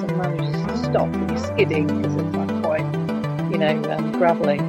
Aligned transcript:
stop, 0.91 1.07
and 1.13 1.31
he's 1.31 1.43
skidding 1.45 1.87
because 1.87 2.15
it's 2.15 2.35
like 2.35 2.63
quite, 2.63 2.85
you 3.51 3.57
know, 3.57 3.81
um, 3.91 4.11
gravelling. 4.13 4.61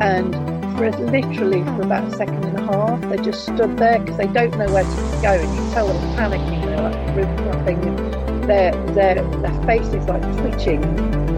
And 0.00 0.34
for 0.76 0.90
literally 0.90 1.62
for 1.62 1.82
about 1.82 2.10
a 2.10 2.16
second 2.16 2.42
and 2.44 2.58
a 2.58 2.62
half, 2.62 3.00
they 3.10 3.18
just 3.18 3.42
stood 3.42 3.76
there 3.76 3.98
because 3.98 4.16
they 4.16 4.26
don't 4.26 4.56
know 4.56 4.72
where 4.72 4.84
to 4.84 5.18
go, 5.22 5.32
and 5.32 5.54
you 5.54 5.72
tell 5.72 5.86
them 5.86 6.16
panicking. 6.16 6.64
They're 6.64 6.80
like 6.80 7.16
roof 7.16 7.28
and 7.68 8.48
their 8.48 8.72
their 8.94 9.14
their 9.40 9.64
face 9.64 9.86
is 9.88 10.06
like 10.06 10.22
twitching. 10.38 11.30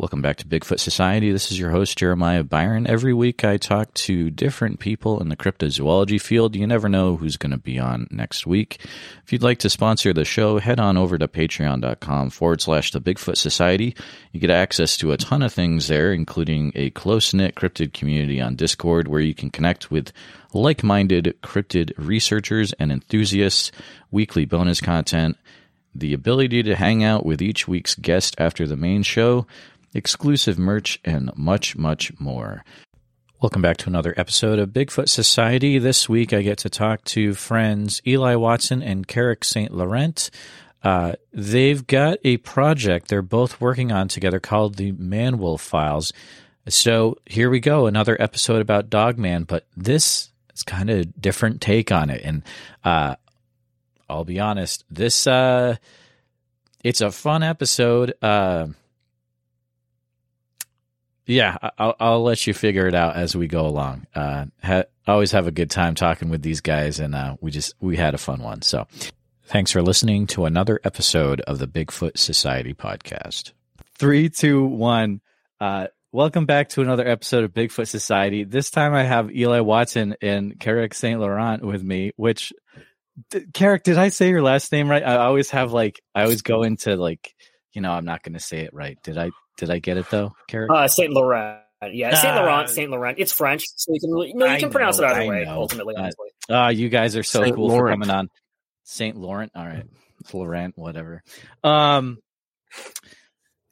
Welcome 0.00 0.22
back 0.22 0.38
to 0.38 0.46
Bigfoot 0.46 0.80
Society. 0.80 1.30
This 1.30 1.52
is 1.52 1.58
your 1.58 1.70
host, 1.70 1.98
Jeremiah 1.98 2.42
Byron. 2.42 2.86
Every 2.86 3.12
week 3.12 3.44
I 3.44 3.58
talk 3.58 3.89
to 4.04 4.30
different 4.30 4.80
people 4.80 5.20
in 5.20 5.28
the 5.28 5.36
cryptozoology 5.36 6.20
field. 6.20 6.56
You 6.56 6.66
never 6.66 6.88
know 6.88 7.16
who's 7.16 7.36
going 7.36 7.52
to 7.52 7.58
be 7.58 7.78
on 7.78 8.06
next 8.10 8.46
week. 8.46 8.84
If 9.24 9.32
you'd 9.32 9.42
like 9.42 9.58
to 9.60 9.70
sponsor 9.70 10.12
the 10.12 10.24
show, 10.24 10.58
head 10.58 10.80
on 10.80 10.96
over 10.96 11.18
to 11.18 11.28
patreon.com 11.28 12.30
forward 12.30 12.60
slash 12.60 12.92
the 12.92 13.00
Bigfoot 13.00 13.36
Society. 13.36 13.94
You 14.32 14.40
get 14.40 14.50
access 14.50 14.96
to 14.98 15.12
a 15.12 15.16
ton 15.16 15.42
of 15.42 15.52
things 15.52 15.88
there, 15.88 16.12
including 16.12 16.72
a 16.74 16.90
close 16.90 17.34
knit 17.34 17.54
cryptid 17.54 17.92
community 17.92 18.40
on 18.40 18.56
Discord 18.56 19.08
where 19.08 19.20
you 19.20 19.34
can 19.34 19.50
connect 19.50 19.90
with 19.90 20.12
like 20.52 20.82
minded 20.82 21.36
cryptid 21.42 21.92
researchers 21.96 22.72
and 22.74 22.90
enthusiasts, 22.90 23.70
weekly 24.10 24.44
bonus 24.44 24.80
content, 24.80 25.36
the 25.94 26.12
ability 26.12 26.62
to 26.62 26.76
hang 26.76 27.04
out 27.04 27.26
with 27.26 27.42
each 27.42 27.68
week's 27.68 27.94
guest 27.94 28.34
after 28.38 28.66
the 28.66 28.76
main 28.76 29.02
show 29.02 29.46
exclusive 29.94 30.58
merch, 30.58 31.00
and 31.04 31.30
much, 31.36 31.76
much 31.76 32.12
more. 32.18 32.64
Welcome 33.40 33.62
back 33.62 33.78
to 33.78 33.88
another 33.88 34.12
episode 34.18 34.58
of 34.58 34.68
Bigfoot 34.68 35.08
Society. 35.08 35.78
This 35.78 36.10
week 36.10 36.34
I 36.34 36.42
get 36.42 36.58
to 36.58 36.68
talk 36.68 37.02
to 37.04 37.32
friends 37.32 38.02
Eli 38.06 38.34
Watson 38.34 38.82
and 38.82 39.08
Carrick 39.08 39.44
St. 39.44 39.72
Laurent. 39.72 40.30
Uh, 40.84 41.14
they've 41.32 41.86
got 41.86 42.18
a 42.22 42.36
project 42.36 43.08
they're 43.08 43.22
both 43.22 43.58
working 43.58 43.92
on 43.92 44.08
together 44.08 44.40
called 44.40 44.74
the 44.74 44.92
Manwolf 44.92 45.60
Files. 45.60 46.12
So 46.68 47.16
here 47.24 47.48
we 47.48 47.60
go, 47.60 47.86
another 47.86 48.14
episode 48.20 48.60
about 48.60 48.90
Dogman, 48.90 49.44
but 49.44 49.66
this 49.74 50.28
is 50.54 50.62
kind 50.62 50.90
of 50.90 50.98
a 50.98 51.04
different 51.06 51.62
take 51.62 51.90
on 51.90 52.10
it. 52.10 52.20
And 52.22 52.42
uh, 52.84 53.16
I'll 54.06 54.26
be 54.26 54.38
honest, 54.38 54.84
this 54.90 55.26
uh, 55.26 55.76
it's 56.84 57.00
a 57.00 57.10
fun 57.10 57.42
episode. 57.42 58.12
Yeah, 61.30 61.56
I'll, 61.78 61.94
I'll 62.00 62.22
let 62.24 62.44
you 62.48 62.52
figure 62.52 62.88
it 62.88 62.94
out 62.94 63.14
as 63.14 63.36
we 63.36 63.46
go 63.46 63.64
along. 63.64 64.08
Uh, 64.12 64.46
ha- 64.64 64.84
always 65.06 65.30
have 65.30 65.46
a 65.46 65.52
good 65.52 65.70
time 65.70 65.94
talking 65.94 66.28
with 66.28 66.42
these 66.42 66.60
guys, 66.60 66.98
and 66.98 67.14
uh, 67.14 67.36
we 67.40 67.52
just 67.52 67.74
we 67.80 67.96
had 67.96 68.14
a 68.14 68.18
fun 68.18 68.42
one. 68.42 68.62
So, 68.62 68.88
thanks 69.44 69.70
for 69.70 69.80
listening 69.80 70.26
to 70.28 70.44
another 70.46 70.80
episode 70.82 71.40
of 71.42 71.60
the 71.60 71.68
Bigfoot 71.68 72.18
Society 72.18 72.74
podcast. 72.74 73.52
Three, 73.96 74.28
two, 74.28 74.64
one. 74.64 75.20
Uh, 75.60 75.86
welcome 76.10 76.46
back 76.46 76.70
to 76.70 76.82
another 76.82 77.06
episode 77.06 77.44
of 77.44 77.52
Bigfoot 77.52 77.86
Society. 77.86 78.42
This 78.42 78.70
time, 78.70 78.92
I 78.92 79.04
have 79.04 79.30
Eli 79.30 79.60
Watson 79.60 80.16
and 80.20 80.58
Carrick 80.58 80.94
Saint 80.94 81.20
Laurent 81.20 81.62
with 81.64 81.84
me. 81.84 82.10
Which, 82.16 82.52
d- 83.30 83.44
Carrick, 83.54 83.84
did 83.84 83.98
I 83.98 84.08
say 84.08 84.30
your 84.30 84.42
last 84.42 84.72
name 84.72 84.90
right? 84.90 85.04
I 85.04 85.18
always 85.18 85.50
have 85.50 85.72
like 85.72 86.00
I 86.12 86.24
always 86.24 86.42
go 86.42 86.64
into 86.64 86.96
like 86.96 87.36
you 87.72 87.82
know 87.82 87.92
I'm 87.92 88.04
not 88.04 88.24
going 88.24 88.34
to 88.34 88.40
say 88.40 88.62
it 88.62 88.74
right. 88.74 89.00
Did 89.04 89.16
I? 89.16 89.30
Did 89.60 89.70
I 89.70 89.78
get 89.78 89.98
it 89.98 90.08
though, 90.10 90.34
Carrick? 90.48 90.70
Uh, 90.72 90.88
Saint 90.88 91.12
Laurent. 91.12 91.60
Yeah, 91.92 92.14
Saint 92.14 92.34
Ah. 92.34 92.40
Laurent, 92.40 92.68
Saint 92.70 92.90
Laurent. 92.90 93.18
It's 93.18 93.30
French, 93.32 93.64
so 93.76 93.92
you 93.92 94.00
can 94.00 94.10
really, 94.10 94.32
no, 94.34 94.46
you 94.46 94.52
I 94.52 94.58
can 94.58 94.70
pronounce 94.70 94.98
know, 94.98 95.04
it 95.06 95.10
either 95.10 95.20
I 95.22 95.28
way. 95.28 95.44
know. 95.44 95.60
Ultimately, 95.60 95.94
Uh, 95.96 96.00
honestly. 96.02 96.28
Ah, 96.50 96.68
you 96.70 96.88
guys 96.88 97.14
are 97.16 97.22
so 97.22 97.42
Saint 97.42 97.54
cool 97.56 97.68
for 97.70 97.88
coming 97.90 98.08
on. 98.10 98.28
Saint 98.84 99.16
Laurent. 99.16 99.52
All 99.54 99.66
right. 99.66 99.84
It's 100.20 100.32
Laurent, 100.34 100.76
whatever. 100.76 101.22
Um 101.62 102.18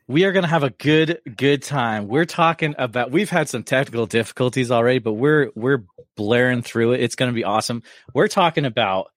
we 0.07 0.25
are 0.25 0.33
going 0.33 0.43
to 0.45 0.49
have 0.49 0.63
a 0.63 0.71
good 0.71 1.21
good 1.37 1.63
time. 1.63 2.09
We're 2.09 2.25
talking 2.25 2.75
about 2.79 3.11
we've 3.11 3.29
had 3.31 3.49
some 3.49 3.63
technical 3.63 4.07
difficulties 4.07 4.71
already, 4.71 4.99
but 5.01 5.13
we're 5.15 5.51
we're 5.55 5.85
blaring 6.17 6.63
through 6.63 6.93
it. 6.93 7.01
It's 7.03 7.15
going 7.15 7.31
to 7.31 7.35
be 7.35 7.45
awesome. 7.45 7.83
We're 8.15 8.29
talking 8.29 8.65
about 8.65 9.11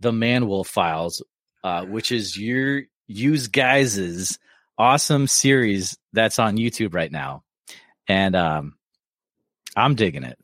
the 0.00 0.10
Manwolf 0.10 0.66
Files, 0.66 1.22
uh, 1.62 1.84
which 1.84 2.10
is 2.12 2.36
your 2.36 2.82
use 3.06 3.46
guys's 3.48 4.38
awesome 4.78 5.26
series 5.26 5.98
that's 6.12 6.38
on 6.38 6.56
YouTube 6.56 6.94
right 6.94 7.10
now. 7.12 7.42
And 8.06 8.34
um 8.36 8.76
I'm 9.76 9.94
digging 9.94 10.24
it. 10.24 10.38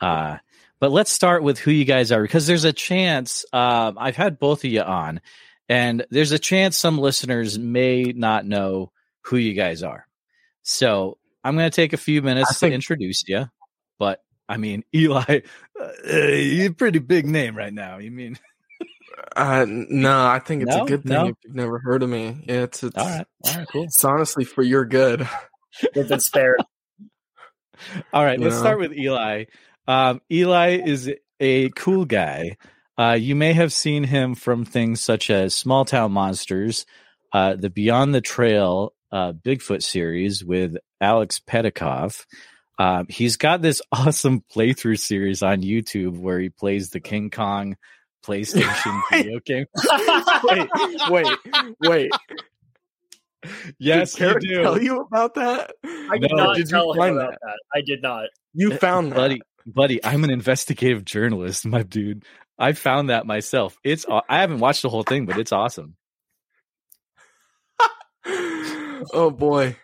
Uh 0.00 0.38
but 0.80 0.92
let's 0.92 1.10
start 1.10 1.42
with 1.42 1.58
who 1.58 1.70
you 1.70 1.84
guys 1.84 2.12
are 2.12 2.22
because 2.22 2.46
there's 2.46 2.64
a 2.64 2.72
chance 2.72 3.44
um, 3.52 3.96
I've 3.98 4.16
had 4.16 4.38
both 4.38 4.64
of 4.64 4.70
you 4.70 4.82
on, 4.82 5.20
and 5.68 6.06
there's 6.10 6.32
a 6.32 6.38
chance 6.38 6.78
some 6.78 6.98
listeners 6.98 7.58
may 7.58 8.04
not 8.04 8.46
know 8.46 8.92
who 9.22 9.36
you 9.36 9.54
guys 9.54 9.82
are. 9.82 10.06
So 10.62 11.18
I'm 11.42 11.56
going 11.56 11.70
to 11.70 11.74
take 11.74 11.92
a 11.92 11.98
few 11.98 12.22
minutes 12.22 12.58
think- 12.58 12.70
to 12.70 12.74
introduce 12.74 13.26
you. 13.26 13.46
But 13.98 14.22
I 14.48 14.56
mean, 14.56 14.84
Eli, 14.94 15.40
uh, 15.80 15.88
you're 16.06 16.70
a 16.70 16.74
pretty 16.74 17.00
big 17.00 17.26
name 17.26 17.56
right 17.56 17.72
now. 17.72 17.98
You 17.98 18.10
mean? 18.10 18.38
Uh, 19.36 19.66
no, 19.68 20.26
I 20.26 20.38
think 20.38 20.62
it's 20.62 20.74
No? 20.74 20.84
a 20.84 20.86
good 20.86 21.02
thing 21.02 21.12
No? 21.12 21.26
if 21.28 21.36
you've 21.44 21.54
never 21.54 21.78
heard 21.78 22.02
of 22.02 22.08
me. 22.08 22.44
Yeah, 22.48 22.62
it's 22.64 22.82
it's, 22.82 22.96
All 22.96 23.06
right, 23.06 23.26
all 23.46 23.54
right, 23.56 23.66
cool. 23.72 23.84
it's 23.84 24.04
honestly 24.04 24.44
for 24.44 24.62
your 24.62 24.84
good. 24.84 25.28
If 25.94 26.10
it's 26.10 26.28
fair. 26.28 26.56
All 28.12 28.24
right, 28.24 28.40
let's 28.40 28.54
Yeah. 28.56 28.60
start 28.60 28.80
with 28.80 28.92
Eli. 28.92 29.44
Um, 29.86 30.20
Eli 30.30 30.78
is 30.84 31.10
a 31.40 31.68
cool 31.70 32.04
guy. 32.04 32.56
Uh, 32.98 33.12
you 33.18 33.36
may 33.36 33.52
have 33.52 33.72
seen 33.72 34.02
him 34.04 34.34
from 34.34 34.64
things 34.64 35.00
such 35.00 35.30
as 35.30 35.54
Small 35.54 35.84
Town 35.84 36.10
Monsters, 36.12 36.84
uh, 37.32 37.54
the 37.54 37.70
Beyond 37.70 38.14
the 38.14 38.20
Trail 38.20 38.92
uh, 39.12 39.32
Bigfoot 39.32 39.82
series 39.82 40.44
with 40.44 40.76
Alex 41.00 41.40
Petikoff. 41.40 42.24
Um, 42.78 43.06
he's 43.08 43.36
got 43.36 43.62
this 43.62 43.80
awesome 43.92 44.42
playthrough 44.54 44.98
series 44.98 45.42
on 45.42 45.62
YouTube 45.62 46.18
where 46.18 46.40
he 46.40 46.48
plays 46.48 46.90
the 46.90 47.00
King 47.00 47.30
Kong 47.30 47.76
PlayStation 48.24 49.00
video 49.10 49.40
game. 49.44 49.66
wait, 50.44 50.68
wait, 51.10 51.38
wait. 51.80 52.10
Yes, 53.78 54.14
did 54.14 54.42
you 54.42 54.56
do. 54.56 54.62
tell 54.62 54.82
you 54.82 55.00
about 55.00 55.34
that? 55.34 55.72
I 55.84 56.18
did 56.18 56.30
No, 56.32 56.44
not 56.44 56.56
did 56.56 56.66
you 56.66 56.70
tell 56.76 56.92
him 56.92 57.16
about 57.16 57.30
that? 57.30 57.38
that? 57.42 57.58
I 57.74 57.80
did 57.82 58.02
not. 58.02 58.26
You 58.54 58.76
found 58.76 59.12
that. 59.12 59.16
buddy 59.16 59.40
buddy 59.66 60.02
i'm 60.02 60.24
an 60.24 60.30
investigative 60.30 61.04
journalist 61.04 61.66
my 61.66 61.82
dude 61.82 62.24
i 62.58 62.72
found 62.72 63.10
that 63.10 63.26
myself 63.26 63.76
it's 63.84 64.06
aw- 64.06 64.22
i 64.26 64.40
haven't 64.40 64.60
watched 64.60 64.80
the 64.80 64.88
whole 64.88 65.02
thing 65.02 65.26
but 65.26 65.36
it's 65.38 65.52
awesome 65.52 65.94
oh 69.12 69.30
boy. 69.30 69.76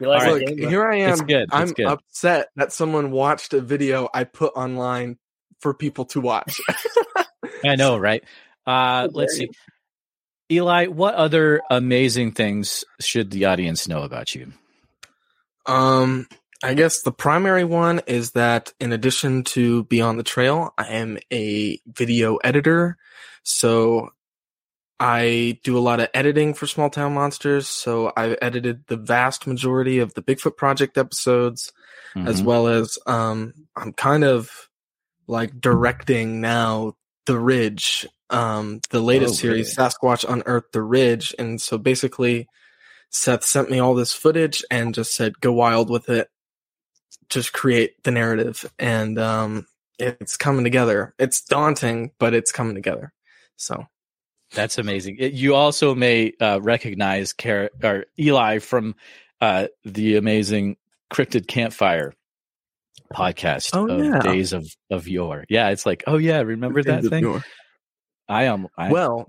You 0.00 0.08
like 0.08 0.28
Look, 0.30 0.46
game? 0.56 0.68
here 0.68 0.84
I 0.86 0.96
am. 1.00 1.12
It's 1.12 1.20
good, 1.22 1.42
it's 1.44 1.54
I'm 1.54 1.68
good. 1.72 1.86
upset 1.86 2.48
that 2.56 2.72
someone 2.72 3.10
watched 3.10 3.54
a 3.54 3.60
video 3.62 4.08
I 4.12 4.24
put 4.24 4.52
online 4.54 5.16
for 5.60 5.72
people 5.74 6.04
to 6.06 6.20
watch. 6.20 6.60
i 7.64 7.74
know 7.76 7.96
right 7.96 8.24
uh 8.66 9.08
let's 9.12 9.36
see 9.36 9.48
eli 10.50 10.86
what 10.86 11.14
other 11.14 11.60
amazing 11.70 12.32
things 12.32 12.84
should 13.00 13.30
the 13.30 13.44
audience 13.46 13.88
know 13.88 14.02
about 14.02 14.34
you 14.34 14.52
Um, 15.66 16.26
I 16.64 16.74
guess 16.74 17.02
the 17.02 17.12
primary 17.12 17.64
one 17.64 18.00
is 18.06 18.32
that 18.32 18.72
in 18.80 18.92
addition 18.92 19.44
to 19.54 19.84
Beyond 19.84 20.18
the 20.18 20.22
Trail, 20.24 20.74
I 20.78 20.86
am 20.88 21.18
a 21.32 21.78
video 21.86 22.36
editor. 22.36 22.96
So 23.42 24.10
I 25.00 25.58
do 25.64 25.76
a 25.76 25.80
lot 25.80 26.00
of 26.00 26.08
editing 26.14 26.54
for 26.54 26.66
Small 26.66 26.90
Town 26.90 27.14
Monsters. 27.14 27.66
So 27.68 28.12
I've 28.16 28.36
edited 28.42 28.86
the 28.86 28.96
vast 28.96 29.46
majority 29.46 29.98
of 30.00 30.14
the 30.14 30.22
Bigfoot 30.22 30.56
Project 30.56 30.96
episodes, 30.98 31.72
as 32.16 32.42
Mhm. 32.42 32.44
well 32.44 32.66
as, 32.68 32.98
um, 33.06 33.54
I'm 33.76 33.92
kind 33.92 34.22
of 34.24 34.68
like 35.26 35.60
directing 35.60 36.40
now 36.40 36.94
The 37.26 37.38
Ridge, 37.38 38.06
um, 38.30 38.80
the 38.90 39.00
latest 39.00 39.34
Oh, 39.34 39.36
series, 39.36 39.76
Sasquatch 39.76 40.24
Unearthed 40.28 40.72
the 40.72 40.82
Ridge. 40.82 41.34
And 41.38 41.60
so 41.60 41.78
basically, 41.78 42.48
Seth 43.10 43.44
sent 43.44 43.70
me 43.70 43.78
all 43.78 43.94
this 43.94 44.12
footage 44.12 44.64
and 44.70 44.94
just 44.94 45.14
said, 45.14 45.40
go 45.40 45.52
wild 45.52 45.90
with 45.90 46.08
it. 46.08 46.28
Just 47.28 47.52
create 47.52 48.02
the 48.04 48.10
narrative. 48.10 48.70
And, 48.78 49.18
um, 49.18 49.66
it's 49.98 50.36
coming 50.36 50.64
together. 50.64 51.14
It's 51.18 51.42
daunting, 51.42 52.10
but 52.18 52.34
it's 52.34 52.50
coming 52.50 52.74
together. 52.74 53.12
So 53.56 53.86
That's 54.54 54.78
amazing. 54.78 55.16
It- 55.20 55.32
you 55.34 55.54
also 55.54 55.94
may 55.94 56.32
uh, 56.40 56.58
recognize 56.60 57.32
Car- 57.32 57.70
or 57.82 58.06
Eli 58.18 58.58
from 58.58 58.96
uh, 59.40 59.68
the 59.84 60.16
amazing 60.16 60.76
Cryptid 61.12 61.46
Campfire 61.46 62.14
podcast 63.12 63.70
Oh, 63.74 63.88
of 63.88 64.04
yeah. 64.04 64.20
Days 64.20 64.52
of 64.52 64.66
of 64.90 65.08
Yore. 65.08 65.44
Yeah, 65.48 65.70
it's 65.70 65.86
like, 65.86 66.04
oh 66.06 66.16
yeah, 66.16 66.40
remember 66.40 66.82
that 66.82 67.04
thing? 67.04 67.42
I 68.28 68.44
am. 68.44 68.68
I, 68.76 68.90
Well, 68.90 69.26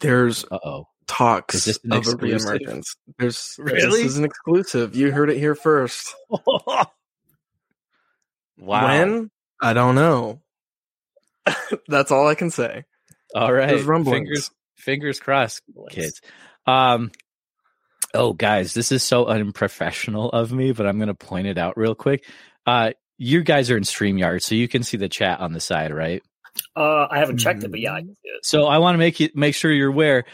there's 0.00 0.44
uh 0.44 0.58
oh. 0.64 0.88
talks 1.06 1.54
Is 1.54 1.64
this 1.64 1.78
an 1.84 1.92
of 1.92 2.04
reemergence. 2.04 2.96
There's 3.18 3.54
Really? 3.58 4.02
this 4.02 4.12
is 4.12 4.18
an 4.18 4.24
exclusive. 4.24 4.94
You 4.96 5.10
heard 5.10 5.30
it 5.30 5.38
here 5.38 5.54
first. 5.54 6.14
wow. 6.28 6.88
When? 8.58 9.30
I 9.62 9.72
don't 9.72 9.94
know. 9.94 10.42
That's 11.88 12.10
all 12.10 12.26
I 12.28 12.34
can 12.34 12.50
say. 12.50 12.84
All 13.34 13.52
right. 13.52 13.80
Fingers 13.80 14.50
fingers 14.76 15.20
crossed, 15.20 15.62
kids. 15.90 16.20
Um 16.66 17.10
oh 18.14 18.32
guys, 18.32 18.74
this 18.74 18.92
is 18.92 19.02
so 19.02 19.26
unprofessional 19.26 20.30
of 20.30 20.52
me, 20.52 20.72
but 20.72 20.86
I'm 20.86 20.98
gonna 20.98 21.14
point 21.14 21.46
it 21.46 21.58
out 21.58 21.76
real 21.76 21.94
quick. 21.94 22.24
Uh 22.66 22.92
you 23.18 23.42
guys 23.42 23.70
are 23.70 23.76
in 23.76 23.82
StreamYard, 23.82 24.42
so 24.42 24.54
you 24.54 24.68
can 24.68 24.82
see 24.82 24.96
the 24.98 25.08
chat 25.08 25.40
on 25.40 25.52
the 25.52 25.60
side, 25.60 25.92
right? 25.92 26.22
Uh, 26.74 27.06
I 27.10 27.18
haven't 27.18 27.38
checked 27.38 27.64
it, 27.64 27.70
but 27.70 27.80
yeah, 27.80 27.92
I 27.94 27.98
it. 27.98 28.44
So 28.44 28.66
I 28.66 28.78
want 28.78 28.94
to 28.94 28.98
make 28.98 29.20
you 29.20 29.30
make 29.34 29.54
sure 29.54 29.70
you're 29.72 29.90
aware. 29.90 30.24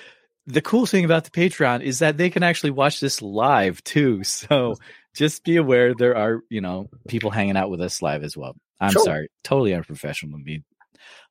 The 0.46 0.60
cool 0.60 0.86
thing 0.86 1.04
about 1.04 1.24
the 1.24 1.30
Patreon 1.30 1.82
is 1.82 2.00
that 2.00 2.16
they 2.16 2.30
can 2.30 2.42
actually 2.42 2.70
watch 2.72 3.00
this 3.00 3.22
live 3.22 3.82
too. 3.84 4.22
So 4.24 4.74
just 5.14 5.44
be 5.44 5.56
aware 5.56 5.94
there 5.94 6.16
are, 6.16 6.40
you 6.48 6.60
know, 6.60 6.88
people 7.06 7.30
hanging 7.30 7.56
out 7.56 7.70
with 7.70 7.80
us 7.80 8.00
live 8.02 8.24
as 8.24 8.36
well. 8.36 8.56
I'm 8.80 8.92
Sure. 8.92 9.04
sorry, 9.04 9.28
totally 9.44 9.74
unprofessional 9.74 10.36
of 10.36 10.44
me. 10.44 10.64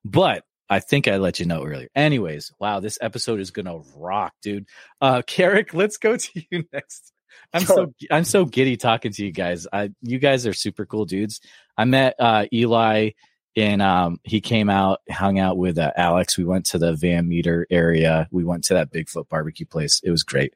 But 0.06 0.44
I 0.72 0.80
think 0.80 1.08
I 1.08 1.18
let 1.18 1.40
you 1.40 1.46
know 1.46 1.64
earlier. 1.64 1.90
Anyways, 1.96 2.52
wow, 2.60 2.80
this 2.80 2.98
episode 3.02 3.40
is 3.40 3.52
gonna 3.52 3.78
rock, 3.96 4.34
dude. 4.42 4.66
Uh 5.02 5.22
Carrick, 5.28 5.74
let's 5.76 5.98
go 5.98 6.18
to 6.18 6.44
you 6.50 6.64
next. 6.74 7.12
I'm 7.54 7.64
so 7.66 7.94
I'm 8.10 8.24
so 8.24 8.46
giddy 8.46 8.78
talking 8.78 9.12
to 9.12 9.26
you 9.26 9.32
guys. 9.32 9.68
I 9.72 9.92
you 10.02 10.18
guys 10.18 10.48
are 10.48 10.54
super 10.54 10.86
cool 10.86 11.06
dudes. 11.06 11.42
I 11.78 11.86
met 11.86 12.16
uh 12.20 12.46
Eli 12.54 13.12
and 13.58 13.82
um 13.82 14.18
he 14.24 14.40
came 14.40 14.70
out 14.70 15.00
hung 15.10 15.38
out 15.38 15.58
with 15.58 15.78
uh, 15.78 15.92
alex 15.98 16.38
we 16.38 16.46
went 16.46 16.66
to 16.66 16.78
the 16.78 16.94
van 16.96 17.28
meter 17.28 17.68
area 17.70 18.26
we 18.32 18.46
went 18.46 18.64
to 18.64 18.76
that 18.76 18.90
bigfoot 18.94 19.28
barbecue 19.28 19.66
place 19.66 20.00
it 20.06 20.10
was 20.10 20.24
great 20.24 20.54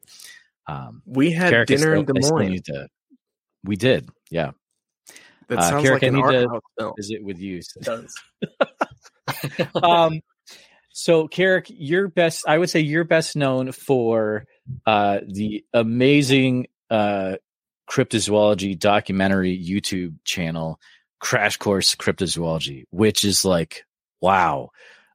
um 0.67 1.01
We 1.05 1.31
had 1.31 1.49
Carrick, 1.49 1.67
dinner 1.67 1.93
in 1.95 2.03
still- 2.05 2.13
Des 2.13 2.19
I 2.19 2.21
still 2.21 2.37
Moines. 2.37 2.61
to- 2.61 2.87
we 3.65 3.75
did 3.75 4.07
yeah 4.31 4.51
That 5.49 5.59
uh, 5.59 5.69
sounds 5.71 5.83
Carrick, 5.83 6.03
like 6.03 6.03
I 6.03 6.07
an 6.07 6.13
need 6.13 6.21
art 6.23 6.31
to- 6.35 6.47
house 6.49 6.61
film. 6.79 6.93
visit 6.95 7.21
with 7.21 7.37
you 7.39 7.57
It 7.57 7.67
does. 7.81 8.15
um 9.83 10.21
so 10.91 11.27
Carrick, 11.27 11.67
you're 11.69 12.07
best 12.07 12.45
I 12.47 12.57
would 12.57 12.69
say 12.69 12.79
you're 12.79 13.03
best 13.03 13.35
known 13.35 13.71
for 13.71 14.45
uh 14.85 15.19
the 15.27 15.65
amazing 15.73 16.67
uh 16.89 17.35
cryptozoology 17.89 18.77
documentary 18.77 19.57
YouTube 19.57 20.15
channel 20.23 20.79
Crash 21.19 21.57
Course 21.57 21.95
Cryptozoology, 21.95 22.85
which 22.91 23.23
is 23.23 23.43
like 23.45 23.85
wow. 24.21 24.69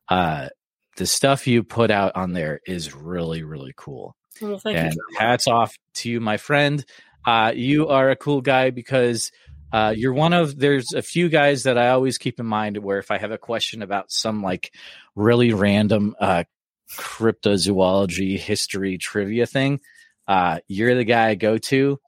Uh 0.09 0.49
the 0.97 1.07
stuff 1.07 1.47
you 1.47 1.62
put 1.62 1.91
out 1.91 2.15
on 2.15 2.33
there 2.33 2.61
is 2.67 2.95
really 2.95 3.43
really 3.43 3.73
cool. 3.77 4.17
Well, 4.41 4.61
and 4.65 4.95
you. 4.95 5.19
hats 5.19 5.49
off 5.49 5.77
to 5.95 6.11
you, 6.11 6.21
my 6.21 6.37
friend. 6.37 6.85
Uh, 7.27 7.53
you 7.55 7.89
are 7.89 8.11
a 8.11 8.17
cool 8.17 8.41
guy 8.41 8.71
because 8.71 9.31
uh, 9.72 9.94
you're 9.96 10.12
one 10.12 10.32
of 10.32 10.58
there's 10.58 10.93
a 10.93 11.02
few 11.02 11.28
guys 11.28 11.64
that 11.64 11.78
I 11.78 11.90
always 11.90 12.19
keep 12.19 12.40
in 12.40 12.46
mind 12.46 12.76
where 12.78 12.99
if 12.99 13.11
I 13.11 13.19
have 13.19 13.31
a 13.31 13.38
question 13.38 13.82
about 13.82 14.11
some 14.11 14.43
like 14.43 14.75
really 15.14 15.52
random 15.52 16.14
uh, 16.20 16.44
cryptozoology 16.93 18.38
history 18.38 18.99
trivia 18.99 19.46
thing, 19.46 19.81
uh, 20.26 20.61
you're 20.69 20.94
the 20.94 21.05
guy 21.05 21.28
I 21.28 21.34
go 21.34 21.58
to, 21.58 22.00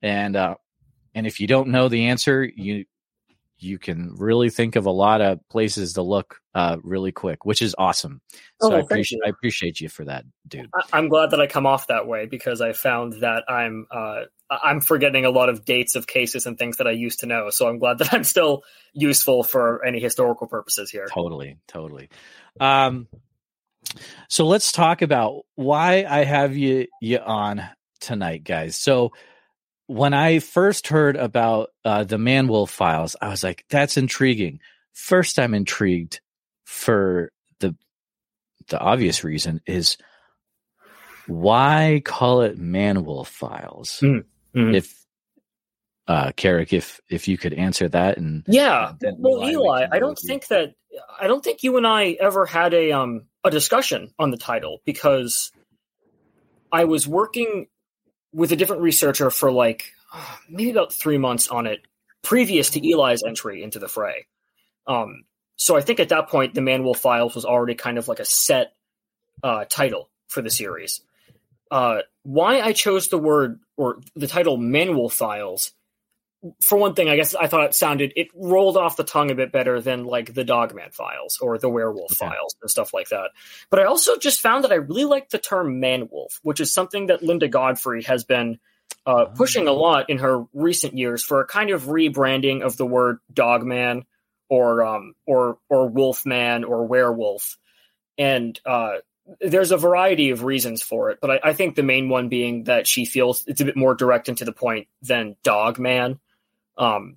and 0.00 0.36
uh, 0.36 0.54
and 1.14 1.26
if 1.26 1.40
you 1.40 1.46
don't 1.46 1.68
know 1.68 1.88
the 1.88 2.06
answer, 2.06 2.44
you 2.44 2.84
you 3.58 3.78
can 3.78 4.14
really 4.16 4.50
think 4.50 4.76
of 4.76 4.86
a 4.86 4.90
lot 4.90 5.20
of 5.20 5.38
places 5.48 5.92
to 5.92 6.02
look 6.02 6.40
uh, 6.54 6.78
really 6.82 7.12
quick, 7.12 7.44
which 7.44 7.62
is 7.62 7.76
awesome. 7.78 8.20
So 8.60 8.72
Oh, 8.72 8.76
I 8.76 8.80
appreciate 8.80 9.18
you. 9.18 9.22
I 9.24 9.28
appreciate 9.28 9.80
you 9.80 9.88
for 9.88 10.04
that, 10.04 10.24
dude. 10.48 10.68
I- 10.74 10.98
I'm 10.98 11.08
glad 11.08 11.30
that 11.30 11.40
I 11.40 11.46
come 11.46 11.66
off 11.66 11.86
that 11.86 12.06
way 12.06 12.26
because 12.26 12.60
I 12.60 12.72
found 12.72 13.14
that 13.20 13.44
I'm 13.48 13.86
uh, 13.90 14.22
I'm 14.62 14.80
forgetting 14.80 15.24
a 15.24 15.30
lot 15.30 15.48
of 15.48 15.64
dates 15.64 15.94
of 15.94 16.06
cases 16.06 16.46
and 16.46 16.58
things 16.58 16.78
that 16.78 16.86
I 16.86 16.92
used 16.92 17.20
to 17.20 17.26
know. 17.26 17.50
So 17.50 17.68
I'm 17.68 17.78
glad 17.78 17.98
that 17.98 18.12
I'm 18.12 18.24
still 18.24 18.62
useful 18.92 19.42
for 19.42 19.84
any 19.84 20.00
historical 20.00 20.46
purposes 20.46 20.90
here. 20.90 21.06
Totally, 21.12 21.58
totally. 21.68 22.08
Um, 22.60 23.08
so 24.28 24.46
let's 24.46 24.72
talk 24.72 25.02
about 25.02 25.42
why 25.54 26.04
I 26.08 26.24
have 26.24 26.56
you 26.56 26.86
you 27.00 27.18
on 27.18 27.62
tonight, 28.00 28.44
guys. 28.44 28.76
So 28.76 29.12
when 29.86 30.14
I 30.14 30.38
first 30.38 30.86
heard 30.86 31.16
about 31.16 31.70
uh, 31.84 32.04
the 32.04 32.16
Manwolf 32.16 32.68
files, 32.68 33.16
I 33.20 33.28
was 33.28 33.42
like, 33.42 33.64
"That's 33.68 33.96
intriguing." 33.96 34.60
First, 34.92 35.38
I'm 35.38 35.54
intrigued 35.54 36.20
for 36.64 37.32
the 37.60 37.74
the 38.68 38.78
obvious 38.78 39.24
reason 39.24 39.60
is 39.66 39.96
why 41.26 42.02
call 42.04 42.42
it 42.42 42.58
Manwolf 42.58 43.26
files? 43.26 44.00
Mhm. 44.02 44.24
Mhm. 44.54 44.74
If 44.74 45.02
uh, 46.08 46.32
Carrick, 46.36 46.72
if 46.72 47.00
if 47.08 47.28
you 47.28 47.38
could 47.38 47.52
answer 47.54 47.88
that, 47.88 48.18
and 48.18 48.44
Yeah. 48.46 48.92
Then 49.00 49.16
Well, 49.18 49.36
Eli, 49.38 49.46
we 49.46 49.52
Eli, 49.52 49.82
can 49.82 49.92
I 49.92 49.98
don't 49.98 50.10
with 50.10 50.24
you. 50.24 50.28
think 50.28 50.46
that 50.48 50.74
I 51.18 51.26
don't 51.26 51.42
think 51.44 51.62
you 51.62 51.76
and 51.76 51.86
I 51.86 52.16
ever 52.20 52.44
had 52.46 52.74
a 52.74 52.92
um 52.92 53.26
a 53.44 53.50
discussion 53.50 54.12
on 54.18 54.30
the 54.30 54.36
title 54.36 54.80
because 54.84 55.52
I 56.70 56.84
was 56.84 57.06
working 57.06 57.66
with 58.32 58.52
a 58.52 58.56
different 58.56 58.82
researcher 58.82 59.30
for 59.30 59.52
like 59.52 59.92
maybe 60.48 60.70
about 60.70 60.92
three 60.92 61.18
months 61.18 61.48
on 61.48 61.66
it 61.66 61.80
previous 62.22 62.70
to 62.70 62.80
Eli's 62.88 63.22
entry 63.22 63.62
into 63.62 63.78
the 63.78 63.88
fray. 63.88 64.26
Um, 64.86 65.24
so 65.56 65.76
I 65.76 65.80
think 65.80 66.00
at 66.00 66.08
that 66.10 66.28
point, 66.28 66.54
the 66.54 66.60
Manwolf 66.60 66.96
Files 66.98 67.34
was 67.34 67.44
already 67.44 67.74
kind 67.74 67.98
of 67.98 68.08
like 68.08 68.20
a 68.20 68.24
set 68.24 68.72
uh, 69.42 69.64
title 69.68 70.08
for 70.28 70.42
the 70.42 70.50
series. 70.50 71.00
Uh, 71.72 72.02
why 72.22 72.60
I 72.60 72.72
chose 72.72 73.08
the 73.08 73.18
word 73.18 73.58
or 73.76 74.00
the 74.14 74.28
title 74.28 74.58
Manwolf 74.58 75.12
Files 75.12 75.72
for 76.60 76.76
one 76.76 76.94
thing, 76.94 77.08
I 77.08 77.16
guess 77.16 77.34
I 77.34 77.46
thought 77.46 77.64
it 77.64 77.74
sounded 77.74 78.12
it 78.16 78.28
rolled 78.34 78.76
off 78.76 78.96
the 78.96 79.04
tongue 79.04 79.30
a 79.30 79.34
bit 79.34 79.52
better 79.52 79.80
than 79.80 80.04
like 80.04 80.34
the 80.34 80.44
Dogman 80.44 80.90
files 80.90 81.38
or 81.40 81.56
the 81.56 81.68
Werewolf 81.68 82.12
Okay. 82.12 82.30
files 82.30 82.56
and 82.60 82.70
stuff 82.70 82.92
like 82.92 83.08
that. 83.10 83.30
But 83.70 83.80
I 83.80 83.84
also 83.84 84.16
just 84.18 84.40
found 84.40 84.64
that 84.64 84.72
I 84.72 84.76
really 84.76 85.04
like 85.04 85.30
the 85.30 85.38
term 85.38 85.80
manwolf, 85.80 86.40
which 86.42 86.60
is 86.60 86.72
something 86.72 87.06
that 87.06 87.22
Linda 87.22 87.48
Godfrey 87.48 88.02
has 88.04 88.24
been 88.24 88.58
uh, 89.06 89.26
pushing 89.26 89.68
a 89.68 89.72
lot 89.72 90.10
in 90.10 90.18
her 90.18 90.44
recent 90.52 90.98
years 90.98 91.22
for 91.22 91.40
a 91.40 91.46
kind 91.46 91.70
of 91.70 91.84
rebranding 91.84 92.62
of 92.62 92.76
the 92.76 92.86
word 92.86 93.18
dogman 93.32 94.04
or 94.48 94.84
um, 94.84 95.14
or 95.26 95.58
or 95.70 95.88
wolfman 95.88 96.64
or 96.64 96.86
werewolf. 96.86 97.56
And 98.18 98.60
uh, 98.66 98.96
there's 99.40 99.70
a 99.70 99.76
variety 99.76 100.30
of 100.30 100.42
reasons 100.42 100.82
for 100.82 101.10
it, 101.10 101.18
but 101.20 101.30
I, 101.30 101.40
I 101.50 101.52
think 101.52 101.74
the 101.76 101.82
main 101.82 102.08
one 102.08 102.28
being 102.28 102.64
that 102.64 102.86
she 102.88 103.04
feels 103.04 103.44
it's 103.46 103.60
a 103.60 103.64
bit 103.64 103.76
more 103.76 103.94
direct 103.94 104.28
and 104.28 104.36
to 104.38 104.44
the 104.44 104.52
point 104.52 104.88
than 105.02 105.36
dogman 105.44 106.18
um, 106.76 107.16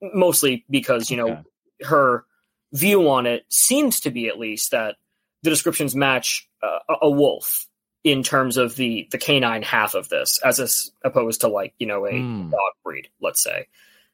mostly 0.00 0.64
because 0.68 1.10
you 1.10 1.16
know 1.16 1.30
Okay. 1.30 1.42
her 1.82 2.24
view 2.72 3.08
on 3.10 3.26
it 3.26 3.44
seems 3.48 4.00
to 4.00 4.10
be 4.10 4.28
at 4.28 4.38
least 4.38 4.72
that 4.72 4.96
the 5.42 5.50
descriptions 5.50 5.94
match 5.94 6.48
uh, 6.62 6.78
a- 6.88 7.06
a 7.06 7.10
wolf 7.10 7.66
in 8.02 8.22
terms 8.22 8.56
of 8.56 8.74
the 8.76 9.06
the 9.10 9.18
canine 9.18 9.62
half 9.62 9.94
of 9.94 10.08
this, 10.08 10.40
as 10.44 10.58
as 10.60 10.90
opposed 11.04 11.42
to 11.42 11.48
like 11.48 11.74
you 11.78 11.86
know 11.86 12.06
a 12.06 12.20
Hmm. 12.20 12.50
dog 12.50 12.72
breed, 12.84 13.08
let's 13.20 13.42
say. 13.42 13.66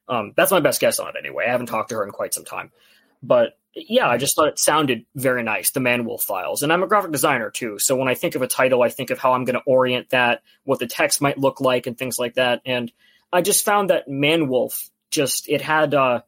Um, 0.07 0.33
that's 0.35 0.51
my 0.51 0.59
best 0.59 0.81
guess 0.81 0.99
on 0.99 1.09
it 1.09 1.15
anyway. 1.17 1.45
I 1.47 1.51
haven't 1.51 1.67
talked 1.67 1.89
to 1.89 1.95
her 1.95 2.03
in 2.03 2.11
quite 2.11 2.33
some 2.33 2.43
time, 2.45 2.71
but 3.23 3.57
yeah, 3.75 4.07
I 4.07 4.17
just 4.17 4.35
thought 4.35 4.47
it 4.49 4.59
sounded 4.59 5.05
very 5.15 5.43
nice, 5.43 5.71
the 5.71 5.79
Man 5.79 6.05
Wolf 6.05 6.23
Files. 6.23 6.63
And 6.63 6.71
I'm 6.71 6.83
a 6.83 6.87
graphic 6.87 7.11
designer 7.11 7.49
too, 7.49 7.79
so 7.79 7.95
when 7.95 8.07
I 8.07 8.13
think 8.13 8.35
of 8.35 8.41
a 8.41 8.47
title, 8.47 8.83
I 8.83 8.89
think 8.89 9.09
of 9.09 9.19
how 9.19 9.33
I'm 9.33 9.45
going 9.45 9.55
to 9.55 9.63
orient 9.65 10.09
that, 10.11 10.43
what 10.63 10.79
the 10.79 10.87
text 10.87 11.21
might 11.21 11.37
look 11.37 11.59
like, 11.61 11.87
and 11.87 11.97
things 11.97 12.19
like 12.19 12.35
that. 12.35 12.61
And 12.65 12.91
I 13.31 13.41
just 13.41 13.65
found 13.65 13.89
that 13.89 14.07
Man 14.07 14.47
Wolf 14.47 14.89
just 15.09 15.47
it 15.49 15.61
had 15.61 15.93
uh 15.93 16.21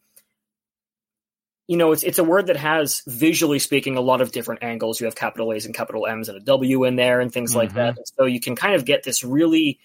you 1.67 1.77
know, 1.77 1.91
it's 1.91 2.03
it's 2.03 2.19
a 2.19 2.23
word 2.23 2.47
that 2.47 2.57
has 2.57 3.01
visually 3.07 3.57
speaking 3.59 3.95
a 3.97 4.01
lot 4.01 4.21
of 4.21 4.31
different 4.31 4.61
angles. 4.63 4.99
You 4.99 5.05
have 5.05 5.15
capital 5.15 5.51
A's 5.51 5.65
and 5.65 5.73
capital 5.73 6.05
M's 6.05 6.29
and 6.29 6.37
a 6.37 6.41
W 6.41 6.83
in 6.83 6.95
there 6.95 7.19
and 7.21 7.31
things 7.33 7.55
like 7.55 7.71
Mhm. 7.71 7.75
that. 7.75 7.97
And 7.97 8.07
so 8.17 8.25
you 8.25 8.39
can 8.39 8.55
kind 8.55 8.75
of 8.75 8.85
get 8.85 9.01
this 9.03 9.23
really 9.23 9.79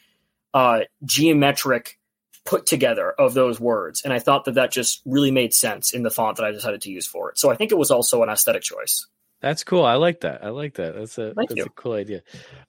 uh, 0.53 0.81
geometric 1.05 1.99
put 2.45 2.67
together 2.67 3.11
of 3.11 3.35
those 3.35 3.61
words. 3.61 4.03
And 4.03 4.13
I 4.13 4.19
thought 4.19 4.45
that 4.47 4.55
that 4.55 4.73
just 4.73 5.03
really 5.05 5.31
made 5.31 5.55
sense 5.55 5.93
in 5.93 6.03
the 6.03 6.11
font 6.11 6.37
that 6.37 6.45
I 6.45 6.53
decided 6.53 6.83
to 6.83 6.91
use 6.91 7.07
for 7.07 7.31
it. 7.31 7.39
So 7.39 7.51
I 7.51 7.57
think 7.57 7.71
it 7.71 7.79
was 7.79 7.91
also 7.91 8.23
an 8.23 8.29
aesthetic 8.29 8.63
choice. 8.63 9.07
That's 9.41 9.65
cool. 9.65 9.85
I 9.85 9.95
like 9.95 10.21
that. 10.21 10.45
I 10.45 10.51
like 10.51 10.75
that. 10.75 10.95
That's 10.95 11.19
a 11.19 11.35
Thank 11.35 11.51
that's 11.51 11.59
you. 11.59 11.65
a 11.65 11.71
cool 11.71 11.95
idea. 11.95 12.23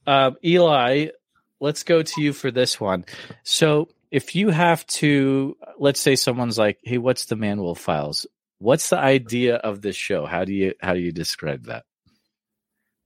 Um, 0.07 0.37
Eli, 0.43 1.07
let's 1.59 1.83
go 1.83 2.01
to 2.01 2.21
you 2.21 2.33
for 2.33 2.51
this 2.51 2.79
one. 2.79 3.05
So 3.43 3.89
if 4.09 4.35
you 4.35 4.49
have 4.49 4.85
to, 4.87 5.57
let's 5.77 5.99
say 5.99 6.15
someone's 6.15 6.57
like, 6.57 6.79
"Hey, 6.83 6.97
what's 6.97 7.25
the 7.25 7.35
Man 7.35 7.61
Wolf 7.61 7.79
Files?" 7.79 8.25
What's 8.59 8.89
the 8.89 8.99
idea 8.99 9.55
of 9.55 9.81
this 9.81 9.95
show? 9.95 10.25
How 10.25 10.45
do 10.45 10.53
you 10.53 10.73
how 10.81 10.93
do 10.93 10.99
you 10.99 11.11
describe 11.11 11.65
that? 11.65 11.83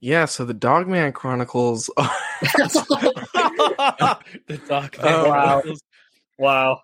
Yeah, 0.00 0.26
so 0.26 0.44
the 0.44 0.54
Dogman 0.54 1.12
Chronicles. 1.12 1.86
the 1.96 2.10
Dog 4.68 4.96
Oh, 5.02 5.28
wow. 5.30 5.62
Wow. 6.38 6.80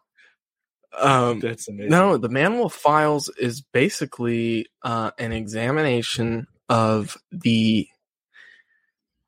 um, 0.99 1.41
That's 1.41 1.69
amazing. 1.69 1.91
no, 1.91 2.17
the 2.17 2.29
Manwolf 2.29 2.73
Files 2.73 3.29
is 3.39 3.61
basically 3.61 4.67
uh, 4.83 5.11
an 5.19 5.33
examination 5.33 6.47
of 6.69 7.17
the 7.31 7.87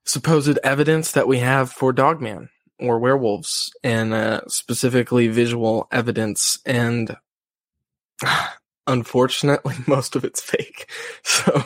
supposed 0.07 0.59
evidence 0.63 1.13
that 1.13 1.27
we 1.29 1.39
have 1.39 1.71
for 1.71 1.93
Dogman 1.93 2.51
or 2.79 2.99
werewolves, 2.99 3.73
and 3.83 4.13
uh, 4.13 4.41
specifically 4.49 5.29
visual 5.29 5.87
evidence. 5.93 6.59
And 6.67 7.17
unfortunately, 8.87 9.77
most 9.87 10.17
of 10.17 10.25
it's 10.25 10.41
fake. 10.41 10.91
So 11.25 11.65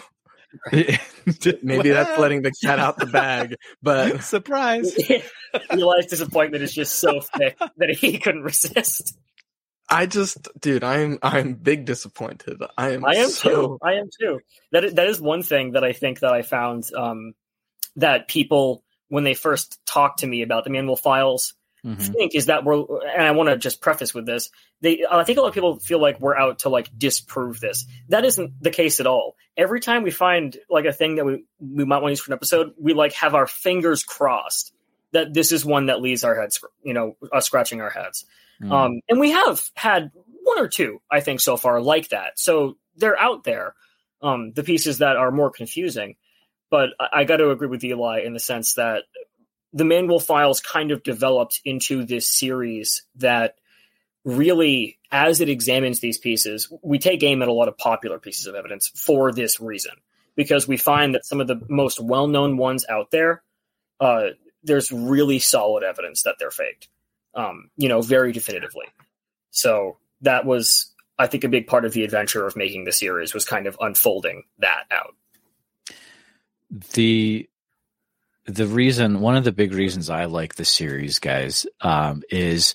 maybe 1.63 1.91
that's 1.91 2.19
letting 2.19 2.43
the 2.43 2.53
cat 2.63 2.79
out 2.79 2.99
the 2.99 3.07
bag. 3.07 3.57
But 3.83 4.23
surprise. 4.23 4.97
Eli's 5.71 6.07
disappointment 6.07 6.63
is 6.63 6.75
just 6.75 6.99
so 6.99 7.21
thick 7.21 7.59
that 7.77 7.91
he 7.91 8.19
couldn't 8.19 8.43
resist. 8.43 9.17
I 9.91 10.07
just, 10.07 10.49
dude, 10.61 10.85
I'm 10.85 11.19
I'm 11.23 11.55
big 11.55 11.87
disappointed. 11.87 12.63
I 12.77 12.91
am. 12.91 13.05
I 13.05 13.15
am 13.15 13.31
so, 13.31 13.51
too. 13.51 13.79
I 13.83 13.95
am 13.95 14.11
too. 14.21 14.41
That 14.73 14.85
is, 14.85 14.95
that 14.95 15.07
is 15.07 15.21
one 15.21 15.43
thing 15.43 15.73
that 15.73 15.85
I 15.85 15.93
think 15.93 16.21
that 16.21 16.33
I 16.33 16.43
found 16.43 16.85
um, 16.95 17.33
that 17.97 18.29
people 18.29 18.85
when 19.09 19.25
they 19.25 19.35
first 19.35 19.81
talk 19.87 20.19
to 20.19 20.27
me 20.27 20.43
about 20.43 20.65
the 20.65 20.71
manwolf 20.71 21.01
files 21.01 21.55
Mhm. 21.85 22.13
think 22.13 22.35
is 22.35 22.47
that 22.47 22.65
we're 22.65 22.85
and 23.07 23.23
I 23.23 23.31
want 23.31 23.49
to 23.49 23.57
just 23.57 23.81
preface 23.81 24.13
with 24.13 24.27
this. 24.27 24.51
They 24.81 25.05
I 25.11 25.25
think 25.25 25.39
a 25.39 25.43
lot 25.43 25.49
of 25.49 25.55
people 25.55 25.79
feel 25.79 26.01
like 26.01 26.21
we're 26.21 26.37
out 26.37 26.61
to 26.61 26.69
like 26.69 26.91
disprove 26.97 27.61
this. 27.61 27.87
That 28.09 28.25
isn't 28.25 28.63
the 28.63 28.71
case 28.71 29.01
at 29.01 29.07
all. 29.07 29.37
Every 29.57 29.81
time 29.81 30.03
we 30.03 30.11
find 30.11 30.57
like 30.69 30.85
a 30.85 30.93
thing 30.93 31.17
that 31.17 31.25
we 31.25 31.45
we 31.61 31.85
might 31.85 31.99
want 31.99 32.07
to 32.07 32.13
use 32.13 32.21
for 32.21 32.33
an 32.33 32.37
episode, 32.37 32.75
we 32.81 32.95
like 32.95 33.13
have 33.15 33.35
our 33.35 33.47
fingers 33.47 34.03
crossed 34.03 34.73
that 35.13 35.33
this 35.33 35.53
is 35.53 35.65
one 35.65 35.87
that 35.87 36.01
leaves 36.03 36.25
our 36.25 36.39
heads, 36.39 36.61
you 36.83 36.93
know, 36.95 37.17
us 37.33 37.47
scratching 37.47 37.81
our 37.81 37.91
heads. 37.91 38.27
Mm. 38.63 38.73
Um, 38.73 39.01
and 39.09 39.21
we 39.21 39.31
have 39.31 39.71
had 39.75 40.11
one 40.43 40.59
or 40.59 40.69
two, 40.69 41.01
I 41.11 41.21
think, 41.21 41.41
so 41.41 41.57
far 41.57 41.81
like 41.81 42.09
that. 42.11 42.39
So 42.39 42.77
they're 42.97 43.19
out 43.19 43.45
there. 43.45 43.75
Um, 44.21 44.53
the 44.53 44.65
pieces 44.65 44.99
that 44.99 45.17
are 45.17 45.31
more 45.31 45.51
confusing, 45.51 46.17
but 46.71 46.91
I, 46.99 47.21
I 47.21 47.25
got 47.25 47.37
to 47.37 47.51
agree 47.51 47.69
with 47.69 47.85
Eli 47.85 48.23
in 48.25 48.35
the 48.35 48.41
sense 48.41 48.75
that 48.75 49.05
the 49.73 49.85
Manwolf 49.85 50.23
Files 50.23 50.61
kind 50.61 50.91
of 50.91 51.03
developed 51.03 51.61
into 51.65 52.05
this 52.05 52.29
series 52.29 53.03
that 53.17 53.57
really, 54.25 54.99
as 55.11 55.41
it 55.41 55.49
examines 55.49 56.01
these 56.01 56.19
pieces, 56.19 56.73
we 56.83 56.99
take 56.99 57.23
aim 57.23 57.43
at 57.43 57.49
a 57.49 57.53
lot 57.53 57.69
of 57.69 57.79
popular 57.79 58.19
pieces 58.19 58.47
of 58.47 58.55
evidence 58.55 58.89
for 58.95 59.33
this 59.33 59.61
reason, 59.61 59.93
because 60.37 60.67
we 60.67 60.77
find 60.77 61.15
that 61.15 61.25
some 61.25 61.41
of 61.41 61.47
the 61.47 61.61
most 61.69 62.01
well-known 62.01 62.57
ones 62.57 62.85
out 62.89 63.11
there, 63.11 63.43
uh, 64.01 64.29
there's 64.63 64.93
really 64.93 65.39
solid 65.39 65.83
evidence 65.85 66.23
that 66.23 66.37
they're 66.39 66.51
faked 66.51 66.89
um, 67.35 67.71
you 67.77 67.89
know, 67.89 68.03
very 68.03 68.33
definitively. 68.33 68.87
So 69.51 69.99
that 70.23 70.45
was, 70.45 70.93
I 71.19 71.29
think, 71.29 71.45
a 71.45 71.49
big 71.49 71.67
part 71.67 71.85
of 71.85 71.93
the 71.93 72.05
adventure 72.05 72.47
of 72.47 72.57
making 72.57 72.85
the 72.85 72.93
series 72.93 73.33
was 73.33 73.45
kind 73.45 73.67
of 73.67 73.77
unfolding 73.81 74.45
that 74.59 74.85
out. 74.91 75.15
the 76.95 77.49
the 78.49 78.67
reason 78.67 79.21
one 79.21 79.37
of 79.37 79.45
the 79.45 79.53
big 79.53 79.75
reasons 79.75 80.09
I 80.11 80.25
like 80.25 80.55
the 80.55 80.65
series, 80.65 81.19
guys, 81.19 81.67
um, 81.81 82.23
is 82.31 82.75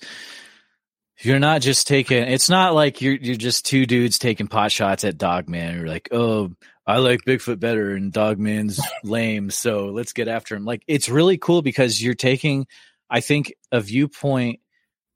you're 1.18 1.40
not 1.40 1.62
just 1.62 1.86
taking 1.86 2.22
it's 2.22 2.48
not 2.48 2.74
like 2.74 3.00
you're 3.00 3.14
you're 3.14 3.36
just 3.36 3.66
two 3.66 3.86
dudes 3.86 4.18
taking 4.18 4.46
pot 4.46 4.70
shots 4.72 5.04
at 5.04 5.18
Dogman 5.18 5.80
or 5.80 5.86
like, 5.86 6.08
oh, 6.12 6.52
I 6.86 6.98
like 6.98 7.24
Bigfoot 7.26 7.58
better 7.58 7.90
and 7.90 8.12
Dogman's 8.12 8.80
lame, 9.04 9.50
so 9.50 9.86
let's 9.86 10.12
get 10.12 10.28
after 10.28 10.54
him. 10.54 10.64
Like 10.64 10.82
it's 10.86 11.08
really 11.08 11.38
cool 11.38 11.60
because 11.60 12.02
you're 12.02 12.14
taking, 12.14 12.66
I 13.10 13.20
think, 13.20 13.54
a 13.72 13.80
viewpoint 13.80 14.60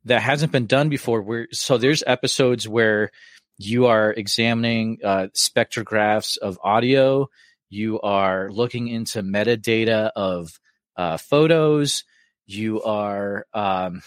that 0.05 0.23
hasn't 0.23 0.53
been 0.53 0.67
done 0.67 0.89
before. 0.89 1.23
Where 1.23 1.47
so 1.53 1.79
there's 1.79 2.03
episodes 2.07 2.67
where 2.67 3.11
you 3.59 3.87
are 3.87 4.13
examining 4.13 4.99
uh, 5.05 5.29
spectrographs 5.35 6.37
of 6.39 6.59
audio 6.65 7.29
you 7.71 8.01
are 8.01 8.51
looking 8.51 8.89
into 8.89 9.23
metadata 9.23 10.11
of 10.15 10.51
uh, 10.97 11.17
photos 11.17 12.05
you 12.47 12.83
are 12.83 13.47
um, 13.53 14.03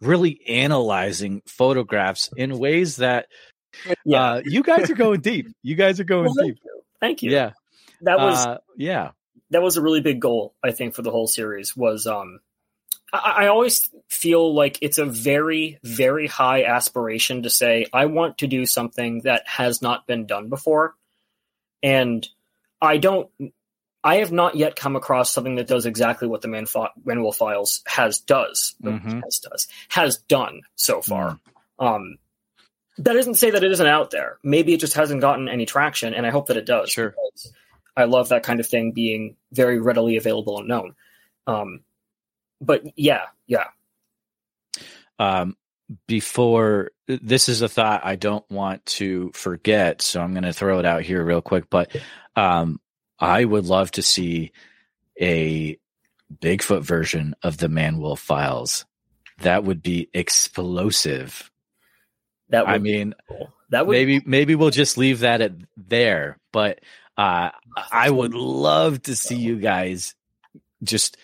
really 0.00 0.40
analyzing 0.48 1.42
photographs 1.46 2.30
in 2.36 2.58
ways 2.58 2.96
that 2.96 3.26
uh, 4.12 4.40
you 4.44 4.62
guys 4.62 4.90
are 4.90 4.94
going 4.94 5.20
deep 5.20 5.46
you 5.62 5.76
guys 5.76 6.00
are 6.00 6.04
going 6.04 6.32
Well, 6.36 6.46
deep. 6.46 6.58
Thank 7.00 7.22
you. 7.22 7.30
yeah 7.30 7.52
That 8.02 8.18
was 8.18 8.46
uh, 8.46 8.58
yeah 8.76 9.12
that 9.50 9.62
was 9.62 9.76
a 9.76 9.82
really 9.82 10.00
big 10.00 10.20
goal, 10.20 10.54
I 10.62 10.70
think, 10.70 10.94
for 10.94 11.02
the 11.02 11.10
whole 11.10 11.26
series. 11.26 11.76
Was 11.76 12.06
um, 12.06 12.40
I, 13.12 13.44
I 13.44 13.46
always 13.48 13.90
feel 14.08 14.54
like 14.54 14.78
it's 14.80 14.98
a 14.98 15.04
very, 15.04 15.78
very 15.82 16.26
high 16.26 16.64
aspiration 16.64 17.42
to 17.42 17.50
say 17.50 17.86
I 17.92 18.06
want 18.06 18.38
to 18.38 18.46
do 18.46 18.64
something 18.64 19.22
that 19.22 19.46
has 19.46 19.82
not 19.82 20.06
been 20.06 20.26
done 20.26 20.48
before, 20.48 20.94
and 21.82 22.26
I 22.80 22.98
don't. 22.98 23.30
I 24.02 24.16
have 24.16 24.32
not 24.32 24.54
yet 24.54 24.76
come 24.76 24.96
across 24.96 25.30
something 25.30 25.56
that 25.56 25.66
does 25.66 25.84
exactly 25.84 26.26
what 26.26 26.40
the 26.40 26.48
Man 26.48 26.64
Manwolf 26.64 27.34
Files 27.34 27.82
has 27.86 28.18
does 28.18 28.74
Mhm. 28.82 29.22
has 29.22 29.38
does 29.40 29.68
has 29.88 30.16
done 30.18 30.62
so 30.74 31.02
far. 31.02 31.38
Um, 31.78 32.16
that 32.96 33.12
doesn't 33.12 33.34
say 33.34 33.50
that 33.50 33.62
it 33.62 33.70
isn't 33.72 33.86
out 33.86 34.10
there. 34.10 34.38
Maybe 34.42 34.72
it 34.72 34.80
just 34.80 34.94
hasn't 34.94 35.20
gotten 35.20 35.48
any 35.48 35.66
traction, 35.66 36.14
and 36.14 36.26
I 36.26 36.30
hope 36.30 36.46
that 36.46 36.56
it 36.56 36.64
does. 36.66 36.90
Sure. 36.90 37.14
I 37.96 38.04
love 38.04 38.30
that 38.30 38.42
kind 38.42 38.60
of 38.60 38.66
thing 38.66 38.92
being 38.92 39.36
very 39.52 39.78
readily 39.78 40.16
available 40.16 40.58
and 40.58 40.68
known. 40.68 40.94
Um, 41.46 41.80
but 42.60 42.82
yeah, 42.96 43.26
yeah, 43.46 43.68
um, 45.18 45.56
before 46.06 46.90
this 47.06 47.48
is 47.48 47.62
a 47.62 47.68
thought 47.68 48.02
I 48.04 48.16
don't 48.16 48.48
want 48.50 48.84
to 48.86 49.30
forget, 49.34 50.02
so 50.02 50.20
I'm 50.20 50.32
going 50.32 50.44
to 50.44 50.52
throw 50.52 50.78
it 50.78 50.86
out 50.86 51.02
here 51.02 51.24
real 51.24 51.42
quick. 51.42 51.68
But 51.68 51.94
um, 52.36 52.80
I 53.18 53.44
would 53.44 53.66
love 53.66 53.90
to 53.92 54.02
see 54.02 54.52
a 55.20 55.78
Bigfoot 56.40 56.82
version 56.82 57.34
of 57.42 57.58
the 57.58 57.68
Man 57.68 57.98
Wolf 57.98 58.20
Files. 58.20 58.84
That 59.38 59.64
would 59.64 59.82
be 59.82 60.08
explosive. 60.14 61.50
that 62.50 62.66
would 62.66 62.74
I 62.74 62.78
mean, 62.78 63.14
cool. 63.28 63.52
that 63.70 63.86
would 63.86 63.94
maybe 63.94 64.22
maybe 64.24 64.54
we'll 64.54 64.70
just 64.70 64.96
leave 64.96 65.20
that 65.20 65.40
at 65.40 65.52
there. 65.76 66.38
But 66.52 66.80
uh, 67.16 67.50
I 67.90 68.10
would 68.10 68.34
love 68.34 69.02
to 69.02 69.16
see 69.16 69.36
you 69.36 69.56
guys 69.56 70.14
just 70.82 71.16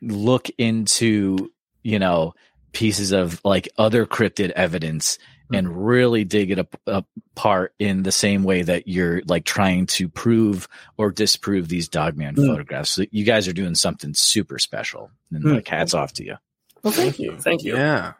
look 0.00 0.48
into 0.58 1.50
you 1.82 1.98
know 1.98 2.34
pieces 2.76 3.12
of 3.12 3.40
like 3.42 3.68
other 3.78 4.04
cryptid 4.04 4.50
evidence 4.50 5.18
and 5.52 5.86
really 5.86 6.24
dig 6.24 6.50
it 6.50 6.58
up, 6.58 6.76
apart 6.86 7.72
in 7.78 8.02
the 8.02 8.10
same 8.12 8.42
way 8.42 8.62
that 8.62 8.88
you're 8.88 9.22
like 9.26 9.44
trying 9.44 9.86
to 9.86 10.08
prove 10.08 10.68
or 10.98 11.10
disprove 11.12 11.68
these 11.68 11.88
dogman 11.88 12.34
Mm. 12.34 12.48
photographs. 12.48 12.90
So 12.90 13.04
you 13.12 13.24
guys 13.24 13.46
are 13.48 13.52
doing 13.52 13.74
something 13.76 14.12
super 14.12 14.58
special, 14.58 15.10
and 15.32 15.44
Mm. 15.44 15.54
like 15.54 15.68
hats 15.68 15.94
off 15.94 16.12
to 16.14 16.24
you. 16.24 16.36
Well, 16.82 16.92
thank 16.92 17.18
you, 17.18 17.38
thank 17.38 17.62
you. 17.62 17.76
Yeah, 17.76 18.12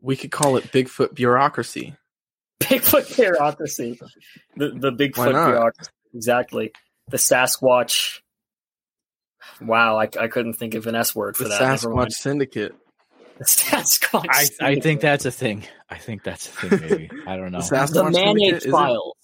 we 0.00 0.16
could 0.16 0.32
call 0.32 0.56
it 0.56 0.64
Bigfoot 0.72 1.14
bureaucracy. 1.14 1.94
Bigfoot 2.60 3.16
bureaucracy, 3.16 3.98
the 4.56 4.70
the 4.70 4.90
Bigfoot 4.92 5.30
bureaucracy, 5.32 5.90
exactly. 6.12 6.72
The 7.08 7.18
Sasquatch. 7.18 8.20
Wow, 9.60 9.96
I, 9.98 10.08
I 10.20 10.28
couldn't 10.28 10.54
think 10.54 10.74
of 10.74 10.86
an 10.86 10.94
S 10.96 11.14
word 11.14 11.36
for 11.36 11.44
The 11.44 11.50
that. 11.50 11.60
Never 11.60 11.88
Sasquatch 11.88 11.94
mind. 11.94 12.12
Syndicate. 12.12 12.74
The 13.38 13.44
Sasquatch. 13.44 14.26
I, 14.60 14.68
I 14.70 14.80
think 14.80 15.00
that's 15.00 15.24
a 15.26 15.30
thing. 15.30 15.64
I 15.90 15.98
think 15.98 16.22
that's 16.22 16.46
a 16.48 16.50
thing. 16.68 16.80
Maybe 16.80 17.10
I 17.26 17.36
don't 17.36 17.50
know. 17.52 17.58
The 17.68 17.76
Sasquatch 17.76 17.92
the 17.92 18.10
Man 18.10 18.40
Ape 18.40 18.54
is 18.54 18.64
it? 18.66 18.70
Files. 18.70 19.16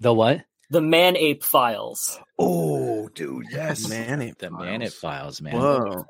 The 0.00 0.12
what? 0.12 0.44
The 0.70 0.80
Man 0.80 1.16
Ape 1.16 1.44
Files. 1.44 2.18
Oh, 2.38 3.08
dude, 3.14 3.46
yes. 3.50 3.84
The 3.84 3.88
Man 3.90 4.22
Ape. 4.22 4.38
The 4.38 4.50
Files. 4.50 4.60
Man 4.64 4.82
It 4.82 4.92
Files, 4.92 5.40
man. 5.42 5.56
Whoa. 5.56 6.04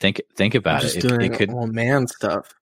Think 0.00 0.20
think 0.36 0.54
about 0.54 0.82
just 0.82 0.96
it. 0.96 1.04
It, 1.04 1.08
doing 1.08 1.32
it 1.32 1.38
could. 1.38 1.50
all 1.50 1.66
man 1.66 2.06
stuff. 2.06 2.52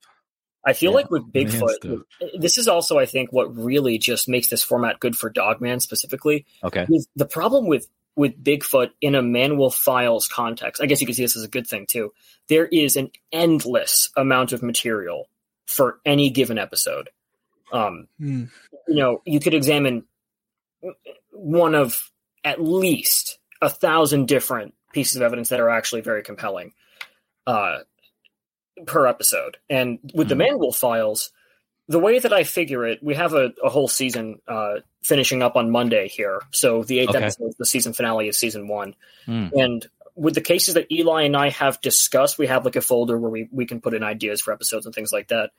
I 0.65 0.73
feel 0.73 0.93
Yeah, 0.93 0.97
like 0.97 1.11
with 1.11 1.31
Bigfoot, 1.33 2.05
this 2.39 2.57
is 2.57 2.69
also, 2.69 2.99
I 2.99 3.05
think, 3.07 3.33
what 3.33 3.55
really 3.55 3.99
just 3.99 4.29
makes 4.29 4.49
this 4.49 4.63
format 4.63 4.99
good 5.01 5.17
for 5.17 5.29
Dogman 5.29 5.81
specifically. 5.81 6.47
Okay. 6.63 6.87
the 7.17 7.27
problem 7.27 7.67
with 7.67 7.87
with 8.17 8.43
Bigfoot 8.43 8.91
in 9.01 9.15
a 9.15 9.23
manwolf 9.23 9.75
files 9.75 10.29
context. 10.29 10.81
I 10.83 10.87
guess 10.87 11.01
you 11.01 11.07
could 11.07 11.17
see 11.17 11.23
this 11.25 11.37
as 11.37 11.45
a 11.45 11.49
good 11.49 11.67
thing 11.67 11.87
too. 11.89 12.13
There 12.49 12.67
is 12.67 12.97
an 12.97 13.11
endless 13.33 14.11
amount 14.17 14.53
of 14.53 14.63
material 14.63 15.29
for 15.67 15.99
any 16.05 16.31
given 16.31 16.59
episode. 16.59 17.11
Um, 17.73 18.07
Hmm. 18.19 18.45
you 18.87 18.95
know, 18.97 19.23
you 19.25 19.41
could 19.41 19.55
examine 19.55 20.05
one 21.31 21.75
of 21.75 22.11
at 22.45 22.61
least 22.63 23.39
a 23.63 23.71
thousand 23.71 24.29
different 24.29 24.75
pieces 24.93 25.17
of 25.17 25.23
evidence 25.23 25.49
that 25.49 25.61
are 25.61 25.71
actually 25.71 26.03
very 26.03 26.23
compelling. 26.23 26.73
Uh, 27.47 27.79
per 28.87 29.07
episode. 29.07 29.57
And 29.71 29.99
with 30.15 30.29
the 30.29 30.35
manual 30.35 30.73
files, 30.73 31.31
the 31.89 31.99
way 31.99 32.19
that 32.19 32.33
I 32.33 32.45
figure 32.45 32.87
it, 32.87 33.03
we 33.03 33.15
have 33.15 33.35
a, 33.35 33.53
a 33.63 33.69
whole 33.69 33.89
season 33.89 34.41
uh, 34.49 34.77
finishing 35.03 35.43
up 35.43 35.55
on 35.57 35.71
Monday 35.71 36.09
here. 36.09 36.41
So 36.51 36.83
the 36.83 37.01
eighth 37.01 37.11
Okay. 37.11 37.19
episode, 37.25 37.53
the 37.59 37.67
season 37.67 37.93
finale 37.93 38.29
of 38.29 38.35
season 38.37 38.69
one. 38.69 38.95
Hmm. 39.27 39.49
And 39.55 39.87
with 40.15 40.35
the 40.35 40.41
cases 40.41 40.75
that 40.75 40.91
Eli 40.91 41.25
and 41.25 41.37
I 41.37 41.51
have 41.51 41.81
discussed, 41.81 42.39
we 42.39 42.47
have 42.47 42.65
like 42.65 42.77
a 42.77 42.81
folder 42.81 43.19
where 43.19 43.31
we, 43.31 43.49
we 43.53 43.67
can 43.67 43.81
put 43.81 43.95
in 43.95 44.03
ideas 44.03 44.41
for 44.41 44.53
episodes 44.53 44.87
and 44.87 44.95
things 44.95 45.13
like 45.13 45.29
that. 45.29 45.51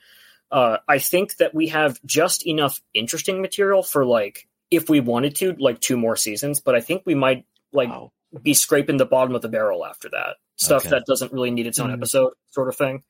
Uh, 0.51 0.77
I 0.87 0.97
think 0.99 1.35
that 1.37 1.53
we 1.53 1.67
have 1.67 1.99
just 2.05 2.45
enough 2.47 2.79
interesting 2.93 3.41
material 3.41 3.83
for 3.83 4.05
like 4.05 4.47
if 4.71 4.89
we 4.89 4.99
wanted 5.01 5.35
to, 5.37 5.53
like 5.59 5.79
two 5.79 5.97
more 5.97 6.15
seasons. 6.15 6.59
But 6.59 6.75
I 6.75 6.81
think 6.81 7.03
we 7.05 7.15
might 7.15 7.45
like 7.71 7.89
Wow. 7.89 8.11
be 8.41 8.53
scraping 8.53 8.97
the 8.97 9.05
bottom 9.05 9.35
of 9.35 9.41
the 9.41 9.49
barrel 9.49 9.85
after 9.85 10.09
that. 10.09 10.37
Stuff 10.55 10.83
Okay. 10.83 10.91
that 10.91 11.03
doesn't 11.05 11.33
really 11.33 11.51
need 11.51 11.67
its 11.67 11.77
own 11.79 11.89
Mhm. 11.91 11.95
episode, 11.95 12.33
sort 12.51 12.69
of 12.69 12.75
thing. 12.75 13.03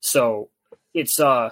So 0.00 0.50
it's 0.94 1.20
uh 1.20 1.50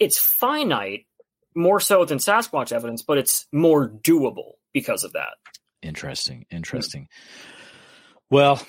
it's 0.00 0.18
finite 0.18 1.06
more 1.54 1.78
so 1.80 2.04
than 2.04 2.18
Sasquatch 2.18 2.72
evidence, 2.72 3.02
but 3.02 3.18
it's 3.18 3.46
more 3.52 3.88
doable 3.88 4.52
because 4.72 5.04
of 5.04 5.12
that. 5.12 5.34
Interesting. 5.82 6.46
Interesting. 6.50 7.08
Well, 8.30 8.60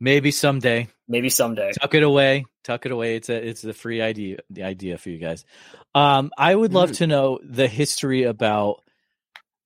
maybe 0.00 0.30
someday. 0.30 0.88
Maybe 1.08 1.28
someday. 1.30 1.72
Tuck 1.80 1.94
it 1.94 2.02
away. 2.02 2.44
Tuck 2.64 2.84
it 2.86 2.92
away. 2.92 3.16
It's 3.16 3.28
a 3.28 3.34
it's 3.48 3.64
a 3.64 3.72
free 3.72 4.00
idea 4.02 4.38
the 4.50 4.62
idea 4.64 4.98
for 4.98 5.08
you 5.10 5.18
guys. 5.18 5.44
Um, 5.94 6.30
I 6.36 6.54
would 6.54 6.74
love 6.74 6.90
Mm. 6.90 6.96
to 6.98 7.06
know 7.06 7.40
the 7.42 7.66
history 7.68 8.24
about 8.24 8.82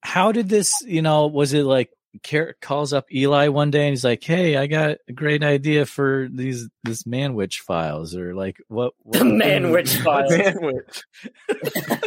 how 0.02 0.32
did 0.32 0.48
this, 0.48 0.72
you 0.86 1.02
know, 1.02 1.26
was 1.26 1.52
it 1.52 1.64
like 1.64 1.90
Carrick 2.22 2.60
calls 2.60 2.92
up 2.92 3.06
Eli 3.12 3.48
one 3.48 3.70
day 3.70 3.82
and 3.86 3.90
he's 3.90 4.04
like, 4.04 4.22
Hey, 4.22 4.56
I 4.56 4.66
got 4.66 4.98
a 5.08 5.12
great 5.12 5.42
idea 5.42 5.86
for 5.86 6.28
these 6.30 6.68
this 6.84 7.04
manwich 7.04 7.60
files 7.60 8.14
or 8.14 8.34
like 8.34 8.58
what, 8.68 8.92
what 9.02 9.18
The 9.18 9.24
Manwich 9.24 9.96
files. 10.04 10.32
Sandwich. 10.34 11.02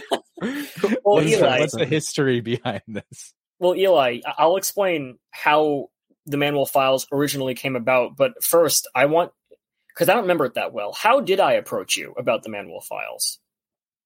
Well, 0.41 1.15
what's, 1.15 1.31
the, 1.31 1.38
Eli. 1.38 1.59
what's 1.59 1.75
the 1.75 1.85
history 1.85 2.41
behind 2.41 2.81
this? 2.88 3.33
Well, 3.57 3.75
Eli, 3.75 4.19
I- 4.25 4.33
I'll 4.38 4.57
explain 4.57 5.17
how 5.31 5.89
the 6.25 6.38
manwolf 6.38 6.69
files 6.69 7.07
originally 7.12 7.55
came 7.55 7.75
about, 7.75 8.15
but 8.17 8.43
first 8.43 8.88
I 8.93 9.05
want 9.05 9.31
because 9.88 10.09
I 10.09 10.13
don't 10.13 10.24
remember 10.24 10.45
it 10.45 10.55
that 10.55 10.74
well. 10.74 10.91
How 10.93 11.21
did 11.21 11.39
I 11.39 11.53
approach 11.53 11.95
you 11.95 12.13
about 12.17 12.43
the 12.43 12.50
manwolf 12.50 12.83
files? 12.83 13.39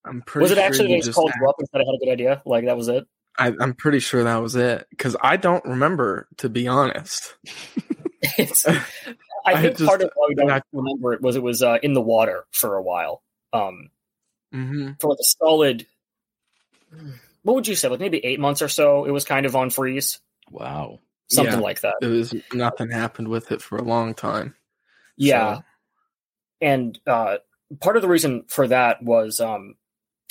I'm 0.06 0.22
pretty 0.22 0.44
Was 0.44 0.52
it 0.52 0.56
sure 0.56 0.64
actually 0.64 0.90
you 0.90 0.96
they 0.96 1.00
just 1.00 1.08
just 1.08 1.16
called 1.16 1.32
you 1.42 1.50
up 1.50 1.56
and 1.60 1.68
said 1.72 1.82
I 1.82 1.86
had 1.86 1.96
a 1.96 2.06
good 2.06 2.12
idea? 2.14 2.42
Like 2.46 2.66
that 2.66 2.78
was 2.78 2.88
it? 2.88 3.06
I, 3.40 3.54
I'm 3.60 3.74
pretty 3.74 4.00
sure 4.00 4.24
that 4.24 4.38
was 4.38 4.56
it 4.56 4.86
because 4.90 5.16
I 5.22 5.38
don't 5.38 5.64
remember, 5.66 6.28
to 6.38 6.50
be 6.50 6.68
honest. 6.68 7.36
It's, 8.38 8.68
I 8.68 8.84
I 9.46 9.62
think 9.62 9.78
just- 9.78 9.88
part 9.88 10.02
of 10.02 10.12
why 10.14 10.26
we 10.28 10.36
don't 10.36 10.52
I- 10.52 10.62
remember 10.74 11.14
it 11.14 11.22
was 11.22 11.38
it 11.38 11.42
was 11.44 11.64
uh, 11.64 11.78
in 11.82 11.94
the 11.94 12.02
water 12.02 12.46
for 12.52 12.76
a 12.76 12.82
while. 12.82 13.24
Um, 13.54 13.90
hmm 14.52 14.92
for 15.00 15.10
like 15.12 15.20
a 15.22 15.24
solid, 15.24 15.86
what 17.44 17.56
would 17.56 17.68
you 17.68 17.76
say, 17.76 17.88
like 17.88 18.00
maybe 18.02 18.24
eight 18.26 18.40
months 18.40 18.62
or 18.62 18.68
so, 18.68 19.06
it 19.06 19.12
was 19.12 19.24
kind 19.24 19.46
of 19.46 19.56
on 19.56 19.70
freeze, 19.70 20.20
Wow. 20.52 21.00
something 21.30 21.54
Yeah. 21.56 21.60
like 21.62 21.80
that. 21.82 21.96
It 22.02 22.08
was 22.08 22.34
nothing 22.54 22.92
happened 22.92 23.30
with 23.30 23.52
it 23.54 23.62
for 23.62 23.78
a 23.78 23.84
long 23.84 24.14
time. 24.14 24.54
Yeah. 25.16 25.56
So, 25.56 25.64
and 26.62 27.00
uh, 27.08 27.38
part 27.80 27.96
of 27.96 28.02
the 28.02 28.10
reason 28.10 28.44
for 28.50 28.68
that 28.68 29.02
was, 29.02 29.40
um, 29.40 29.76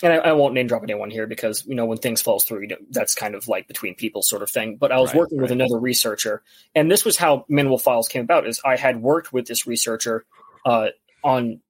and 0.02 0.12
I, 0.12 0.16
I 0.16 0.32
won't 0.32 0.54
name 0.54 0.66
drop 0.66 0.82
anyone 0.82 1.10
here 1.10 1.26
because 1.26 1.64
you 1.66 1.74
know 1.74 1.86
when 1.86 1.98
things 1.98 2.20
falls 2.22 2.44
through, 2.44 2.62
you 2.62 2.68
know, 2.68 2.76
that's 2.90 3.14
kind 3.14 3.34
of 3.34 3.48
like 3.48 3.68
between 3.68 3.94
people 3.94 4.22
sort 4.22 4.42
of 4.42 4.50
thing. 4.50 4.76
But 4.76 4.92
I 4.92 4.98
was 4.98 5.10
Right, 5.10 5.20
working 5.20 5.40
with 5.40 5.50
another 5.50 5.78
researcher, 5.78 6.42
and 6.74 6.90
this 6.90 7.04
was 7.04 7.16
how 7.16 7.44
Manwolf 7.50 7.82
Files 7.82 8.08
came 8.08 8.22
about. 8.22 8.46
Is 8.46 8.60
I 8.64 8.76
had 8.76 9.00
worked 9.02 9.32
with 9.32 9.46
this 9.46 9.66
researcher 9.66 10.24
uh, 10.64 10.88
on 11.24 11.60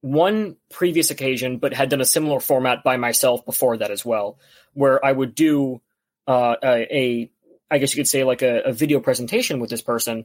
one 0.00 0.56
previous 0.70 1.10
occasion, 1.10 1.58
but 1.58 1.72
had 1.74 1.88
done 1.88 2.00
a 2.00 2.06
similar 2.06 2.40
format 2.40 2.84
by 2.84 2.96
myself 2.96 3.44
before 3.44 3.78
that 3.78 3.90
as 3.90 4.04
well, 4.04 4.38
where 4.72 5.04
I 5.04 5.12
would 5.12 5.34
do 5.34 5.80
uh, 6.26 6.56
a, 6.62 6.96
a, 6.96 7.30
I 7.70 7.78
guess 7.78 7.94
you 7.94 8.00
could 8.02 8.08
say 8.08 8.24
like 8.24 8.42
a, 8.42 8.62
a 8.66 8.72
video 8.72 9.00
presentation 9.00 9.60
with 9.60 9.70
this 9.70 9.82
person, 9.82 10.24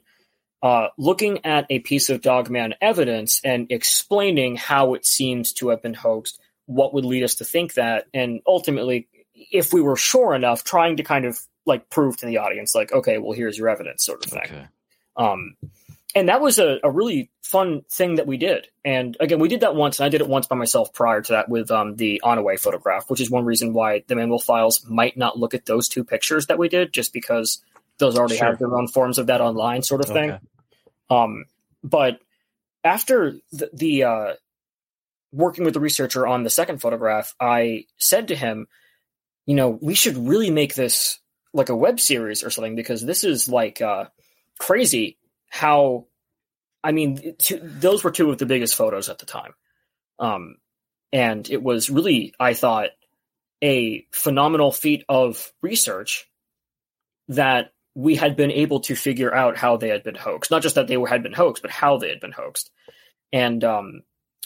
uh, 0.62 0.88
looking 0.98 1.46
at 1.46 1.66
a 1.70 1.80
piece 1.80 2.10
of 2.10 2.22
Dogman 2.22 2.76
evidence 2.82 3.42
and 3.44 3.72
explaining 3.72 4.56
how 4.56 4.94
it 4.94 5.06
seems 5.06 5.54
to 5.54 5.70
have 5.70 5.82
been 5.82 5.94
hoaxed, 5.94 6.40
what 6.66 6.94
would 6.94 7.06
lead 7.06 7.24
us 7.24 7.36
to 7.36 7.46
think 7.46 7.74
that, 7.76 8.06
and 8.14 8.42
ultimately, 8.48 9.08
if 9.34 9.74
we 9.74 9.82
were 9.82 9.96
sure 9.96 10.34
enough, 10.34 10.64
trying 10.64 10.98
to 10.98 11.04
kind 11.04 11.26
of 11.26 11.40
like 11.66 11.90
prove 11.90 12.18
to 12.18 12.26
the 12.26 12.38
audience, 12.38 12.76
like, 12.76 12.92
okay, 12.92 13.18
well, 13.18 13.34
here's 13.34 13.58
your 13.58 13.70
evidence, 13.70 14.04
sort 14.06 14.26
of 14.26 14.32
thing. 14.32 14.44
Okay. 14.44 14.68
Um, 15.16 15.56
and 16.16 16.30
that 16.30 16.42
was 16.42 16.60
a, 16.60 16.80
a 16.84 16.92
really 16.92 17.32
fun 17.42 17.82
thing 17.92 18.16
that 18.16 18.28
we 18.28 18.38
did. 18.38 18.68
And 18.86 19.18
again, 19.20 19.40
we 19.40 19.48
did 19.48 19.62
that 19.62 19.76
once, 19.76 20.00
and 20.00 20.06
I 20.06 20.10
did 20.10 20.22
it 20.22 20.28
once 20.28 20.48
by 20.48 20.56
myself 20.56 20.94
prior 20.94 21.22
to 21.22 21.32
that 21.34 21.50
with 21.50 21.72
um, 21.72 21.96
the 21.96 22.22
on-away 22.22 22.58
photograph, 22.58 23.10
which 23.10 23.22
is 23.22 23.32
one 23.32 23.46
reason 23.46 23.74
why 23.74 24.04
the 24.08 24.16
manwolf 24.16 24.44
files 24.44 24.86
might 24.88 25.18
not 25.18 25.40
look 25.40 25.54
at 25.54 25.66
those 25.66 25.88
two 25.88 26.04
pictures 26.04 26.48
that 26.48 26.60
we 26.60 26.70
did, 26.70 26.94
just 26.94 27.14
because 27.14 27.64
those 27.98 28.18
already 28.18 28.38
Sure. 28.38 28.48
have 28.48 28.60
their 28.60 28.76
own 28.76 28.88
forms 28.88 29.18
of 29.18 29.28
that 29.28 29.42
online 29.42 29.84
sort 29.84 30.02
of 30.02 30.08
thing. 30.08 30.38
Um, 31.10 31.46
but 31.84 32.20
after 32.84 33.36
the, 33.52 33.70
the 33.74 34.04
uh, 34.04 34.34
working 35.34 35.66
with 35.66 35.74
the 35.74 35.80
researcher 35.80 36.26
on 36.28 36.44
the 36.44 36.50
second 36.50 36.80
photograph, 36.80 37.34
I 37.40 37.86
said 37.98 38.30
to 38.30 38.36
him, 38.36 38.68
you 39.46 39.56
know, 39.56 39.78
we 39.82 39.96
should 39.96 40.16
really 40.16 40.52
make 40.52 40.76
this 40.76 41.20
like 41.54 41.70
a 41.70 41.76
web 41.76 42.00
series 42.00 42.44
or 42.44 42.50
something 42.50 42.76
because 42.76 43.04
this 43.04 43.24
is 43.24 43.50
like 43.50 43.82
uh, 43.82 44.06
crazy 44.60 45.18
how, 45.50 46.06
I 46.84 46.92
mean, 46.92 47.36
those 47.62 48.04
were 48.04 48.12
two 48.12 48.30
of 48.30 48.38
the 48.38 48.46
biggest 48.46 48.76
photos 48.76 49.10
at 49.10 49.20
the 49.20 49.26
time. 49.26 49.54
Um, 50.20 50.58
and 51.12 51.50
it 51.50 51.62
was 51.62 51.90
really, 51.90 52.34
I 52.40 52.54
thought, 52.54 52.90
a 53.64 54.06
phenomenal 54.12 54.72
feat 54.72 55.04
of 55.10 55.52
research 55.62 56.30
that 57.30 57.72
we 57.96 58.16
had 58.16 58.36
been 58.36 58.52
able 58.52 58.82
to 58.82 58.96
figure 58.96 59.34
out 59.34 59.58
how 59.58 59.78
they 59.78 59.90
had 59.90 60.04
been 60.04 60.16
hoaxed. 60.16 60.52
Not 60.52 60.62
just 60.62 60.76
that 60.76 60.88
they 60.88 60.98
were, 60.98 61.08
had 61.08 61.24
been 61.24 61.34
hoaxed, 61.34 61.62
but 61.62 61.72
how 61.72 61.98
they 61.98 62.10
had 62.10 62.20
been 62.20 62.32
hoaxed. 62.32 62.72
And 63.32 63.64
um, 63.64 64.02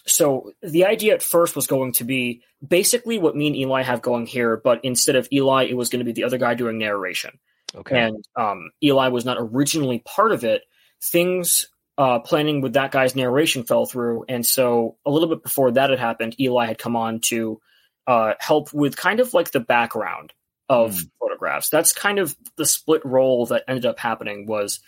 so 0.07 0.51
the 0.61 0.85
idea 0.85 1.13
at 1.13 1.21
first 1.21 1.55
was 1.55 1.67
going 1.67 1.91
to 1.93 2.03
be 2.03 2.41
basically 2.65 3.19
what 3.19 3.35
me 3.35 3.47
and 3.47 3.55
Eli 3.55 3.83
have 3.83 4.01
going 4.01 4.25
here, 4.25 4.57
but 4.57 4.83
instead 4.83 5.15
of 5.15 5.27
Eli, 5.31 5.65
it 5.65 5.77
was 5.77 5.89
going 5.89 5.99
to 5.99 6.05
be 6.05 6.13
the 6.13 6.23
other 6.23 6.37
guy 6.37 6.53
doing 6.53 6.77
narration. 6.77 7.39
Okay. 7.75 7.99
And 7.99 8.25
um, 8.35 8.71
Eli 8.81 9.09
was 9.09 9.25
not 9.25 9.37
originally 9.39 9.99
part 9.99 10.31
of 10.31 10.43
it. 10.43 10.63
Things 11.03 11.67
uh, 11.97 12.19
planning 12.19 12.61
with 12.61 12.73
that 12.73 12.91
guy's 12.91 13.15
narration 13.15 13.63
fell 13.63 13.85
through, 13.85 14.25
and 14.29 14.45
so 14.45 14.97
a 15.05 15.11
little 15.11 15.29
bit 15.29 15.43
before 15.43 15.71
that 15.71 15.89
had 15.89 15.99
happened, 15.99 16.39
Eli 16.39 16.65
had 16.65 16.77
come 16.77 16.95
on 16.95 17.19
to 17.21 17.59
uh, 18.07 18.33
help 18.39 18.73
with 18.73 18.95
kind 18.95 19.19
of 19.19 19.33
like 19.33 19.51
the 19.51 19.59
background 19.59 20.33
of 20.69 20.95
Hmm. 20.95 21.05
photographs. 21.19 21.69
That's 21.69 21.93
kind 21.93 22.19
of 22.19 22.35
the 22.55 22.65
split 22.65 23.05
role 23.05 23.45
that 23.47 23.63
ended 23.67 23.85
up 23.85 23.99
happening. 23.99 24.45
Was 24.47 24.79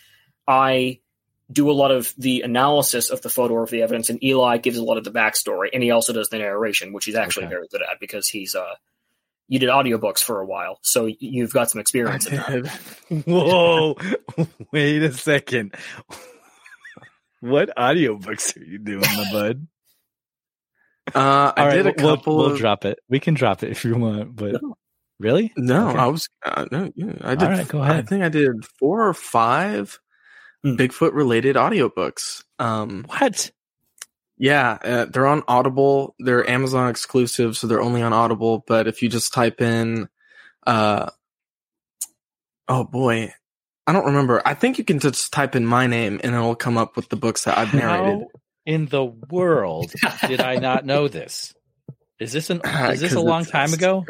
I 0.46 1.00
do 1.50 1.70
a 1.70 1.72
lot 1.72 1.90
of 1.90 2.12
the 2.18 2.42
analysis 2.42 3.10
of 3.10 3.22
the 3.22 3.28
photo 3.28 3.54
or 3.54 3.62
of 3.64 3.70
the 3.70 3.82
evidence, 3.82 4.08
and 4.10 4.22
Eli 4.22 4.58
gives 4.58 4.76
a 4.78 4.84
lot 4.84 4.98
of 4.98 5.04
the 5.04 5.10
backstory, 5.10 5.68
and 5.72 5.82
he 5.82 5.90
also 5.90 6.12
does 6.12 6.28
the 6.28 6.38
narration, 6.38 6.92
which 6.92 7.04
he's 7.06 7.14
actually 7.16 7.46
Okay. 7.46 7.54
very 7.54 7.68
good 7.68 7.82
at 7.82 7.98
because 8.00 8.28
he's 8.28 8.54
uh 8.54 8.74
you 9.48 9.58
did 9.58 9.68
audiobooks 9.68 10.20
for 10.22 10.40
a 10.40 10.46
while, 10.46 10.78
so 10.82 11.06
you've 11.18 11.52
got 11.52 11.68
some 11.70 11.80
experience 11.80 12.26
in 12.26 12.36
that. 12.36 12.50
did. 13.08 13.24
Whoa! 13.26 13.96
Wait 14.72 15.02
a 15.02 15.12
second. 15.12 15.74
what 17.40 17.74
audiobooks 17.76 18.56
are 18.56 18.64
you 18.64 18.78
doing, 18.78 19.00
my 19.00 19.32
bud? 19.32 19.66
Uh, 21.14 21.52
I 21.56 21.60
All 21.62 21.66
right, 21.66 21.76
did 21.82 21.86
a 21.88 21.94
we'll, 22.02 22.16
couple 22.16 22.36
we'll 22.36 22.52
of. 22.52 22.58
drop 22.58 22.84
it. 22.84 22.98
We 23.08 23.18
can 23.18 23.34
drop 23.34 23.62
it 23.64 23.70
if 23.72 23.84
you 23.84 23.96
want, 23.96 24.36
but 24.36 24.60
really? 25.18 25.52
No, 25.56 25.88
Okay. 25.88 25.98
I 25.98 26.06
was. 26.06 26.28
Uh, 26.44 26.66
no, 26.70 26.92
yeah, 26.94 27.12
I 27.20 27.34
did. 27.34 27.48
right, 27.48 27.66
go 27.68 27.80
I 27.82 28.02
think 28.02 28.22
I 28.22 28.28
did 28.28 28.64
four 28.78 29.08
or 29.08 29.14
five. 29.14 29.98
Bigfoot 30.64 31.12
related 31.14 31.56
audiobooks. 31.56 32.44
Um, 32.58 33.04
What? 33.08 33.50
yeah, 34.36 34.78
uh, 34.82 35.04
they're 35.06 35.26
on 35.26 35.42
Audible. 35.48 36.14
They're 36.18 36.48
Amazon 36.48 36.90
exclusive, 36.90 37.56
so 37.56 37.66
they're 37.66 37.82
only 37.82 38.02
on 38.02 38.12
Audible. 38.12 38.64
But 38.66 38.86
if 38.86 39.02
you 39.02 39.08
just 39.08 39.32
type 39.32 39.60
in, 39.60 40.08
uh, 40.66 41.10
oh 42.68 42.84
boy, 42.84 43.32
I 43.86 43.92
don't 43.92 44.06
remember. 44.06 44.42
I 44.44 44.54
think 44.54 44.78
you 44.78 44.84
can 44.84 44.98
just 44.98 45.32
type 45.32 45.56
in 45.56 45.66
my 45.66 45.86
name 45.86 46.20
and 46.22 46.34
it'll 46.34 46.54
come 46.54 46.78
up 46.78 46.96
with 46.96 47.08
the 47.08 47.16
books 47.16 47.44
that 47.44 47.58
I've 47.58 47.74
narrated. 47.74 48.20
How 48.20 48.26
in 48.66 48.86
the 48.86 49.04
world 49.04 49.92
did 50.26 50.40
I 50.40 50.56
not 50.56 50.84
know 50.84 51.08
this? 51.08 51.54
Is 52.18 52.32
this 52.32 52.50
an 52.50 52.60
is 52.64 53.00
this 53.00 53.14
a 53.14 53.20
long 53.20 53.44
time 53.44 53.72
ago? 53.72 54.04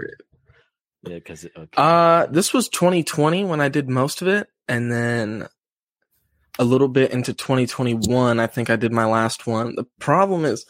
Yeah, 1.03 1.15
because 1.15 1.45
okay. 1.45 1.69
Uh, 1.77 2.27
this 2.27 2.53
was 2.53 2.69
2020 2.69 3.45
when 3.45 3.61
I 3.61 3.69
did 3.69 3.89
most 3.89 4.21
of 4.21 4.29
it, 4.29 4.49
and 4.69 4.93
then 4.93 5.49
a 6.59 6.65
little 6.65 6.89
bit 6.89 7.11
into 7.13 7.33
2021, 7.33 8.41
I 8.41 8.47
think 8.47 8.71
I 8.71 8.77
did 8.77 8.93
my 8.93 9.07
last 9.07 9.47
one. 9.47 9.75
The 9.77 9.87
problem 9.99 10.45
is, 10.45 10.67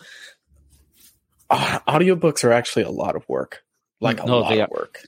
uh, 1.51 1.81
audiobooks 1.89 2.45
are 2.45 2.53
actually 2.53 2.85
a 2.85 2.91
lot 2.91 3.17
of 3.17 3.29
work, 3.29 3.63
like 4.01 4.21
a 4.23 4.27
No, 4.27 4.41
lot 4.41 4.53
they 4.53 4.61
of 4.61 4.69
are. 4.69 4.69
work. 4.71 5.01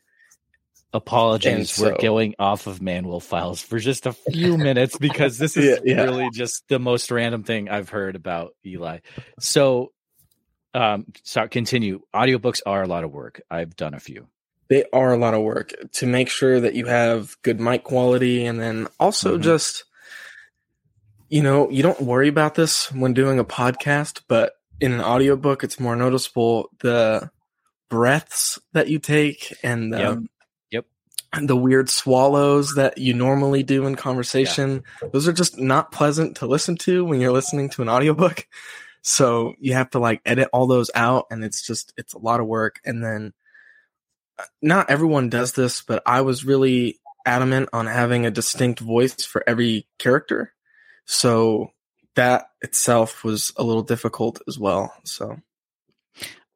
Apologies, 0.95 1.79
we're 1.79 1.97
going 1.97 2.35
off 2.39 2.67
of 2.67 2.81
Manwolf 2.81 3.23
files 3.23 3.63
for 3.63 3.79
just 3.79 4.05
a 4.07 4.13
few 4.13 4.59
minutes 4.59 4.99
because 4.99 5.39
this 5.39 5.57
is 5.57 5.81
Yeah, 5.85 5.95
yeah. 5.95 6.05
really 6.05 6.31
just 6.31 6.65
the 6.69 6.79
most 6.79 7.11
random 7.11 7.45
thing 7.45 7.71
I've 7.71 7.89
heard 7.89 8.15
about 8.15 8.55
Eli. 8.67 8.99
So, 9.41 9.93
um, 10.75 11.07
so 11.25 11.49
continue. 11.49 12.03
Audiobooks 12.15 12.61
are 12.67 12.83
a 12.83 12.87
lot 12.87 13.05
of 13.05 13.13
work. 13.13 13.41
I've 13.51 13.75
done 13.77 13.95
a 13.95 14.01
few. 14.01 14.29
they 14.69 14.85
are 14.93 15.13
a 15.13 15.19
lot 15.19 15.35
of 15.35 15.43
work 15.43 15.73
to 15.93 16.07
make 16.07 16.29
sure 16.31 16.61
that 16.61 16.75
you 16.75 16.87
have 16.87 17.37
good 17.43 17.61
mic 17.61 17.85
quality 17.85 18.45
and 18.47 18.59
then 18.61 18.89
also 19.01 19.37
Mhm. 19.39 19.43
just 19.43 19.85
you 21.33 21.43
know 21.43 21.69
you 21.71 21.83
don't 21.83 22.01
worry 22.01 22.29
about 22.29 22.55
this 22.55 22.93
when 22.93 23.15
doing 23.15 23.39
a 23.39 23.45
podcast 23.45 24.23
but 24.29 24.53
in 24.81 24.93
an 24.93 25.01
audiobook 25.01 25.65
it's 25.65 25.81
more 25.81 25.97
noticeable 25.97 26.69
the 26.81 27.31
breaths 27.89 28.59
that 28.73 28.89
you 28.89 28.99
take 28.99 29.55
and 29.63 29.93
the, 29.93 29.99
Yep. 29.99 30.19
Yep. 30.71 30.85
and 31.33 31.49
the 31.49 31.57
weird 31.57 31.89
swallows 31.91 32.75
that 32.75 32.99
you 32.99 33.15
normally 33.15 33.63
do 33.63 33.87
in 33.87 33.95
conversation 33.97 34.83
those 35.13 35.27
are 35.27 35.33
just 35.33 35.59
not 35.59 35.91
pleasant 35.93 36.37
to 36.37 36.47
listen 36.47 36.77
to 36.77 37.05
when 37.05 37.21
you're 37.21 37.33
listening 37.33 37.71
to 37.71 37.83
an 37.83 37.89
audiobook 37.89 38.47
so 39.03 39.55
you 39.59 39.73
have 39.73 39.91
to 39.91 39.99
like 39.99 40.21
edit 40.25 40.49
all 40.53 40.67
those 40.67 40.91
out 40.95 41.27
and 41.31 41.43
it's 41.45 41.67
just 41.67 41.93
it's 41.97 42.15
a 42.15 42.19
lot 42.19 42.41
of 42.41 42.47
work 42.47 42.79
and 42.85 43.03
then 43.03 43.33
uh, 44.39 44.45
not 44.63 44.89
everyone 44.91 45.29
does 45.29 45.53
this, 45.53 45.83
but 45.83 46.03
I 46.07 46.23
was 46.23 46.45
really 46.45 46.99
adamant 47.27 47.69
on 47.73 47.87
having 47.87 48.25
a 48.25 48.31
distinct 48.31 48.81
voice 48.81 49.25
for 49.25 49.45
every 49.47 49.87
character. 49.99 50.55
So 51.05 51.73
that 52.15 52.47
itself 52.61 53.25
was 53.25 53.53
a 53.57 53.63
little 53.65 53.83
difficult 53.83 54.41
as 54.49 54.59
well. 54.59 54.93
So 55.05 55.39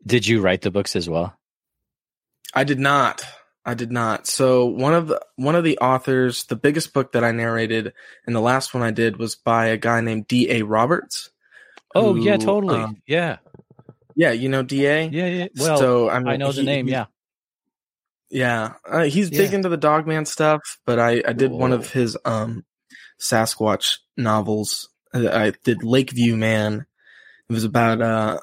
Did 0.07 0.27
you 0.27 0.41
write 0.41 0.63
the 0.63 0.71
books 0.71 0.95
as 0.97 1.09
well? 1.09 1.37
I 2.55 2.65
did 2.65 2.79
not. 2.79 3.23
I 3.65 3.75
did 3.75 3.91
not. 3.91 4.27
So 4.29 4.67
one 4.67 4.95
of 4.95 5.09
the 5.09 5.21
one 5.35 5.57
of 5.57 5.65
the 5.65 5.79
authors, 5.79 6.45
the 6.45 6.55
biggest 6.57 6.95
book 6.95 7.13
that 7.13 7.25
I 7.25 7.33
narrated, 7.33 7.93
and 8.27 8.35
the 8.37 8.41
last 8.41 8.73
one 8.73 8.83
I 8.85 8.93
did 8.93 9.17
was 9.17 9.35
by 9.35 9.67
a 9.67 9.77
guy 9.77 10.01
named 10.01 10.29
D. 10.29 10.49
A. 10.51 10.63
Roberts. 10.63 11.31
Oh 11.95 12.15
yeah, 12.15 12.37
totally. 12.37 12.77
um, 12.77 13.03
yeah, 13.07 13.39
yeah, 14.15 14.31
you 14.31 14.49
know 14.49 14.63
D. 14.63 14.87
A. 14.87 15.09
yeah, 15.09 15.27
yeah. 15.27 15.49
Well, 15.59 15.79
so 15.79 16.09
I, 16.11 16.19
mean, 16.21 16.29
I 16.29 16.37
know 16.37 16.53
the 16.53 16.63
name. 16.63 16.87
he- 16.87 16.93
Yeah. 16.93 17.07
Yeah, 18.29 18.75
uh, 18.85 19.05
he's 19.05 19.31
big 19.31 19.55
into 19.55 19.69
the 19.69 19.77
Dogman 19.77 20.27
stuff, 20.27 20.61
but 20.85 20.99
I, 20.99 21.23
I 21.27 21.33
did 21.33 21.51
one 21.53 21.73
of 21.73 21.91
his 21.93 22.17
um 22.25 22.65
Sasquatch 23.21 23.99
novels. 24.17 24.89
Uh, 25.15 25.29
I 25.31 25.53
did 25.65 25.83
Lakeview 25.83 26.37
Man. 26.37 26.87
It 27.49 27.53
was 27.53 27.65
about 27.65 28.01
uh, 28.03 28.41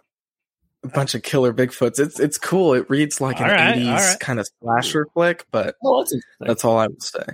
a 0.84 0.88
bunch 0.88 1.16
of 1.16 1.24
killer 1.24 1.54
Bigfoots. 1.54 2.00
It's 2.00 2.20
it's 2.20 2.38
cool. 2.38 2.74
It 2.74 2.90
reads 2.90 3.20
like 3.20 3.40
an 3.40 3.44
All 3.46 3.50
right, 3.52 3.60
all 3.62 3.70
eighties 3.72 3.88
right. 3.88 4.20
kind 4.20 4.40
of 4.40 4.48
slasher 4.62 5.08
flick, 5.14 5.46
but 5.52 5.76
Oh, 5.84 6.02
that's 6.02 6.16
that's 6.40 6.66
all 6.66 6.78
I 6.78 6.88
would 6.88 7.04
say. 7.04 7.26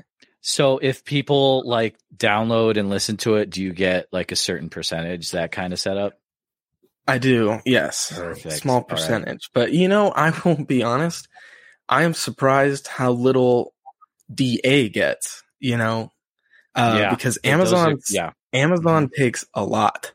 So 0.41 0.77
if 0.77 1.03
people 1.03 1.67
like 1.67 1.97
download 2.15 2.77
and 2.77 2.89
listen 2.89 3.17
to 3.17 3.35
it, 3.35 3.49
do 3.49 3.61
you 3.61 3.73
get 3.73 4.07
like 4.11 4.31
a 4.31 4.35
certain 4.37 4.69
percentage 4.69 5.31
that 5.31 5.51
kind 5.51 5.73
of 5.73 5.79
setup? 5.79 6.13
I 7.07 7.17
do, 7.17 7.59
yes, 7.65 8.13
Perfect. 8.15 8.57
small 8.57 8.75
All 8.77 8.81
right. 8.81 8.89
percentage. 8.89 9.49
But 9.53 9.73
you 9.73 9.87
know, 9.87 10.11
I 10.11 10.31
will 10.45 10.63
be 10.63 10.83
honest. 10.83 11.27
I 11.87 12.03
am 12.03 12.13
surprised 12.13 12.87
how 12.87 13.11
little 13.11 13.73
DA 14.33 14.89
gets. 14.89 15.43
You 15.59 15.75
know, 15.77 16.11
uh, 16.79 16.97
Yeah. 16.97 17.09
because 17.11 17.37
Those 17.43 17.73
are- 17.73 17.87
Amazon 17.87 17.99
yeah, 18.09 18.31
Amazon 18.53 19.09
takes 19.15 19.45
a 19.53 19.63
lot, 19.63 20.13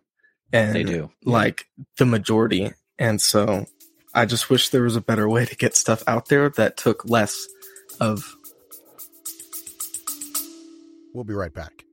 and 0.53 0.75
they 0.75 0.83
do. 0.85 1.11
like 1.25 1.67
the 1.99 2.07
majority. 2.07 2.73
And 2.99 3.21
so 3.21 3.67
I 4.15 4.25
just 4.27 4.51
wish 4.51 4.69
there 4.71 4.83
was 4.83 4.97
a 4.97 5.01
better 5.01 5.29
way 5.29 5.45
to 5.45 5.57
get 5.57 5.77
stuff 5.77 6.03
out 6.07 6.29
there 6.29 6.49
that 6.51 6.77
took 6.77 7.09
less 7.09 7.47
of. 8.01 8.37
We'll 11.13 11.25
be 11.25 11.35
right 11.35 11.53
back. 11.55 11.84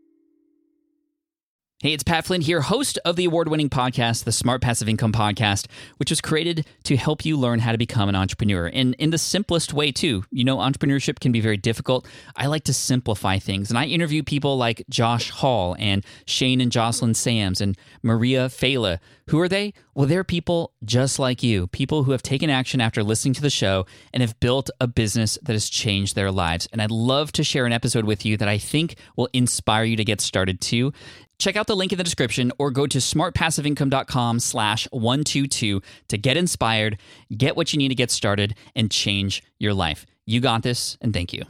Hey, 1.83 1.93
it's 1.93 2.03
Pat 2.03 2.25
Flynn 2.27 2.41
here, 2.41 2.61
host 2.61 2.99
of 3.05 3.15
the 3.15 3.25
award 3.25 3.47
winning 3.47 3.67
podcast, 3.67 4.23
the 4.23 4.31
Smart 4.31 4.61
Passive 4.61 4.87
Income 4.87 5.13
Podcast, 5.13 5.65
which 5.97 6.11
was 6.11 6.21
created 6.21 6.67
to 6.83 6.95
help 6.95 7.25
you 7.25 7.35
learn 7.35 7.57
how 7.57 7.71
to 7.71 7.77
become 7.79 8.07
an 8.07 8.15
entrepreneur. 8.15 8.67
And 8.71 8.93
in 8.99 9.09
the 9.09 9.17
simplest 9.17 9.73
way, 9.73 9.91
too. 9.91 10.23
You 10.29 10.43
know, 10.43 10.57
entrepreneurship 10.57 11.19
can 11.19 11.31
be 11.31 11.39
very 11.41 11.57
difficult. 11.57 12.07
I 12.35 12.45
like 12.45 12.65
to 12.65 12.73
simplify 12.73 13.39
things. 13.39 13.71
And 13.71 13.79
I 13.79 13.85
interview 13.85 14.21
people 14.21 14.57
like 14.57 14.85
Josh 14.91 15.31
Hall 15.31 15.75
and 15.79 16.05
Shane 16.27 16.61
and 16.61 16.71
Jocelyn 16.71 17.15
Sams 17.15 17.61
and 17.61 17.75
Maria 18.03 18.45
Fela. 18.45 18.99
Who 19.29 19.39
are 19.39 19.49
they? 19.49 19.73
Well, 19.95 20.05
they're 20.05 20.23
people 20.23 20.73
just 20.85 21.17
like 21.17 21.41
you, 21.41 21.65
people 21.67 22.03
who 22.03 22.11
have 22.11 22.21
taken 22.21 22.49
action 22.49 22.79
after 22.79 23.01
listening 23.01 23.33
to 23.35 23.41
the 23.41 23.49
show 23.49 23.87
and 24.13 24.21
have 24.21 24.39
built 24.39 24.69
a 24.79 24.87
business 24.87 25.39
that 25.41 25.53
has 25.53 25.67
changed 25.67 26.15
their 26.15 26.31
lives. 26.31 26.67
And 26.71 26.81
I'd 26.81 26.91
love 26.91 27.31
to 27.33 27.43
share 27.43 27.65
an 27.65 27.73
episode 27.73 28.05
with 28.05 28.25
you 28.25 28.37
that 28.37 28.47
I 28.47 28.57
think 28.57 28.97
will 29.15 29.29
inspire 29.33 29.83
you 29.83 29.95
to 29.95 30.05
get 30.05 30.21
started 30.21 30.61
too. 30.61 30.93
Check 31.41 31.55
out 31.55 31.65
the 31.65 31.75
link 31.75 31.91
in 31.91 31.97
the 31.97 32.03
description 32.03 32.51
or 32.59 32.69
go 32.69 32.85
to 32.85 32.99
smartpassiveincome.com 32.99 34.39
slash 34.39 34.87
122 34.91 35.81
to 36.09 36.17
get 36.19 36.37
inspired, 36.37 36.99
get 37.35 37.57
what 37.57 37.73
you 37.73 37.79
need 37.79 37.87
to 37.87 37.95
get 37.95 38.11
started, 38.11 38.53
and 38.75 38.91
change 38.91 39.41
your 39.57 39.73
life. 39.73 40.05
You 40.27 40.39
got 40.39 40.61
this, 40.61 40.99
and 41.01 41.11
thank 41.11 41.33
you. 41.33 41.45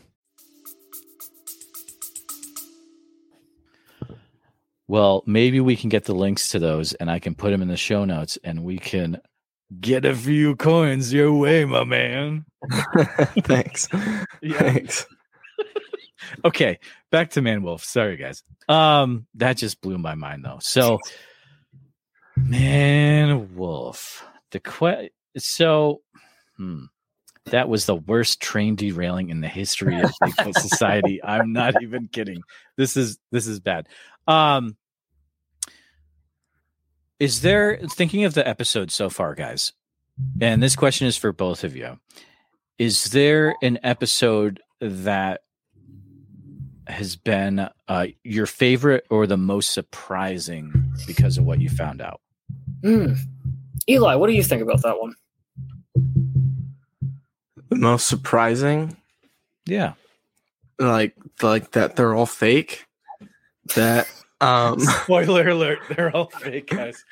Well, 4.87 5.23
maybe 5.25 5.59
we 5.59 5.75
can 5.75 5.89
get 5.89 6.05
the 6.05 6.15
links 6.15 6.47
to 6.51 6.59
those 6.59 6.93
and 6.93 7.11
I 7.11 7.19
can 7.19 7.35
put 7.35 7.51
them 7.51 7.61
in 7.61 7.67
the 7.67 7.75
show 7.75 8.05
notes 8.05 8.37
and 8.45 8.63
we 8.63 8.77
can 8.77 9.19
get 9.81 10.05
a 10.05 10.15
few 10.15 10.55
coins 10.55 11.11
your 11.11 11.33
way, 11.33 11.65
my 11.65 11.83
man. 11.83 12.45
Thanks. 13.39 13.87
Thanks. 14.41 15.05
Okay, 16.45 16.79
back 17.09 17.31
to 17.31 17.41
Man 17.41 17.63
Wolf. 17.63 17.83
Sorry, 17.83 18.17
guys. 18.17 18.43
Um, 18.69 19.25
that 19.35 19.57
just 19.57 19.81
blew 19.81 19.97
my 19.97 20.15
mind 20.15 20.45
though. 20.45 20.59
So, 20.61 20.99
Man 22.35 23.55
Wolf. 23.55 24.25
The 24.51 24.59
que- 24.59 25.09
so, 25.37 26.01
hmm, 26.57 26.85
that 27.45 27.69
was 27.69 27.85
the 27.85 27.95
worst 27.95 28.41
train 28.41 28.75
derailing 28.75 29.29
in 29.29 29.41
the 29.41 29.47
history 29.47 29.99
of 29.99 30.11
Bigfoot 30.21 30.57
Society. 30.59 31.23
I'm 31.23 31.53
not 31.53 31.81
even 31.81 32.07
kidding. 32.07 32.41
This 32.77 32.97
is 32.97 33.17
this 33.31 33.47
is 33.47 33.59
bad. 33.59 33.87
Um, 34.27 34.77
is 37.19 37.41
there 37.41 37.79
thinking 37.91 38.25
of 38.25 38.33
the 38.33 38.47
episode 38.47 38.91
so 38.91 39.09
far, 39.09 39.35
guys? 39.35 39.73
And 40.39 40.61
this 40.61 40.75
question 40.75 41.07
is 41.07 41.17
for 41.17 41.31
both 41.31 41.63
of 41.63 41.75
you. 41.75 41.99
Is 42.77 43.05
there 43.05 43.55
an 43.61 43.79
episode 43.83 44.59
that 44.79 45.41
has 46.91 47.15
been 47.15 47.67
uh, 47.87 48.07
your 48.23 48.45
favorite 48.45 49.05
or 49.09 49.25
the 49.27 49.37
most 49.37 49.73
surprising 49.73 50.93
because 51.07 51.37
of 51.37 51.45
what 51.45 51.59
you 51.61 51.69
found 51.69 52.01
out? 52.01 52.21
Hmm. 52.83 53.13
Eli, 53.89 54.15
what 54.15 54.27
do 54.27 54.33
you 54.33 54.43
think 54.43 54.61
about 54.61 54.81
that 54.83 54.99
one? 54.99 55.15
The 57.69 57.75
most 57.77 58.07
surprising, 58.07 58.97
Yeah. 59.65 59.93
like 60.79 61.15
like 61.41 61.71
that 61.71 61.95
they're 61.95 62.13
all 62.13 62.25
fake. 62.25 62.85
That 63.75 64.07
um 64.41 64.79
Spoiler 64.79 65.47
alert, 65.49 65.79
they're 65.89 66.15
all 66.15 66.29
fake 66.29 66.67
guys. 66.69 67.03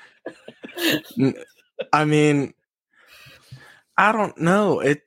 I 1.93 2.05
mean 2.05 2.53
I 3.97 4.11
don't 4.11 4.37
know. 4.39 4.79
It 4.81 5.01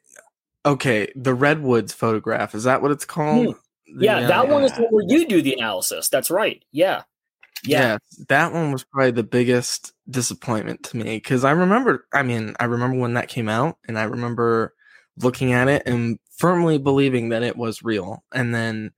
okay, 0.64 1.12
the 1.16 1.34
redwoods 1.34 1.92
photograph, 1.92 2.54
is 2.54 2.64
that 2.64 2.82
what 2.82 2.90
it's 2.90 3.04
called? 3.04 3.54
The, 3.54 3.58
Yeah, 3.98 4.26
that 4.26 4.48
one 4.48 4.64
is 4.64 4.72
where 4.90 5.04
you 5.06 5.26
do 5.26 5.42
the 5.42 5.54
analysis. 5.54 6.08
That's 6.08 6.30
right. 6.30 6.62
Yeah. 6.72 7.02
Yeah. 7.64 7.80
yeah, 7.80 7.98
that 8.28 8.52
one 8.52 8.72
was 8.72 8.82
probably 8.82 9.12
the 9.12 9.22
biggest 9.22 9.92
disappointment 10.10 10.82
to 10.84 10.96
me 10.96 11.18
because 11.18 11.44
I 11.44 11.52
remember. 11.52 12.06
I 12.12 12.24
mean, 12.24 12.54
I 12.58 12.64
remember 12.64 12.98
when 12.98 13.14
that 13.14 13.28
came 13.28 13.48
out, 13.48 13.78
and 13.86 13.98
I 13.98 14.02
remember 14.02 14.74
looking 15.16 15.52
at 15.52 15.68
it 15.68 15.82
and 15.86 16.18
firmly 16.36 16.78
believing 16.78 17.28
that 17.28 17.44
it 17.44 17.56
was 17.56 17.84
real. 17.84 18.24
And 18.34 18.52
then 18.52 18.90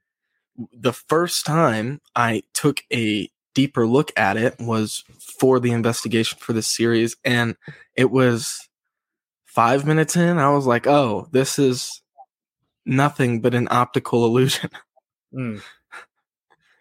the 0.72 0.94
first 0.94 1.44
time 1.44 2.00
I 2.16 2.42
took 2.54 2.82
a 2.92 3.28
deeper 3.54 3.86
look 3.86 4.12
at 4.16 4.36
it 4.36 4.56
was 4.58 5.04
for 5.38 5.60
the 5.60 5.72
investigation 5.72 6.38
for 6.40 6.54
this 6.54 6.74
series, 6.74 7.16
and 7.22 7.56
it 7.96 8.10
was 8.10 8.66
five 9.44 9.84
minutes 9.84 10.16
in. 10.16 10.38
I 10.38 10.50
was 10.50 10.66
like, 10.66 10.86
"Oh, 10.86 11.28
this 11.32 11.58
is 11.58 12.02
nothing 12.86 13.40
but 13.40 13.54
an 13.54 13.68
optical 13.70 14.24
illusion." 14.24 14.70
Mm. 15.34 15.62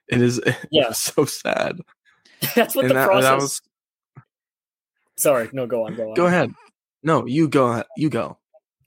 It 0.10 0.22
is. 0.22 0.40
Yeah. 0.72 0.90
was 0.90 0.98
so 1.00 1.26
sad. 1.26 1.80
That's 2.56 2.76
what 2.76 2.86
And 2.86 2.92
the 2.92 2.94
that- 2.96 3.08
that 3.08 3.08
process. 3.08 3.42
was- 3.42 3.62
Sorry, 5.18 5.50
no, 5.54 5.68
go 5.68 5.86
on, 5.86 5.96
go 5.96 6.10
on. 6.10 6.14
Go 6.16 6.26
ahead. 6.26 6.54
No, 7.04 7.26
you 7.26 7.48
go. 7.48 7.84
You 7.98 8.10
go. 8.10 8.38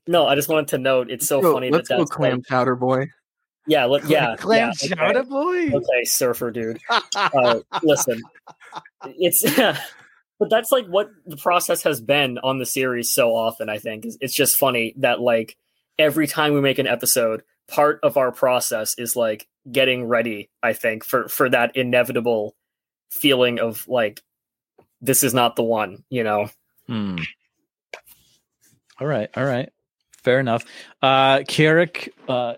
No, 0.07 0.25
I 0.27 0.35
just 0.35 0.49
wanted 0.49 0.67
to 0.69 0.77
note 0.77 1.09
it's 1.09 1.27
so 1.27 1.41
Go- 1.41 1.53
funny 1.53 1.69
Let's 1.69 1.89
that 1.89 1.97
go, 1.97 2.05
clam 2.05 2.37
like- 2.37 2.45
chowder 2.47 2.75
boy. 2.75 3.07
yeah, 3.65 3.85
let, 3.85 4.05
yeah, 4.07 4.35
Clam 4.37 4.71
yeah, 4.81 4.95
chowder 4.95 5.19
okay. 5.19 5.29
boy. 5.29 5.77
okay, 5.77 6.03
surfer 6.05 6.51
dude. 6.51 6.79
Uh, 7.15 7.59
listen, 7.83 8.21
it's 9.05 9.43
but 10.39 10.49
that's 10.49 10.71
like 10.71 10.85
what 10.87 11.09
the 11.25 11.37
process 11.37 11.81
has 11.83 11.99
been 11.99 12.37
on 12.39 12.59
the 12.59 12.65
series 12.65 13.13
so 13.13 13.35
often. 13.35 13.69
I 13.69 13.79
think 13.79 14.05
it's 14.21 14.33
just 14.35 14.57
funny 14.57 14.93
that 14.97 15.19
like 15.19 15.57
every 15.99 16.27
time 16.27 16.53
we 16.53 16.61
make 16.61 16.79
an 16.79 16.87
episode, 16.87 17.43
part 17.67 17.99
of 18.03 18.17
our 18.17 18.31
process 18.31 18.95
is 18.97 19.15
like 19.15 19.47
getting 19.71 20.05
ready. 20.05 20.49
I 20.63 20.73
think 20.73 21.03
for 21.03 21.27
for 21.27 21.49
that 21.49 21.75
inevitable 21.75 22.55
feeling 23.09 23.59
of 23.59 23.87
like 23.87 24.21
this 25.01 25.23
is 25.23 25.33
not 25.33 25.55
the 25.55 25.63
one. 25.63 26.03
You 26.09 26.23
know. 26.23 26.49
Hmm. 26.87 27.17
All 28.99 29.07
right, 29.07 29.29
all 29.35 29.45
right, 29.45 29.69
fair 30.23 30.39
enough. 30.39 30.65
Uh, 31.03 31.43
Carrick, 31.47 32.13
uh, 32.27 32.55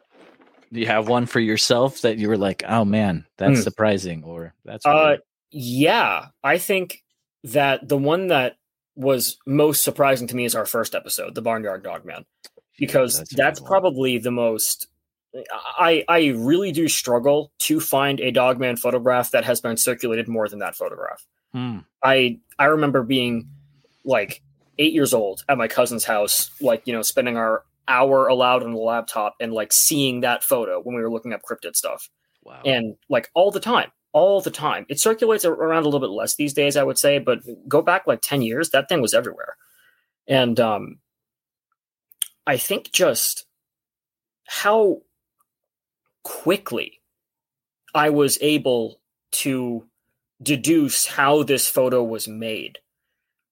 do 0.71 0.79
you 0.79 0.85
have 0.85 1.09
one 1.09 1.25
for 1.25 1.39
yourself 1.41 2.01
that 2.01 2.17
you 2.17 2.29
were 2.29 2.37
like, 2.37 2.63
oh 2.67 2.85
man, 2.85 3.25
that's 3.37 3.59
Hmm. 3.59 3.63
surprising, 3.63 4.23
or 4.23 4.53
that's 4.63 4.85
Uh, 4.85 5.17
yeah, 5.51 6.27
I 6.43 6.57
think 6.57 7.03
that 7.43 7.87
the 7.89 7.97
one 7.97 8.27
that 8.27 8.55
was 8.95 9.37
most 9.45 9.83
surprising 9.83 10.27
to 10.27 10.35
me 10.35 10.45
is 10.45 10.55
our 10.55 10.65
first 10.65 10.95
episode, 10.95 11.35
the 11.35 11.41
Barnyard 11.41 11.83
Dogman, 11.83 12.25
because 12.79 13.17
that's 13.17 13.35
that's, 13.35 13.59
a 13.59 13.61
good 13.61 13.69
one. 13.69 13.69
probably 13.81 14.17
the 14.17 14.31
most. 14.31 14.87
I 15.77 16.03
I 16.07 16.27
really 16.29 16.71
do 16.71 16.87
struggle 16.87 17.51
to 17.59 17.79
find 17.79 18.19
a 18.19 18.31
Dogman 18.31 18.77
photograph 18.77 19.31
that 19.31 19.45
has 19.45 19.61
been 19.61 19.77
circulated 19.77 20.27
more 20.27 20.47
than 20.49 20.59
that 20.59 20.75
photograph. 20.75 21.25
Hmm. 21.53 21.79
I 22.03 22.39
I 22.57 22.65
remember 22.65 23.03
being 23.03 23.47
like 24.03 24.41
eight 24.79 24.93
years 24.93 25.13
old 25.13 25.43
at 25.49 25.57
my 25.57 25.67
cousin's 25.67 26.03
house, 26.05 26.49
like 26.61 26.81
you 26.85 26.93
know, 26.93 27.01
spending 27.03 27.37
our 27.37 27.63
hour 27.87 28.27
allowed 28.27 28.63
on 28.63 28.71
the 28.71 28.79
laptop 28.79 29.35
and 29.39 29.51
like 29.51 29.73
seeing 29.73 30.21
that 30.21 30.43
photo 30.43 30.79
when 30.79 30.95
we 30.95 31.01
were 31.01 31.11
looking 31.11 31.33
up 31.33 31.41
cryptid 31.41 31.75
stuff 31.75 32.07
Wow. 32.43 32.61
and 32.63 32.95
like 33.09 33.29
all 33.33 33.49
the 33.51 33.59
time 33.59 33.91
all 34.13 34.41
the 34.41 34.51
time 34.51 34.85
it 34.89 34.99
circulates 34.99 35.43
around 35.43 35.81
a 35.81 35.85
little 35.85 35.99
bit 35.99 36.11
less 36.11 36.35
these 36.35 36.53
days 36.53 36.77
i 36.77 36.83
would 36.83 36.99
say 36.99 37.17
but 37.17 37.39
go 37.67 37.81
back 37.81 38.05
like 38.07 38.21
10 38.21 38.43
years 38.43 38.69
that 38.69 38.87
thing 38.89 39.01
was 39.01 39.13
everywhere 39.15 39.57
and 40.27 40.59
um 40.59 40.99
i 42.49 42.57
think 42.57 42.91
just 42.91 43.45
how 44.47 45.01
quickly 46.23 47.01
i 47.93 48.09
was 48.09 48.37
able 48.41 48.99
to 49.31 49.85
deduce 50.41 51.05
how 51.05 51.43
this 51.43 51.67
photo 51.67 52.03
was 52.03 52.27
made 52.27 52.79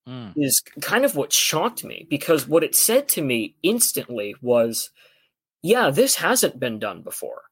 Hmm. 0.06 0.30
is 0.36 0.62
kind 0.80 1.04
of 1.04 1.16
what 1.16 1.34
shocked 1.34 1.84
me 1.84 2.06
because 2.08 2.48
what 2.48 2.64
it 2.64 2.74
said 2.74 3.08
to 3.10 3.22
me 3.22 3.56
instantly 3.62 4.34
was 4.40 4.90
yeah 5.62 5.90
this 5.90 6.16
hasn't 6.16 6.58
been 6.58 6.78
done 6.78 7.02
before. 7.02 7.42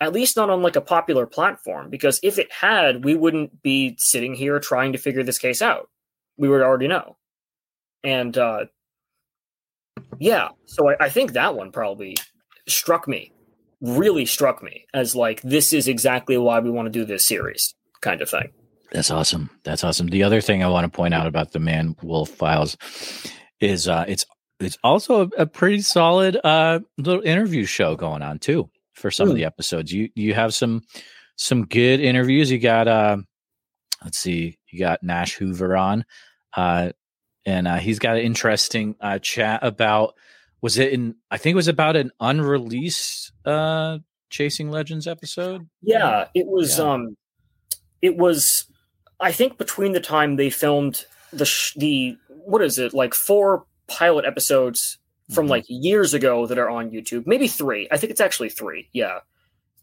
At 0.00 0.12
least 0.12 0.36
not 0.36 0.50
on 0.50 0.62
like 0.62 0.76
a 0.76 0.80
popular 0.80 1.26
platform 1.26 1.90
because 1.90 2.20
if 2.22 2.38
it 2.38 2.52
had 2.52 3.04
we 3.04 3.16
wouldn't 3.16 3.62
be 3.62 3.96
sitting 3.98 4.34
here 4.34 4.60
trying 4.60 4.92
to 4.92 4.98
figure 4.98 5.24
this 5.24 5.38
case 5.38 5.60
out. 5.60 5.88
We 6.38 6.48
would 6.48 6.62
already 6.62 6.88
know. 6.88 7.16
And 8.04 8.38
uh 8.38 8.66
yeah 10.18 10.48
so 10.66 10.90
I, 10.90 10.96
I 11.00 11.08
think 11.08 11.32
that 11.32 11.54
one 11.54 11.72
probably 11.72 12.16
struck 12.68 13.06
me 13.08 13.32
really 13.80 14.26
struck 14.26 14.62
me 14.62 14.84
as 14.94 15.16
like 15.16 15.40
this 15.42 15.72
is 15.72 15.88
exactly 15.88 16.36
why 16.36 16.60
we 16.60 16.70
want 16.70 16.86
to 16.86 16.90
do 16.90 17.04
this 17.04 17.26
series 17.26 17.74
kind 18.00 18.20
of 18.22 18.28
thing 18.30 18.50
That's 18.92 19.10
awesome. 19.10 19.50
That's 19.62 19.84
awesome. 19.84 20.08
The 20.08 20.24
other 20.24 20.40
thing 20.40 20.64
I 20.64 20.68
want 20.68 20.84
to 20.84 20.96
point 20.96 21.14
out 21.14 21.26
about 21.28 21.52
the 21.52 21.60
Man 21.60 21.94
Wolf 22.02 22.28
Files 22.30 22.76
is 23.60 23.86
uh, 23.88 24.04
it's 24.08 24.26
it's 24.58 24.76
also 24.82 25.22
a, 25.22 25.42
a 25.42 25.46
pretty 25.46 25.80
solid 25.80 26.36
uh, 26.42 26.80
little 26.98 27.22
interview 27.22 27.64
show 27.66 27.94
going 27.94 28.20
on 28.22 28.38
too 28.40 28.68
for 28.94 29.10
some 29.12 29.28
of 29.28 29.32
Hmm. 29.32 29.36
the 29.38 29.44
episodes. 29.44 29.92
You 29.92 30.08
you 30.16 30.34
have 30.34 30.52
some 30.54 30.82
some 31.36 31.66
good 31.66 32.00
interviews. 32.00 32.50
You 32.50 32.58
got 32.58 32.88
uh, 32.88 33.18
let's 34.04 34.18
see, 34.18 34.58
you 34.70 34.78
got 34.80 35.02
Nash 35.02 35.34
Hoover 35.34 35.76
on, 35.76 36.04
uh, 36.56 36.90
and 37.46 37.66
uh, 37.68 37.76
he's 37.76 37.98
got 37.98 38.16
an 38.16 38.22
interesting 38.22 38.96
uh, 39.00 39.18
chat 39.18 39.60
about 39.62 40.14
was 40.62 40.78
it 40.78 40.92
in 40.92 41.14
I 41.30 41.38
think 41.38 41.54
it 41.54 41.56
was 41.56 41.68
about 41.68 41.96
an 41.96 42.10
unreleased 42.20 43.32
uh, 43.44 43.98
Chasing 44.28 44.70
Legends 44.70 45.06
episode. 45.06 45.68
Yeah, 45.82 46.26
it 46.34 46.46
was. 46.46 46.78
Yeah. 46.78 46.84
Um, 46.92 47.16
it 48.02 48.16
was. 48.16 48.66
I 49.18 49.32
think 49.32 49.58
between 49.58 49.92
the 49.92 50.00
time 50.00 50.36
they 50.36 50.50
filmed 50.50 51.04
the 51.32 51.44
sh- 51.44 51.74
the 51.76 52.16
what 52.28 52.62
is 52.62 52.78
it 52.78 52.94
like 52.94 53.14
four 53.14 53.64
pilot 53.86 54.24
episodes 54.24 54.98
from 55.32 55.46
Mhm. 55.46 55.50
like 55.50 55.64
years 55.68 56.14
ago 56.14 56.46
that 56.46 56.58
are 56.58 56.70
on 56.70 56.90
YouTube, 56.90 57.26
maybe 57.26 57.46
three. 57.48 57.88
I 57.90 57.96
think 57.96 58.10
it's 58.10 58.20
actually 58.20 58.48
three. 58.50 58.88
Yeah, 58.92 59.20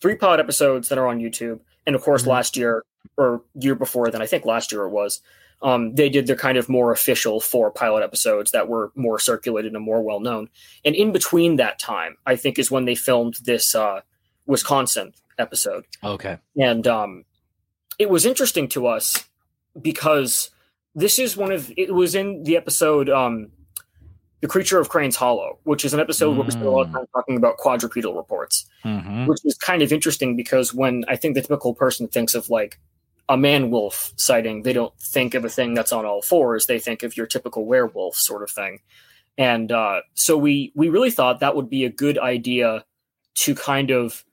three 0.01 0.15
pilot 0.15 0.39
episodes 0.39 0.89
that 0.89 0.97
are 0.97 1.07
on 1.07 1.19
YouTube, 1.19 1.59
and 1.85 1.95
of 1.95 2.01
course 2.01 2.23
Mhm. 2.23 2.27
last 2.27 2.57
year 2.57 2.83
or 3.17 3.41
year 3.55 3.75
before 3.75 4.09
then, 4.11 4.21
I 4.21 4.27
think 4.27 4.45
last 4.45 4.71
year 4.71 4.83
it 4.83 4.89
was. 4.89 5.21
Um, 5.61 5.95
they 5.95 6.07
did 6.09 6.27
their 6.27 6.35
kind 6.35 6.57
of 6.57 6.69
more 6.69 6.91
official 6.91 7.39
four 7.39 7.71
pilot 7.71 8.03
episodes 8.03 8.51
that 8.51 8.67
were 8.67 8.91
more 8.95 9.17
circulated 9.19 9.73
and 9.73 9.83
more 9.83 10.01
well 10.03 10.19
known. 10.19 10.49
And 10.85 10.93
in 10.95 11.11
between 11.11 11.55
that 11.55 11.79
time, 11.79 12.15
I 12.27 12.35
think 12.35 12.59
is 12.59 12.69
when 12.69 12.85
they 12.85 12.93
filmed 12.95 13.35
this 13.43 13.73
uh, 13.73 14.01
Wisconsin 14.45 15.13
episode 15.39 15.85
Okay. 16.03 16.37
and 16.59 16.87
um, 16.87 17.23
it 17.99 18.09
was 18.09 18.25
interesting 18.25 18.67
to 18.69 18.87
us 18.87 19.25
because 19.79 20.49
this 20.95 21.19
is 21.19 21.37
one 21.37 21.51
of 21.51 21.71
it 21.77 21.93
was 21.93 22.15
in 22.15 22.43
the 22.43 22.57
episode 22.57 23.07
um, 23.09 23.49
the 24.41 24.47
creature 24.47 24.79
of 24.79 24.89
crane's 24.89 25.15
hollow 25.15 25.59
which 25.63 25.85
is 25.85 25.93
an 25.93 25.99
episode 25.99 26.35
where 26.35 26.43
we 26.45 26.51
spent 26.51 26.65
a 26.65 26.71
lot 26.71 26.83
of 26.83 26.89
Mm. 26.89 26.93
time 26.93 27.05
talking 27.13 27.37
about 27.37 27.57
quadrupedal 27.57 28.15
reports 28.15 28.65
hmm 28.83 29.25
which 29.27 29.39
is 29.45 29.55
kind 29.57 29.81
of 29.83 29.91
interesting 29.93 30.35
because 30.35 30.73
when 30.73 31.03
i 31.07 31.15
think 31.15 31.35
the 31.35 31.41
typical 31.41 31.73
person 31.75 32.07
thinks 32.07 32.33
of 32.33 32.49
like 32.49 32.79
a 33.29 33.37
man 33.37 33.69
wolf 33.69 34.13
sighting 34.15 34.63
they 34.63 34.73
don't 34.73 34.97
think 34.99 35.33
of 35.33 35.43
a 35.43 35.49
thing 35.49 35.73
that's 35.73 35.91
on 35.91 36.05
all 36.05 36.21
fours 36.21 36.65
they 36.65 36.79
think 36.79 37.03
of 37.03 37.17
your 37.17 37.25
typical 37.25 37.65
werewolf 37.65 38.15
sort 38.15 38.43
of 38.43 38.49
thing 38.49 38.79
and 39.37 39.71
uh, 39.71 40.01
so 40.15 40.35
we 40.35 40.71
we 40.75 40.89
really 40.89 41.11
thought 41.11 41.39
that 41.39 41.55
would 41.55 41.69
be 41.69 41.85
a 41.85 41.91
good 41.91 42.17
idea 42.17 42.83
to 43.35 43.53
kind 43.53 43.91
of 43.91 44.23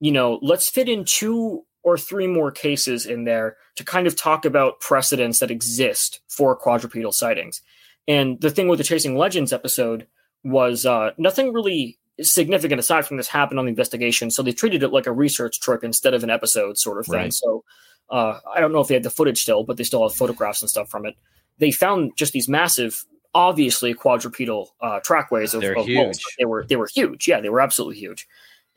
you 0.00 0.12
know 0.12 0.38
let's 0.42 0.68
fit 0.68 0.88
in 0.88 1.04
two 1.04 1.64
or 1.82 1.96
three 1.96 2.26
more 2.26 2.50
cases 2.50 3.06
in 3.06 3.24
there 3.24 3.56
to 3.76 3.84
kind 3.84 4.06
of 4.06 4.14
talk 4.14 4.44
about 4.44 4.80
precedents 4.80 5.40
that 5.40 5.50
exist 5.50 6.20
for 6.28 6.54
quadrupedal 6.56 7.12
sightings 7.12 7.62
and 8.06 8.40
the 8.40 8.50
thing 8.50 8.68
with 8.68 8.78
the 8.78 8.84
chasing 8.84 9.16
legends 9.16 9.52
episode 9.52 10.06
was 10.42 10.86
uh, 10.86 11.10
nothing 11.18 11.52
really 11.52 11.98
significant 12.20 12.78
aside 12.78 13.06
from 13.06 13.16
this 13.16 13.28
happened 13.28 13.58
on 13.58 13.66
the 13.66 13.70
investigation. 13.70 14.30
So 14.30 14.42
they 14.42 14.52
treated 14.52 14.82
it 14.82 14.88
like 14.88 15.06
a 15.06 15.12
research 15.12 15.60
trip 15.60 15.84
instead 15.84 16.14
of 16.14 16.22
an 16.24 16.30
episode 16.30 16.78
sort 16.78 16.98
of 16.98 17.06
thing. 17.06 17.14
Right. 17.14 17.34
So 17.34 17.64
uh, 18.10 18.38
I 18.54 18.60
don't 18.60 18.72
know 18.72 18.80
if 18.80 18.88
they 18.88 18.94
had 18.94 19.02
the 19.02 19.10
footage 19.10 19.42
still, 19.42 19.64
but 19.64 19.76
they 19.76 19.84
still 19.84 20.02
have 20.02 20.16
photographs 20.16 20.62
and 20.62 20.68
stuff 20.70 20.88
from 20.88 21.06
it. 21.06 21.14
They 21.58 21.70
found 21.70 22.16
just 22.16 22.32
these 22.32 22.48
massive, 22.48 23.04
obviously 23.34 23.94
quadrupedal 23.94 24.74
uh, 24.80 25.00
trackways 25.00 25.54
of, 25.54 25.60
They're 25.60 25.78
of 25.78 25.86
wolves. 25.86 26.18
huge. 26.18 26.24
They 26.38 26.44
were 26.44 26.64
they 26.68 26.76
were 26.76 26.88
huge. 26.92 27.28
Yeah, 27.28 27.40
they 27.40 27.48
were 27.48 27.60
absolutely 27.60 27.98
huge. 27.98 28.26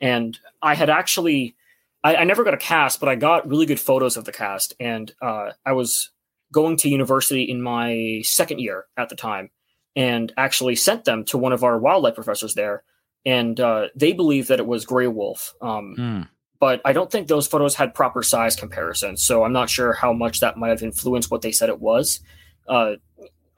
And 0.00 0.38
I 0.62 0.74
had 0.74 0.90
actually, 0.90 1.56
I, 2.02 2.16
I 2.16 2.24
never 2.24 2.44
got 2.44 2.54
a 2.54 2.58
cast, 2.58 3.00
but 3.00 3.08
I 3.08 3.14
got 3.14 3.48
really 3.48 3.66
good 3.66 3.80
photos 3.80 4.16
of 4.16 4.24
the 4.24 4.32
cast. 4.32 4.74
And 4.78 5.12
uh, 5.22 5.50
I 5.64 5.72
was 5.72 6.10
going 6.52 6.76
to 6.78 6.88
university 6.88 7.42
in 7.44 7.62
my 7.62 8.20
second 8.24 8.60
year 8.60 8.86
at 8.96 9.08
the 9.08 9.16
time, 9.16 9.50
and 9.96 10.32
actually 10.36 10.76
sent 10.76 11.04
them 11.04 11.24
to 11.24 11.38
one 11.38 11.52
of 11.52 11.64
our 11.64 11.78
wildlife 11.78 12.14
professors 12.14 12.54
there 12.54 12.82
and 13.26 13.58
uh, 13.58 13.86
they 13.96 14.12
believe 14.12 14.48
that 14.48 14.58
it 14.58 14.66
was 14.66 14.84
gray 14.84 15.06
wolf. 15.06 15.54
Um, 15.62 15.94
Hmm. 15.96 16.22
But 16.60 16.80
I 16.84 16.92
don't 16.92 17.10
think 17.10 17.28
those 17.28 17.46
photos 17.46 17.74
had 17.74 17.94
proper 17.94 18.22
size 18.22 18.56
comparisons, 18.56 19.24
so 19.24 19.44
I'm 19.44 19.52
not 19.52 19.68
sure 19.70 19.92
how 19.92 20.12
much 20.12 20.40
that 20.40 20.56
might 20.56 20.70
have 20.70 20.82
influenced 20.82 21.30
what 21.30 21.42
they 21.42 21.52
said 21.52 21.68
it 21.68 21.80
was. 21.80 22.20
Uh, 22.68 22.94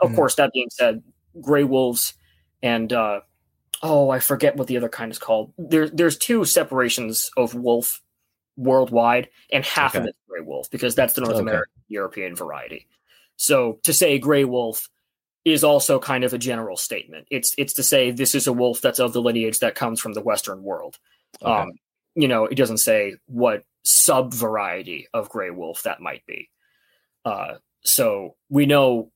of 0.00 0.10
Hmm. 0.10 0.16
course, 0.16 0.34
that 0.36 0.52
being 0.52 0.70
said, 0.70 1.02
gray 1.40 1.64
wolves 1.64 2.14
and 2.62 2.92
uh, 2.92 3.20
oh, 3.82 4.10
I 4.10 4.18
forget 4.18 4.56
what 4.56 4.66
the 4.66 4.76
other 4.76 4.88
kind 4.88 5.12
is 5.12 5.18
called. 5.18 5.52
There, 5.58 5.88
there's 5.88 6.16
two 6.16 6.44
separations 6.44 7.30
of 7.36 7.54
wolf 7.54 8.02
worldwide, 8.56 9.28
and 9.52 9.64
half 9.64 9.94
of 9.94 10.04
it's 10.06 10.18
gray 10.28 10.40
wolf 10.40 10.70
because 10.70 10.94
that's 10.94 11.12
the 11.12 11.20
North 11.20 11.34
Okay. 11.34 11.42
American 11.42 11.72
European 11.88 12.34
variety. 12.34 12.86
So 13.36 13.78
to 13.82 13.92
say 13.92 14.18
gray 14.18 14.44
wolf 14.44 14.88
is 15.44 15.62
also 15.62 15.98
kind 16.00 16.24
of 16.24 16.32
a 16.32 16.38
general 16.38 16.76
statement. 16.76 17.28
It's 17.30 17.54
it's 17.58 17.74
to 17.74 17.82
say 17.82 18.10
this 18.10 18.34
is 18.34 18.46
a 18.46 18.52
wolf 18.52 18.80
that's 18.80 18.98
of 18.98 19.12
the 19.12 19.20
lineage 19.22 19.60
that 19.60 19.74
comes 19.74 20.00
from 20.00 20.14
the 20.14 20.22
Western 20.22 20.62
world. 20.62 20.98
Okay. 21.42 21.52
Um, 21.52 21.72
you 22.16 22.26
know, 22.26 22.46
it 22.46 22.56
doesn't 22.56 22.78
say 22.78 23.16
what 23.26 23.62
sub 23.84 24.34
variety 24.34 25.06
of 25.14 25.28
gray 25.28 25.50
wolf 25.50 25.82
that 25.84 26.00
might 26.00 26.24
be. 26.26 26.48
Uh, 27.24 27.54
so 27.84 28.34
we 28.48 28.66
know 28.66 29.12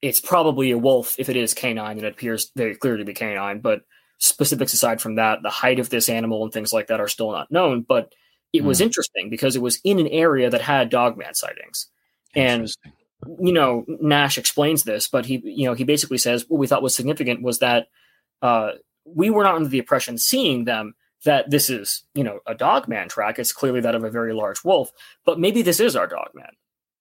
it's 0.00 0.20
probably 0.20 0.70
a 0.70 0.78
wolf 0.78 1.16
if 1.18 1.28
it 1.28 1.36
is 1.36 1.54
canine, 1.54 1.96
and 1.96 2.06
it 2.06 2.12
appears 2.12 2.52
very 2.54 2.76
clear 2.76 2.96
to 2.96 3.04
be 3.04 3.14
canine. 3.14 3.60
But 3.60 3.82
specifics 4.18 4.72
aside 4.72 5.00
from 5.00 5.16
that, 5.16 5.42
the 5.42 5.50
height 5.50 5.80
of 5.80 5.90
this 5.90 6.08
animal 6.08 6.44
and 6.44 6.52
things 6.52 6.72
like 6.72 6.86
that 6.88 7.00
are 7.00 7.08
still 7.08 7.32
not 7.32 7.50
known. 7.50 7.80
But 7.80 8.12
it 8.52 8.62
was 8.62 8.80
interesting 8.82 9.30
because 9.30 9.56
it 9.56 9.62
was 9.62 9.80
in 9.82 9.98
an 9.98 10.08
area 10.08 10.50
that 10.50 10.60
had 10.60 10.90
dogman 10.90 11.34
sightings. 11.34 11.88
and- 12.34 12.68
you 13.38 13.52
know, 13.52 13.84
Nash 14.00 14.36
explains 14.36 14.82
this, 14.82 15.08
but 15.08 15.26
he, 15.26 15.40
you 15.44 15.64
know, 15.64 15.74
he 15.74 15.84
basically 15.84 16.18
says 16.18 16.44
what 16.48 16.58
we 16.58 16.66
thought 16.66 16.82
was 16.82 16.94
significant 16.94 17.42
was 17.42 17.60
that 17.60 17.86
uh, 18.42 18.72
we 19.04 19.30
were 19.30 19.44
not 19.44 19.54
under 19.54 19.68
the 19.68 19.78
impression 19.78 20.18
seeing 20.18 20.64
them 20.64 20.94
that 21.24 21.50
this 21.50 21.70
is, 21.70 22.04
you 22.14 22.24
know, 22.24 22.40
a 22.46 22.54
dogman 22.54 23.08
track. 23.08 23.38
It's 23.38 23.52
clearly 23.52 23.80
that 23.80 23.94
of 23.94 24.04
a 24.04 24.10
very 24.10 24.32
large 24.32 24.64
wolf, 24.64 24.90
but 25.24 25.38
maybe 25.38 25.62
this 25.62 25.80
is 25.80 25.96
our 25.96 26.06
dogman. 26.06 26.56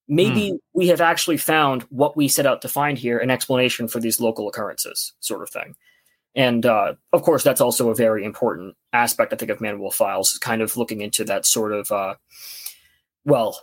Maybe 0.08 0.60
we 0.74 0.90
have 0.90 1.00
actually 1.00 1.38
found 1.38 1.84
what 1.84 2.18
we 2.18 2.28
set 2.28 2.46
out 2.46 2.62
to 2.64 2.68
find 2.68 2.98
here, 2.98 3.18
an 3.18 3.32
explanation 3.32 3.88
for 3.88 4.00
these 4.00 4.20
local 4.20 4.50
occurrences, 4.50 5.14
sort 5.22 5.42
of 5.42 5.50
thing. 5.50 5.76
And 6.36 6.66
uh, 6.66 6.94
of 7.14 7.24
course, 7.24 7.44
that's 7.44 7.62
also 7.62 7.90
a 7.90 7.96
very 7.96 8.24
important 8.24 8.76
aspect, 8.94 9.34
I 9.34 9.36
think, 9.36 9.52
of 9.52 9.62
Man 9.62 9.80
Wolf 9.80 9.96
Files, 9.96 10.38
kind 10.38 10.62
of 10.62 10.78
looking 10.78 11.02
into 11.02 11.24
that 11.26 11.46
sort 11.46 11.72
of, 11.72 11.92
uh, 11.92 12.16
well, 13.26 13.62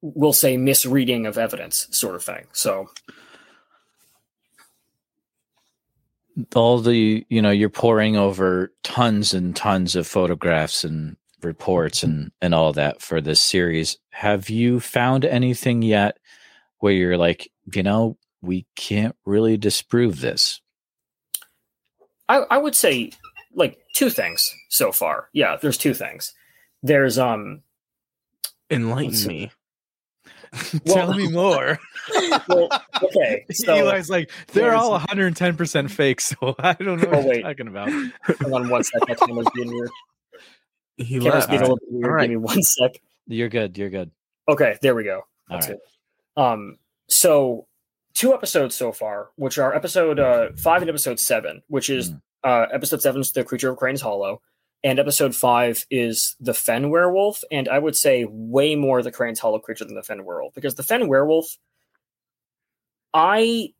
we'll 0.00 0.32
say 0.32 0.56
misreading 0.56 1.26
of 1.26 1.38
evidence 1.38 1.88
sort 1.90 2.14
of 2.14 2.24
thing. 2.24 2.46
So, 2.52 2.90
all 6.54 6.78
the 6.78 7.26
you 7.28 7.42
know 7.42 7.50
you're 7.50 7.68
pouring 7.68 8.16
over 8.16 8.72
tons 8.82 9.32
and 9.32 9.56
tons 9.56 9.96
of 9.96 10.06
photographs 10.06 10.84
and 10.84 11.16
reports 11.42 12.02
and 12.02 12.32
and 12.40 12.54
all 12.54 12.72
that 12.72 13.00
for 13.00 13.20
this 13.20 13.40
series 13.40 13.96
have 14.10 14.50
you 14.50 14.80
found 14.80 15.24
anything 15.24 15.82
yet 15.82 16.18
where 16.78 16.92
you're 16.92 17.18
like 17.18 17.50
you 17.72 17.82
know 17.82 18.16
we 18.42 18.66
can't 18.76 19.16
really 19.24 19.56
disprove 19.56 20.20
this 20.20 20.60
I, 22.28 22.44
I 22.50 22.58
would 22.58 22.76
say 22.76 23.12
like 23.54 23.78
two 23.94 24.10
things 24.10 24.54
so 24.68 24.92
far. 24.92 25.28
Yeah, 25.32 25.56
there's 25.60 25.78
two 25.78 25.94
things. 25.94 26.34
There's 26.82 27.18
um 27.18 27.62
Enlighten 28.70 29.10
Let's 29.10 29.54
see. 30.54 30.80
me. 30.86 30.94
Tell 30.94 31.14
me 31.14 31.28
more. 31.30 31.78
well, 32.48 32.68
okay. 33.02 33.44
So 33.52 33.74
Eli's 33.74 34.08
like, 34.10 34.30
they're 34.52 34.74
all 34.74 34.98
110% 34.98 35.90
fake, 35.90 36.20
so 36.20 36.54
I 36.58 36.72
don't 36.74 37.00
know 37.02 37.08
Oh, 37.12 37.20
what 37.22 37.36
you're 37.36 37.42
talking 37.42 37.68
about. 37.68 37.88
hang 37.90 38.52
on 38.52 38.68
one 38.68 38.84
sec. 38.84 39.02
My 39.08 39.14
camera's 39.14 39.46
being 39.54 39.72
weird. 39.72 39.90
He 40.96 41.18
Camera's 41.20 41.34
left. 41.34 41.50
being 41.50 41.60
a 41.62 41.64
little 41.64 41.78
weird. 41.90 42.04
All 42.06 42.10
right. 42.12 42.22
Give 42.22 42.30
me 42.30 42.36
one 42.36 42.62
sec. 42.62 43.00
you're 43.26 43.48
good 43.48 43.76
you're 43.78 43.90
good 43.90 44.10
Okay, 44.48 44.78
there 44.82 44.94
we 44.94 45.04
go. 45.04 45.22
That's 45.50 45.68
right 45.68 45.76
it. 45.76 46.40
Um, 46.42 46.78
so 47.08 47.66
two 48.14 48.32
episodes 48.34 48.74
so 48.74 48.92
far, 48.92 49.28
which 49.36 49.58
are 49.58 49.74
episode 49.74 50.18
uh, 50.18 50.48
five 50.56 50.80
and 50.82 50.88
episode 50.88 51.20
seven, 51.20 51.62
which 51.68 51.90
is 51.90 52.10
Mm. 52.10 52.20
uh, 52.44 52.66
episode 52.72 53.02
seven 53.02 53.20
is 53.20 53.32
the 53.32 53.44
creature 53.44 53.70
of 53.70 53.76
Crane's 53.76 54.00
Hollow, 54.00 54.40
and 54.84 54.98
episode 54.98 55.34
five 55.34 55.84
is 55.90 56.36
the 56.40 56.54
Fen 56.54 56.90
werewolf, 56.90 57.42
and 57.50 57.68
I 57.68 57.78
would 57.78 57.96
say 57.96 58.24
way 58.28 58.76
more 58.76 59.02
the 59.02 59.10
Crane's 59.10 59.40
Hollow 59.40 59.58
creature 59.58 59.84
than 59.84 59.94
the 59.94 60.02
Fen 60.02 60.24
werewolf 60.24 60.54
because 60.54 60.76
the 60.76 60.82
Fen 60.82 61.08
werewolf, 61.08 61.56
I 63.12 63.72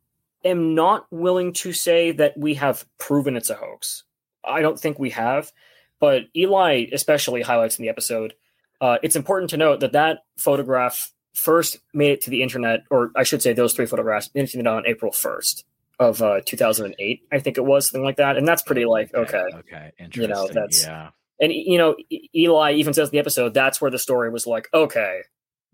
am 0.43 0.75
not 0.75 1.05
willing 1.11 1.53
to 1.53 1.71
say 1.73 2.11
that 2.11 2.37
we 2.37 2.55
have 2.55 2.85
proven 2.97 3.37
it's 3.37 3.49
a 3.49 3.55
hoax. 3.55 4.03
I 4.43 4.61
don't 4.61 4.79
think 4.79 4.99
we 4.99 5.11
have, 5.11 5.51
but 5.99 6.23
Eli 6.35 6.87
especially 6.91 7.41
highlights 7.41 7.77
in 7.77 7.83
the 7.83 7.89
episode. 7.89 8.33
Uh, 8.81 8.97
it's 9.03 9.15
important 9.15 9.49
to 9.51 9.57
note 9.57 9.81
that 9.81 9.93
that 9.93 10.19
photograph 10.37 11.11
first 11.33 11.77
made 11.93 12.11
it 12.11 12.21
to 12.21 12.29
the 12.29 12.41
internet, 12.41 12.81
or 12.89 13.11
I 13.15 13.23
should 13.23 13.41
say, 13.41 13.53
those 13.53 13.73
three 13.73 13.85
photographs 13.85 14.29
made 14.33 14.43
it 14.43 14.47
to 14.47 14.53
the 14.53 14.59
internet 14.59 14.79
on 14.79 14.87
April 14.87 15.11
first 15.11 15.65
of 15.99 16.21
uh, 16.21 16.39
2008. 16.45 17.21
I 17.31 17.39
think 17.39 17.57
it 17.57 17.65
was 17.65 17.89
something 17.89 18.03
like 18.03 18.17
that, 18.17 18.37
and 18.37 18.47
that's 18.47 18.61
pretty 18.61 18.85
like 18.85 19.13
okay. 19.13 19.43
okay 19.59 19.91
You 19.99 20.05
interesting 20.05 20.29
know, 20.29 20.47
that's- 20.47 20.83
yeah 20.85 21.09
And 21.41 21.51
you 21.53 21.77
know, 21.77 21.95
Eli 22.35 22.73
even 22.73 22.93
says 22.93 23.09
in 23.09 23.11
the 23.13 23.19
episode 23.19 23.53
that's 23.53 23.81
where 23.81 23.91
the 23.91 23.99
story 23.99 24.29
was 24.29 24.45
like 24.47 24.67
okay, 24.73 25.21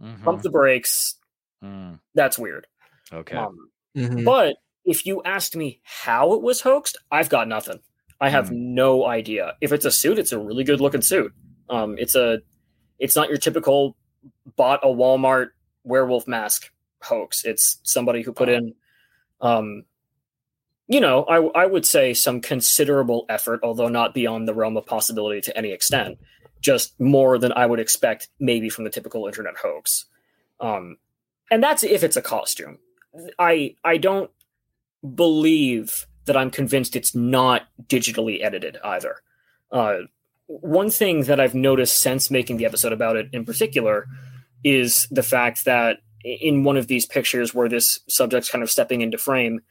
Mhm. 0.02 0.24
pump 0.24 0.42
the 0.42 0.50
brakes. 0.50 1.16
Mm. 1.64 2.00
That's 2.16 2.38
weird. 2.38 2.68
okay 3.14 3.38
Um, 3.38 3.70
Mhm. 3.96 4.26
But 4.26 4.58
if 4.84 5.06
you 5.06 5.24
asked 5.24 5.56
me 5.56 5.80
how 5.84 6.34
it 6.34 6.42
was 6.42 6.62
hoaxed, 6.62 6.98
I've 7.12 7.30
got 7.30 7.48
nothing. 7.48 7.80
I 8.22 8.30
have 8.30 8.52
no 8.52 9.06
idea. 9.06 9.56
If 9.62 9.72
it's 9.72 9.86
a 9.86 9.92
suit, 9.92 10.20
it's 10.20 10.32
a 10.32 10.40
really 10.40 10.64
good 10.64 10.80
looking 10.82 11.02
suit. 11.02 11.34
Um, 11.70 11.98
it's 11.98 12.16
a, 12.16 12.40
it's 13.00 13.16
not 13.16 13.28
your 13.30 13.38
typical 13.38 13.98
bought 14.56 14.80
a 14.84 14.88
Walmart 14.88 15.50
werewolf 15.84 16.28
mask 16.28 16.72
hoax. 17.02 17.44
It's 17.46 17.80
somebody 17.84 18.22
who 18.22 18.32
put 18.32 18.48
in, 18.50 18.74
um, 19.42 19.84
you 20.88 21.00
know, 21.00 21.24
I 21.24 21.64
I 21.64 21.66
would 21.66 21.86
say 21.86 22.14
some 22.14 22.42
considerable 22.42 23.26
effort, 23.30 23.62
although 23.64 23.90
not 23.90 24.14
beyond 24.14 24.48
the 24.48 24.54
realm 24.54 24.78
of 24.78 24.86
possibility 24.86 25.42
to 25.42 25.58
any 25.58 25.72
extent. 25.72 26.20
Just 26.62 27.00
more 27.00 27.38
than 27.38 27.52
I 27.54 27.66
would 27.66 27.80
expect, 27.80 28.30
maybe 28.40 28.70
from 28.70 28.86
the 28.86 28.90
typical 28.90 29.28
internet 29.28 29.56
hoax. 29.62 30.06
Um, 30.60 30.98
and 31.52 31.62
that's 31.62 31.84
if 31.84 32.04
it's 32.04 32.18
a 32.18 32.22
costume. 32.22 32.80
I 33.40 33.76
I 33.84 33.98
don't 33.98 34.32
believe 35.14 36.08
that 36.26 36.38
I'm 36.38 36.50
convinced 36.50 36.96
it's 36.96 37.16
not 37.16 37.64
digitally 37.88 38.44
edited 38.44 38.78
either. 38.84 39.18
Uh, 39.72 39.98
one 40.48 40.90
thing 40.90 41.24
that 41.24 41.40
I've 41.40 41.56
noticed 41.56 42.00
since 42.00 42.30
making 42.30 42.58
the 42.58 42.66
episode 42.66 42.94
about 42.94 43.16
it 43.16 43.30
in 43.32 43.46
particular 43.46 44.08
is 44.64 45.08
the 45.12 45.24
fact 45.24 45.66
that 45.66 45.98
in 46.24 46.64
one 46.64 46.78
of 46.78 46.88
these 46.88 47.06
pictures 47.06 47.54
where 47.54 47.70
this 47.70 48.00
subject's 48.08 48.50
kind 48.50 48.64
of 48.64 48.72
stepping 48.72 49.02
into 49.02 49.18
frame, 49.18 49.62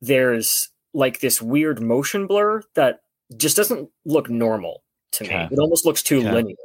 there's 0.00 0.68
like 0.92 1.20
this 1.20 1.42
weird 1.42 1.80
motion 1.80 2.26
blur 2.26 2.62
that 2.74 3.00
just 3.36 3.56
doesn't 3.56 3.88
look 4.04 4.30
normal 4.30 4.82
to 5.12 5.24
me. 5.24 5.48
It 5.50 5.58
almost 5.58 5.84
looks 5.84 6.02
too 6.02 6.20
Okay. 6.20 6.32
linear. 6.32 6.56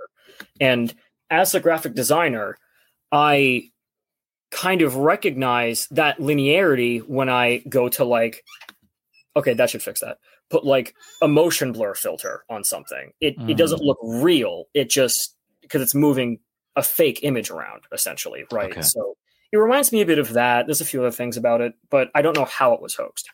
And 0.59 0.93
as 1.29 1.53
a 1.53 1.59
graphic 1.59 1.93
designer, 1.95 2.57
I 3.11 3.69
kind 4.51 4.81
of 4.81 4.95
recognize 4.95 5.87
that 5.91 6.19
linearity 6.19 7.01
when 7.01 7.29
I 7.29 7.59
go 7.69 7.89
to 7.89 8.03
like, 8.03 8.43
okay, 9.35 9.53
that 9.53 9.69
should 9.69 9.83
fix 9.83 10.01
that. 10.01 10.17
Put 10.49 10.65
like 10.65 10.95
a 11.21 11.27
motion 11.27 11.71
blur 11.71 11.93
filter 11.93 12.43
on 12.49 12.63
something. 12.63 13.11
It 13.21 13.35
it 13.35 13.39
mm. 13.39 13.57
doesn't 13.57 13.81
look 13.81 13.99
real. 14.03 14.65
It 14.73 14.89
just 14.89 15.35
because 15.61 15.81
it's 15.81 15.93
moving 15.93 16.39
a 16.75 16.81
fake 16.81 17.19
image 17.23 17.51
around 17.51 17.83
essentially, 17.91 18.45
right? 18.51 18.71
Okay. 18.71 18.81
So 18.81 19.15
it 19.51 19.57
reminds 19.57 19.91
me 19.91 20.01
a 20.01 20.05
bit 20.05 20.19
of 20.19 20.33
that. 20.33 20.67
There's 20.67 20.81
a 20.81 20.85
few 20.85 21.01
other 21.01 21.12
things 21.12 21.38
about 21.38 21.62
it, 21.62 21.73
but 21.89 22.09
I 22.13 22.21
don't 22.21 22.38
know 22.38 22.45
how 22.45 22.73
it 22.73 22.81
was 22.81 22.95
hoaxed. 22.95 23.29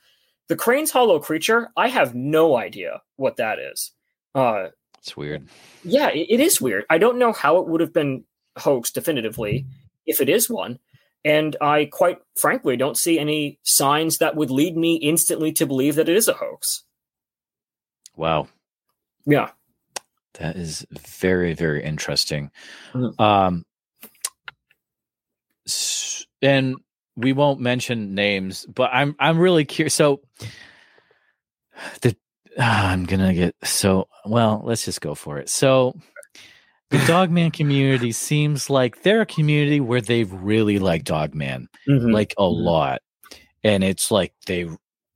The 0.48 0.56
Crane's 0.56 0.92
Hollow 0.92 1.20
creature, 1.20 1.70
I 1.76 1.88
have 1.90 2.14
no 2.16 2.56
idea 2.56 3.02
what 3.16 3.38
that 3.38 3.58
is. 3.60 3.92
Uh, 4.34 4.68
it's 5.00 5.16
weird 5.16 5.48
yeah, 5.84 6.10
it, 6.10 6.28
it 6.30 6.40
is 6.40 6.60
weird. 6.60 6.86
I 6.90 6.98
don't 6.98 7.20
know 7.20 7.32
how 7.32 7.58
it 7.58 7.68
would 7.68 7.82
have 7.82 7.94
been 7.94 8.24
hoaxed 8.58 8.96
definitively 8.96 9.66
if 10.06 10.20
it 10.20 10.30
is 10.30 10.50
one. 10.50 10.80
And 11.24 11.56
I 11.60 11.86
quite 11.86 12.20
frankly 12.40 12.78
don't 12.78 12.98
see 12.98 13.18
any 13.18 13.60
signs 13.64 14.18
that 14.20 14.36
would 14.36 14.52
lead 14.52 14.78
me 14.78 14.96
instantly 14.96 15.52
to 15.54 15.66
believe 15.66 15.96
that 15.96 16.10
it 16.10 16.16
is 16.16 16.28
a 16.28 16.34
hoax. 16.34 16.84
wow 18.16 18.48
Yeah. 19.26 19.52
That 20.36 20.58
is 20.58 20.86
very, 20.92 21.54
very 21.54 21.84
interesting. 21.84 22.52
Mhm. 22.94 23.20
Um, 23.20 23.66
and 26.46 26.76
we 27.16 27.34
won't 27.34 27.60
mention 27.60 28.14
names, 28.16 28.66
but 28.66 28.90
I'm 28.94 29.16
I'm 29.20 29.40
really 29.40 29.66
curious. 29.66 29.94
So 29.94 30.22
the 32.02 32.16
ah, 32.60 32.90
I'm 32.92 33.06
gonna 33.06 33.34
get 33.34 33.56
so 33.64 34.08
well. 34.26 34.62
Let's 34.64 34.86
just 34.86 35.02
go 35.02 35.16
for 35.16 35.38
it. 35.40 35.50
So 35.50 35.96
the 36.92 37.00
Dogman 37.08 37.52
community 37.52 38.12
seems 38.12 38.70
like 38.70 39.02
they're 39.02 39.22
a 39.22 39.26
community 39.26 39.80
where 39.80 40.02
they 40.02 40.24
really 40.24 40.78
like 40.80 41.04
Dogman, 41.04 41.68
Mhm. 41.90 42.14
like 42.14 42.34
a 42.38 42.44
Mhm. 42.44 42.64
lot, 42.64 43.02
and 43.64 43.84
it's 43.84 44.12
like 44.12 44.34
they. 44.46 44.68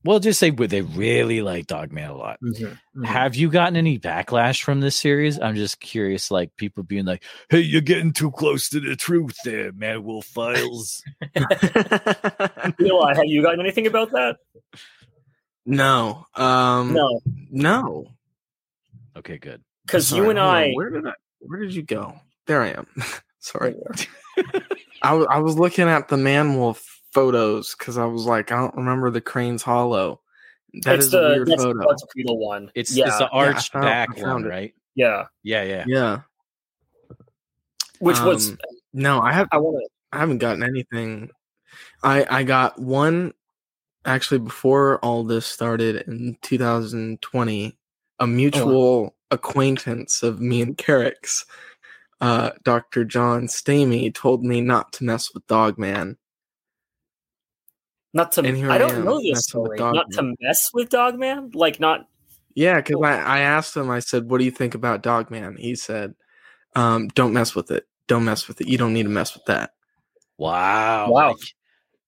Well, 0.06 0.20
just 0.20 0.40
say 0.40 0.52
where 0.52 0.68
they 0.68 0.82
really 0.82 1.42
like 1.42 1.68
Dogman 1.68 2.10
a 2.10 2.16
lot. 2.16 2.40
Mhm. 2.42 2.78
Mhm. 2.96 3.06
Have 3.06 3.36
you 3.36 3.50
gotten 3.50 3.76
any 3.76 4.00
backlash 4.00 4.62
from 4.64 4.80
this 4.80 4.96
series? 4.96 5.38
I'm 5.40 5.56
just 5.56 5.82
curious, 5.82 6.32
like 6.32 6.56
people 6.56 6.84
being 6.84 7.04
like, 7.06 7.22
"Hey, 7.50 7.60
you're 7.60 7.82
getting 7.82 8.14
too 8.14 8.32
close 8.32 8.70
to 8.70 8.80
the 8.80 8.96
truth, 8.96 9.36
there, 9.44 9.74
Man 9.74 10.04
Wolf 10.06 10.26
Files." 10.26 11.04
Eli, 12.82 13.14
have 13.16 13.26
you 13.26 13.42
gotten 13.42 13.60
anything 13.60 13.88
about 13.88 14.12
that? 14.12 14.38
no. 15.66 16.26
Um, 16.36 16.94
No, 16.94 17.20
No. 17.52 18.06
okay, 19.18 19.38
good. 19.38 19.62
because 19.86 20.12
you 20.12 20.30
and. 20.30 20.40
I. 20.40 20.72
Where 20.72 20.90
did 20.92 21.08
I? 21.08 21.14
Where 21.40 21.60
did 21.60 21.74
you 21.76 21.84
go? 21.84 22.16
There 22.48 22.62
I 22.62 22.70
am. 22.70 22.88
Sorry. 23.40 23.76
I 25.02 25.14
wa- 25.14 25.28
I 25.30 25.40
was 25.40 25.58
looking 25.58 25.88
at 25.88 26.08
the 26.08 26.18
man 26.18 26.56
wolf 26.58 26.99
photos 27.14 27.76
because 27.78 27.98
I 27.98 28.06
was 28.06 28.26
like, 28.26 28.52
I 28.52 28.58
don't 28.58 28.76
remember 28.76 29.10
the 29.12 29.22
Crane's 29.22 29.64
Hollow. 29.64 30.22
That 30.84 30.96
it's 30.96 31.06
is 31.06 31.12
the 31.12 31.20
a 31.26 31.30
weird 31.30 31.48
that's 31.48 31.64
photo. 31.64 31.80
the 31.80 31.86
quadrupedal 31.86 32.38
one. 32.38 32.72
It's 32.76 32.96
yeah, 32.96 33.08
it's 33.08 33.18
the 33.18 33.30
arched 33.30 33.72
found- 33.74 33.86
I 33.86 33.90
back 33.90 34.18
one, 34.18 34.46
it. 34.46 34.50
right? 34.50 34.76
yeah, 34.96 35.26
Yeah, 35.44 35.64
yeah. 35.64 35.84
yeah. 35.88 36.20
which 38.00 38.20
was 38.20 38.50
Um, 38.52 38.58
No, 38.94 39.22
I 39.22 39.34
have. 39.34 39.48
I 39.52 39.58
want 39.58 39.78
to. 39.84 39.90
I 40.12 40.20
haven't 40.20 40.38
gotten 40.40 40.64
anything. 40.64 41.30
I 42.04 42.26
I 42.30 42.44
got 42.44 42.80
one 42.80 43.34
actually 44.06 44.40
before 44.40 44.98
all 45.00 45.24
this 45.24 45.46
started 45.46 46.04
in 46.08 46.38
2020. 46.42 47.76
A 48.22 48.28
mutual 48.28 49.16
acquaintance 49.32 50.24
of 50.24 50.42
me 50.42 50.62
and 50.62 50.78
Carrick's, 50.78 51.46
uh, 52.20 52.50
Dr. 52.64 53.06
John 53.06 53.48
Stamey, 53.48 54.14
told 54.14 54.44
me 54.44 54.60
not 54.60 54.92
to 54.94 55.06
mess 55.06 55.34
with 55.34 55.48
Dogman. 55.48 56.18
Not 58.14 58.32
to. 58.34 58.42
And 58.42 58.72
I 58.72 58.76
I 58.76 58.78
don't 58.78 58.92
am, 58.96 59.06
know 59.06 59.20
this 59.20 59.30
with 59.36 59.44
story. 59.44 59.78
Not 59.80 60.10
to 60.14 60.34
mess 60.40 60.70
with 60.74 60.90
Dogman. 60.90 61.52
Like 61.54 61.80
not. 61.80 62.08
Yeah, 62.56 62.78
because 62.78 62.98
I, 63.04 63.20
I 63.20 63.40
asked 63.42 63.78
him, 63.78 63.90
I 63.90 64.00
said, 64.00 64.30
What 64.30 64.40
do 64.40 64.46
you 64.46 64.52
think 64.52 64.74
about 64.76 65.04
Dogman? 65.04 65.58
He 65.58 65.76
said, 65.76 66.16
um, 66.76 67.08
Don't 67.10 67.34
mess 67.34 67.54
with 67.56 67.70
it. 67.72 67.88
Don't 68.08 68.26
mess 68.26 68.48
with 68.48 68.60
it. 68.62 68.68
You 68.68 68.78
don't 68.78 68.94
need 68.94 69.04
to 69.04 69.10
mess 69.10 69.34
with 69.36 69.46
that. 69.46 69.74
Wow. 70.38 71.12
Wow. 71.12 71.28
Like, 71.30 71.38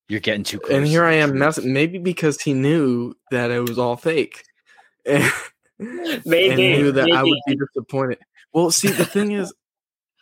You're 0.09 0.19
getting 0.19 0.43
too 0.43 0.59
close. 0.59 0.75
and 0.75 0.87
here 0.87 1.05
I 1.05 1.13
am. 1.13 1.29
truth. 1.29 1.39
Mess- 1.39 1.63
maybe 1.63 1.99
because 1.99 2.41
he 2.41 2.53
knew 2.53 3.13
that 3.29 3.51
it 3.51 3.59
was 3.67 3.77
all 3.77 3.95
fake, 3.95 4.43
Maybe, 5.05 6.49
and 6.49 6.57
knew 6.57 6.91
that 6.91 7.11
I 7.11 7.23
would 7.23 7.39
be 7.47 7.55
disappointed. 7.55 8.19
Well, 8.53 8.71
see, 8.71 8.89
the 8.89 9.05
thing 9.05 9.31
is, 9.31 9.53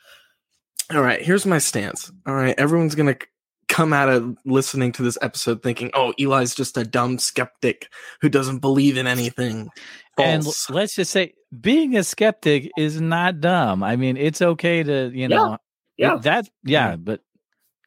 all 0.94 1.02
right. 1.02 1.22
Here's 1.22 1.46
my 1.46 1.58
stance. 1.58 2.12
All 2.26 2.36
right, 2.36 2.56
everyone's 2.58 2.96
gonna 2.96 3.14
c- 3.20 3.28
come 3.70 3.94
out 3.94 4.10
of 4.10 4.36
listening 4.46 4.92
to 4.94 5.04
this 5.04 5.18
episode 5.22 5.64
thinking, 5.64 5.92
"Oh, 5.94 6.14
Eli's 6.20 6.54
just 6.56 6.78
a 6.78 6.84
dumb 6.84 7.18
skeptic 7.20 7.88
who 8.22 8.28
doesn't 8.30 8.60
believe 8.60 8.98
in 8.98 9.08
anything." 9.08 9.70
And 10.18 10.44
False. 10.44 10.70
l- 10.70 10.76
let's 10.76 10.96
just 10.96 11.12
say 11.12 11.34
being 11.62 11.96
a 11.96 12.04
skeptic 12.04 12.70
is 12.78 13.00
not 13.00 13.40
dumb. 13.40 13.82
I 13.84 13.96
mean, 13.96 14.18
it's 14.18 14.42
okay 14.42 14.84
to, 14.84 15.10
you 15.14 15.28
know, 15.30 15.58
Yeah. 15.98 16.18
that 16.18 16.50
yeah, 16.64 16.96
but 16.98 17.22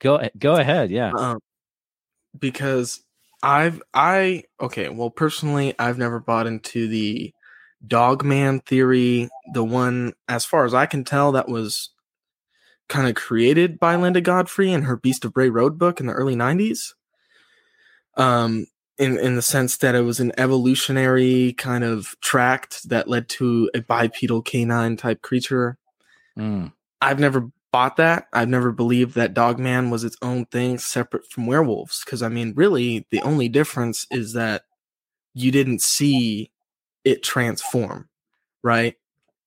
go 0.01 0.29
go 0.39 0.55
ahead, 0.57 0.91
yeah. 0.91 1.13
um, 1.13 1.39
because 2.39 3.03
I've 3.43 3.83
I 3.95 4.45
okay, 4.61 4.89
well 4.89 5.11
personally 5.11 5.75
I've 5.79 5.99
never 5.99 6.21
bought 6.21 6.47
into 6.47 6.89
the 6.89 7.33
dog 7.87 8.25
man 8.25 8.61
theory, 8.61 9.29
the 9.53 9.65
one 9.65 10.13
as 10.29 10.45
far 10.45 10.65
as 10.65 10.73
I 10.75 10.87
can 10.87 11.05
tell 11.05 11.33
that 11.33 11.49
was 11.49 11.91
kind 12.93 13.09
of 13.09 13.15
created 13.15 13.81
by 13.81 13.97
Linda 13.97 14.21
Godfrey 14.21 14.71
in 14.71 14.83
her 14.83 14.97
Beast 14.97 15.25
of 15.25 15.33
Bray 15.33 15.49
Road 15.49 15.79
book 15.79 15.99
in 15.99 16.07
the 16.07 16.13
early 16.13 16.37
90s. 16.37 16.93
Um 18.17 18.67
in 18.99 19.19
in 19.19 19.37
the 19.37 19.43
sense 19.43 19.79
that 19.79 19.95
it 19.95 20.03
was 20.03 20.21
an 20.21 20.33
evolutionary 20.37 21.55
kind 21.55 21.83
of 21.83 22.15
tract 22.21 22.89
that 22.91 23.09
led 23.09 23.29
to 23.31 23.71
a 23.75 23.81
bipedal 23.81 24.43
canine 24.43 24.97
type 24.97 25.23
creature. 25.23 25.79
Mm. 26.39 26.73
I've 27.01 27.19
never 27.19 27.51
bought 27.73 27.97
that. 27.97 28.29
I've 28.33 28.49
never 28.49 28.71
believed 28.71 29.15
that 29.15 29.35
Dogman 29.35 29.91
was 29.91 30.05
its 30.05 30.17
own 30.23 30.45
thing 30.47 30.79
separate 30.79 31.27
from 31.31 31.47
werewolves. 31.47 32.03
Because, 32.05 32.23
I 32.23 32.29
mean, 32.29 32.53
really, 32.55 33.07
the 33.11 33.23
only 33.23 33.49
difference 33.49 34.07
is 34.11 34.35
that 34.35 34.65
you 35.35 35.51
didn't 35.51 35.81
see 35.81 36.53
it 37.05 37.23
transform, 37.23 38.09
right? 38.63 38.95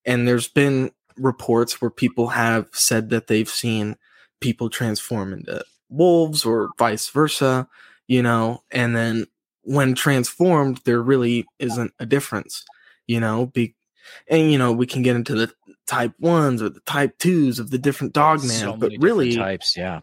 And 0.05 0.27
there's 0.27 0.47
been 0.47 0.91
reports 1.17 1.81
where 1.81 1.91
people 1.91 2.29
have 2.29 2.67
said 2.73 3.09
that 3.09 3.27
they've 3.27 3.49
seen 3.49 3.97
people 4.39 4.69
transform 4.69 5.33
into 5.33 5.63
wolves 5.89 6.45
or 6.45 6.69
vice 6.77 7.09
versa, 7.09 7.67
you 8.07 8.21
know, 8.21 8.63
and 8.71 8.95
then 8.95 9.25
when 9.63 9.95
transformed, 9.95 10.79
there 10.85 11.01
really 11.01 11.45
isn't 11.59 11.91
a 11.99 12.05
difference, 12.05 12.63
you 13.07 13.19
know, 13.19 13.47
be, 13.47 13.75
and 14.29 14.51
you 14.51 14.57
know, 14.57 14.71
we 14.71 14.85
can 14.85 15.01
get 15.01 15.15
into 15.15 15.35
the 15.35 15.51
type 15.87 16.13
ones 16.19 16.61
or 16.61 16.69
the 16.69 16.81
type 16.81 17.17
twos 17.17 17.59
of 17.59 17.71
the 17.71 17.77
different 17.77 18.13
dog 18.13 18.39
man, 18.39 18.59
So 18.59 18.77
but 18.77 18.91
really, 18.99 19.35
types, 19.35 19.75
yeah. 19.75 20.01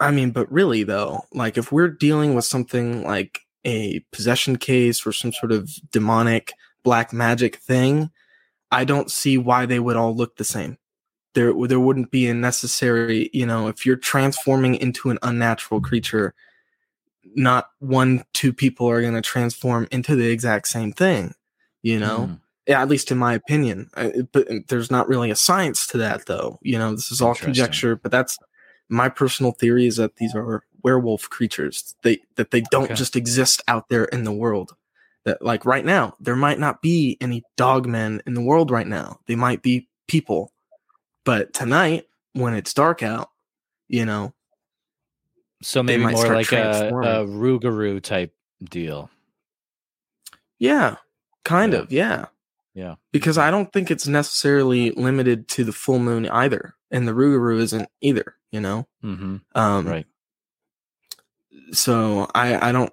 I 0.00 0.10
mean, 0.12 0.30
but 0.30 0.50
really 0.52 0.84
though, 0.84 1.22
like 1.32 1.58
if 1.58 1.72
we're 1.72 1.88
dealing 1.88 2.34
with 2.34 2.44
something 2.44 3.02
like 3.02 3.40
a 3.64 4.00
possession 4.12 4.56
case 4.56 5.04
or 5.06 5.12
some 5.12 5.32
sort 5.32 5.50
of 5.50 5.70
demonic 5.90 6.52
black 6.84 7.12
magic 7.12 7.56
thing, 7.56 8.10
I 8.70 8.84
don't 8.84 9.10
see 9.10 9.38
why 9.38 9.66
they 9.66 9.80
would 9.80 9.96
all 9.96 10.14
look 10.14 10.36
the 10.36 10.44
same. 10.44 10.78
There, 11.34 11.52
there 11.66 11.80
wouldn't 11.80 12.10
be 12.10 12.28
a 12.28 12.34
necessary, 12.34 13.30
you 13.32 13.46
know, 13.46 13.68
if 13.68 13.86
you're 13.86 13.96
transforming 13.96 14.74
into 14.74 15.10
an 15.10 15.18
unnatural 15.22 15.80
creature, 15.80 16.34
not 17.34 17.70
one, 17.78 18.24
two 18.32 18.52
people 18.52 18.88
are 18.88 19.00
going 19.00 19.14
to 19.14 19.20
transform 19.20 19.86
into 19.90 20.16
the 20.16 20.30
exact 20.30 20.68
same 20.68 20.92
thing, 20.92 21.34
you 21.82 21.98
know? 21.98 22.28
Mm. 22.30 22.40
Yeah, 22.66 22.82
at 22.82 22.88
least 22.88 23.10
in 23.10 23.16
my 23.16 23.32
opinion. 23.32 23.88
I, 23.96 24.12
but 24.30 24.46
there's 24.68 24.90
not 24.90 25.08
really 25.08 25.30
a 25.30 25.36
science 25.36 25.86
to 25.86 25.98
that, 25.98 26.26
though. 26.26 26.58
You 26.60 26.78
know, 26.78 26.90
this 26.94 27.10
is 27.10 27.22
all 27.22 27.34
conjecture. 27.34 27.96
But 27.96 28.12
that's 28.12 28.36
my 28.90 29.08
personal 29.08 29.52
theory: 29.52 29.86
is 29.86 29.96
that 29.96 30.16
these 30.16 30.34
are 30.34 30.62
werewolf 30.82 31.30
creatures. 31.30 31.94
They 32.02 32.18
that 32.36 32.50
they 32.50 32.60
don't 32.60 32.84
Okay. 32.84 32.94
just 32.94 33.16
exist 33.16 33.62
out 33.68 33.88
there 33.88 34.04
in 34.04 34.24
the 34.24 34.32
world. 34.32 34.76
That 35.28 35.42
like 35.42 35.66
right 35.66 35.84
now, 35.84 36.16
there 36.20 36.36
might 36.36 36.58
not 36.58 36.80
be 36.80 37.18
any 37.20 37.42
dogmen 37.58 38.20
in 38.26 38.32
the 38.32 38.40
world 38.40 38.70
right 38.70 38.86
now. 38.86 39.20
They 39.26 39.36
might 39.36 39.60
be 39.62 39.86
people, 40.06 40.52
but 41.24 41.52
tonight, 41.52 42.06
when 42.32 42.54
it's 42.54 42.72
dark 42.72 43.02
out, 43.02 43.28
you 43.88 44.06
know, 44.06 44.32
So 45.62 45.82
maybe 45.82 46.02
more 46.06 46.34
like 46.34 46.50
a, 46.52 46.88
a. 46.88 47.26
Rougarou 47.26 48.00
type 48.02 48.32
deal. 48.64 49.10
yeah, 50.58 50.96
kind 51.44 51.72
Yeah. 51.74 51.78
of, 51.80 51.92
yeah. 51.92 52.24
Yeah. 52.74 52.94
because 53.12 53.36
I 53.38 53.50
don't 53.50 53.70
think 53.72 53.90
it's 53.90 54.06
necessarily 54.06 54.92
limited 54.92 55.48
to 55.48 55.64
the 55.64 55.72
full 55.72 55.98
moon 55.98 56.26
either, 56.28 56.74
and 56.90 57.06
the 57.06 57.12
Rougarou 57.12 57.58
isn't 57.60 57.88
either. 58.00 58.34
You 58.50 58.60
know, 58.60 58.86
Mm-hmm. 59.04 59.36
um, 59.54 59.86
Right. 59.86 60.06
So 61.72 62.30
I 62.34 62.68
I 62.70 62.72
don't. 62.72 62.92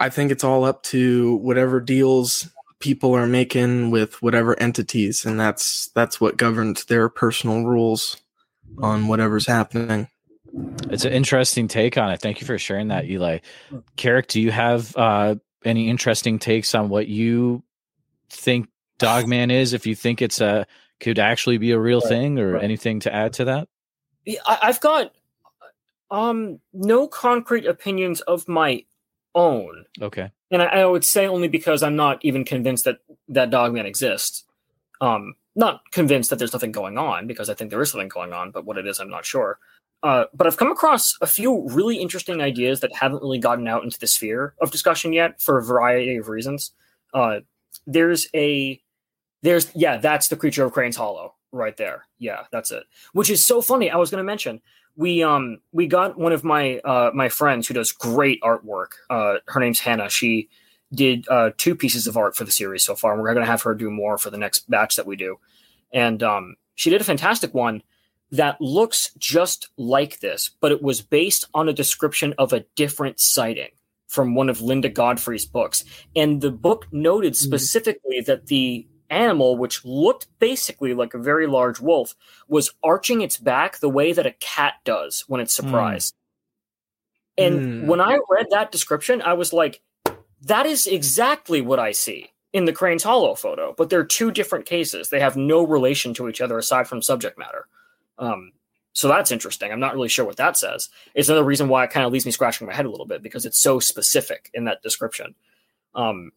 I 0.00 0.08
think 0.08 0.32
it's 0.32 0.44
all 0.44 0.64
up 0.64 0.82
to 0.84 1.36
whatever 1.36 1.78
deals 1.78 2.48
people 2.80 3.14
are 3.14 3.26
making 3.26 3.90
with 3.90 4.20
whatever 4.22 4.58
entities, 4.58 5.26
and 5.26 5.38
that's 5.38 5.88
that's 5.94 6.20
what 6.20 6.38
governs 6.38 6.86
their 6.86 7.08
personal 7.10 7.64
rules 7.64 8.16
on 8.78 9.06
whatever's 9.08 9.46
happening. 9.46 10.08
It's 10.90 11.04
an 11.04 11.12
interesting 11.12 11.68
take 11.68 11.98
on 11.98 12.10
it. 12.10 12.20
Thank 12.20 12.40
you 12.40 12.46
for 12.46 12.58
sharing 12.58 12.88
that, 12.88 13.04
Eli. 13.04 13.38
Carrick, 13.96 14.26
do 14.26 14.40
you 14.40 14.50
have 14.50 14.96
uh, 14.96 15.36
any 15.64 15.88
interesting 15.88 16.38
takes 16.38 16.74
on 16.74 16.88
what 16.88 17.06
you 17.06 17.62
think 18.30 18.68
Dogman 18.98 19.50
is? 19.50 19.74
If 19.74 19.86
you 19.86 19.94
think 19.94 20.22
it's 20.22 20.40
a 20.40 20.66
could 20.98 21.18
actually 21.18 21.58
be 21.58 21.70
a 21.72 21.78
real 21.78 22.00
Right, 22.00 22.08
thing, 22.08 22.38
or 22.38 22.52
right. 22.54 22.64
anything 22.64 23.00
to 23.00 23.14
add 23.14 23.34
to 23.34 23.44
that? 23.44 23.68
I, 24.46 24.58
I've 24.62 24.80
got 24.80 25.12
um 26.10 26.58
no 26.72 27.06
concrete 27.06 27.66
opinions 27.66 28.20
of 28.22 28.48
my 28.48 28.84
own, 29.34 29.84
Okay. 30.00 30.30
and 30.50 30.62
I, 30.62 30.66
I 30.66 30.86
would 30.86 31.04
say 31.04 31.26
only 31.26 31.48
because 31.48 31.82
I'm 31.82 31.96
not 31.96 32.24
even 32.24 32.44
convinced 32.44 32.84
that 32.84 32.98
that 33.28 33.50
Dogman 33.50 33.86
exists. 33.86 34.44
Um, 35.00 35.34
not 35.56 35.80
convinced 35.92 36.30
that 36.30 36.38
there's 36.38 36.52
nothing 36.52 36.72
going 36.72 36.98
on 36.98 37.26
because 37.26 37.48
I 37.50 37.54
think 37.54 37.70
there 37.70 37.80
is 37.82 37.90
something 37.90 38.08
going 38.08 38.32
on, 38.32 38.50
but 38.50 38.64
what 38.64 38.78
it 38.78 38.86
is, 38.86 39.00
I'm 39.00 39.10
not 39.10 39.24
sure. 39.24 39.58
Uh, 40.02 40.24
but 40.32 40.46
I've 40.46 40.56
come 40.56 40.70
across 40.72 41.04
a 41.20 41.26
few 41.26 41.68
really 41.68 41.96
interesting 41.96 42.40
ideas 42.40 42.80
that 42.80 42.94
haven't 42.94 43.22
really 43.22 43.38
gotten 43.38 43.68
out 43.68 43.84
into 43.84 43.98
the 43.98 44.06
sphere 44.06 44.54
of 44.60 44.70
discussion 44.70 45.12
yet 45.12 45.40
for 45.42 45.58
a 45.58 45.62
variety 45.64 46.16
of 46.16 46.28
reasons. 46.28 46.72
Uh, 47.12 47.40
there's 47.86 48.28
a 48.34 48.80
there's 49.42 49.70
yeah, 49.74 49.96
that's 49.96 50.28
the 50.28 50.36
creature 50.36 50.64
of 50.64 50.72
Crane's 50.72 50.96
Hollow 50.96 51.34
right 51.52 51.76
there. 51.76 52.06
Yeah, 52.18 52.44
that's 52.52 52.70
it. 52.70 52.84
Which 53.12 53.30
is 53.30 53.44
so 53.44 53.60
funny. 53.60 53.90
I 53.90 53.96
was 53.96 54.10
going 54.10 54.18
to 54.22 54.24
mention 54.24 54.60
we 54.96 55.22
um 55.22 55.58
we 55.72 55.86
got 55.86 56.18
one 56.18 56.32
of 56.32 56.44
my 56.44 56.78
uh 56.78 57.10
my 57.14 57.28
friends 57.28 57.66
who 57.68 57.74
does 57.74 57.92
great 57.92 58.40
artwork. 58.42 58.92
Uh, 59.08 59.36
her 59.46 59.60
name's 59.60 59.80
Hannah. 59.80 60.10
She 60.10 60.48
did 60.92 61.26
uh 61.28 61.50
two 61.56 61.74
pieces 61.74 62.06
of 62.06 62.16
art 62.16 62.36
for 62.36 62.44
the 62.44 62.50
series 62.50 62.82
so 62.82 62.94
far, 62.94 63.12
and 63.12 63.22
we're 63.22 63.32
going 63.32 63.44
to 63.44 63.50
have 63.50 63.62
her 63.62 63.74
do 63.74 63.90
more 63.90 64.18
for 64.18 64.30
the 64.30 64.38
next 64.38 64.68
batch 64.68 64.96
that 64.96 65.06
we 65.06 65.16
do. 65.16 65.38
And 65.92 66.22
um, 66.22 66.56
she 66.74 66.90
did 66.90 67.00
a 67.00 67.04
fantastic 67.04 67.54
one 67.54 67.82
that 68.32 68.60
looks 68.60 69.12
just 69.18 69.68
like 69.76 70.20
this, 70.20 70.50
but 70.60 70.72
it 70.72 70.82
was 70.82 71.02
based 71.02 71.46
on 71.52 71.68
a 71.68 71.72
description 71.72 72.34
of 72.38 72.52
a 72.52 72.64
different 72.76 73.18
sighting 73.18 73.70
from 74.06 74.34
one 74.34 74.48
of 74.48 74.60
Linda 74.60 74.88
Godfrey's 74.88 75.46
books. 75.46 75.84
And 76.14 76.40
the 76.40 76.50
book 76.50 76.86
noted 76.92 77.36
specifically 77.36 78.20
that 78.22 78.46
the 78.46 78.86
animal, 79.10 79.56
which 79.56 79.84
looked 79.84 80.26
basically 80.38 80.94
like 80.94 81.14
a 81.14 81.18
very 81.18 81.46
large 81.46 81.80
wolf, 81.80 82.14
was 82.48 82.72
arching 82.82 83.20
its 83.20 83.36
back 83.36 83.78
the 83.78 83.88
way 83.88 84.12
that 84.12 84.26
a 84.26 84.32
cat 84.32 84.74
does 84.84 85.24
when 85.28 85.40
it's 85.40 85.54
surprised. 85.54 86.14
And 87.36 87.64
Hmm. 87.64 87.86
when 87.86 88.00
I 88.00 88.18
read 88.28 88.46
that 88.50 88.72
description, 88.72 89.22
I 89.22 89.34
was 89.34 89.52
like, 89.52 89.80
that 90.42 90.66
is 90.66 90.86
exactly 90.86 91.60
what 91.60 91.78
I 91.78 91.92
see 91.92 92.30
in 92.52 92.64
the 92.64 92.72
Crane's 92.72 93.02
Hollow 93.02 93.34
photo, 93.34 93.74
but 93.76 93.90
they're 93.90 94.04
two 94.04 94.30
different 94.30 94.66
cases. 94.66 95.08
They 95.08 95.20
have 95.20 95.36
no 95.36 95.64
relation 95.66 96.14
to 96.14 96.28
each 96.28 96.40
other 96.40 96.58
aside 96.58 96.88
from 96.88 97.02
subject 97.02 97.38
matter. 97.38 97.66
Um, 98.18 98.52
so 98.92 99.06
that's 99.06 99.30
interesting. 99.30 99.70
I'm 99.70 99.80
not 99.80 99.94
really 99.94 100.08
sure 100.08 100.24
what 100.24 100.36
that 100.38 100.56
says. 100.56 100.88
It's 101.14 101.28
another 101.28 101.44
reason 101.44 101.68
why 101.68 101.84
it 101.84 101.90
kind 101.90 102.04
of 102.04 102.12
leaves 102.12 102.26
me 102.26 102.32
scratching 102.32 102.66
my 102.66 102.74
head 102.74 102.86
a 102.86 102.90
little 102.90 103.06
bit 103.06 103.22
because 103.22 103.46
it's 103.46 103.60
so 103.60 103.78
specific 103.78 104.50
in 104.52 104.64
that 104.64 104.82
description. 104.82 105.34
Um, 105.94 106.32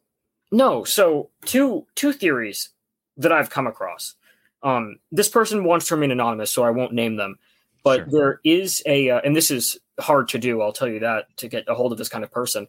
no, 0.53 0.83
so 0.83 1.31
two 1.45 1.85
two 1.95 2.13
theories 2.13 2.69
that 3.17 3.31
I've 3.31 3.49
come 3.49 3.67
across. 3.67 4.13
Um, 4.61 4.97
this 5.11 5.27
person 5.27 5.63
wants 5.63 5.87
to 5.87 5.95
remain 5.95 6.11
anonymous, 6.11 6.51
so 6.51 6.63
I 6.63 6.69
won't 6.69 6.93
name 6.93 7.17
them. 7.17 7.37
But 7.83 7.97
Sure. 7.97 8.07
there 8.11 8.39
is 8.45 8.81
a, 8.85 9.09
uh, 9.09 9.21
and 9.25 9.35
this 9.35 9.51
is 9.51 9.77
hard 9.99 10.29
to 10.29 10.37
do. 10.37 10.61
I'll 10.61 10.71
tell 10.71 10.87
you 10.87 10.99
that 10.99 11.35
to 11.37 11.49
get 11.49 11.67
a 11.67 11.73
hold 11.73 11.91
of 11.91 11.97
this 11.97 12.07
kind 12.07 12.23
of 12.23 12.31
person. 12.31 12.67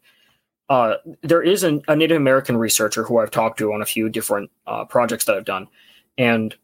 Uh, 0.69 0.95
there 1.23 1.43
is 1.43 1.63
an, 1.63 1.83
a 1.87 1.95
Native 1.95 2.17
American 2.17 2.57
researcher 2.57 3.05
who 3.05 3.19
I've 3.19 3.31
talked 3.31 3.59
to 3.59 3.73
on 3.73 3.83
a 3.83 3.87
few 3.87 4.09
different 4.09 4.51
uh, 4.67 4.87
projects 4.87 5.27
that 5.27 5.37
I've 5.37 5.45
done, 5.45 5.69
and 6.17 6.57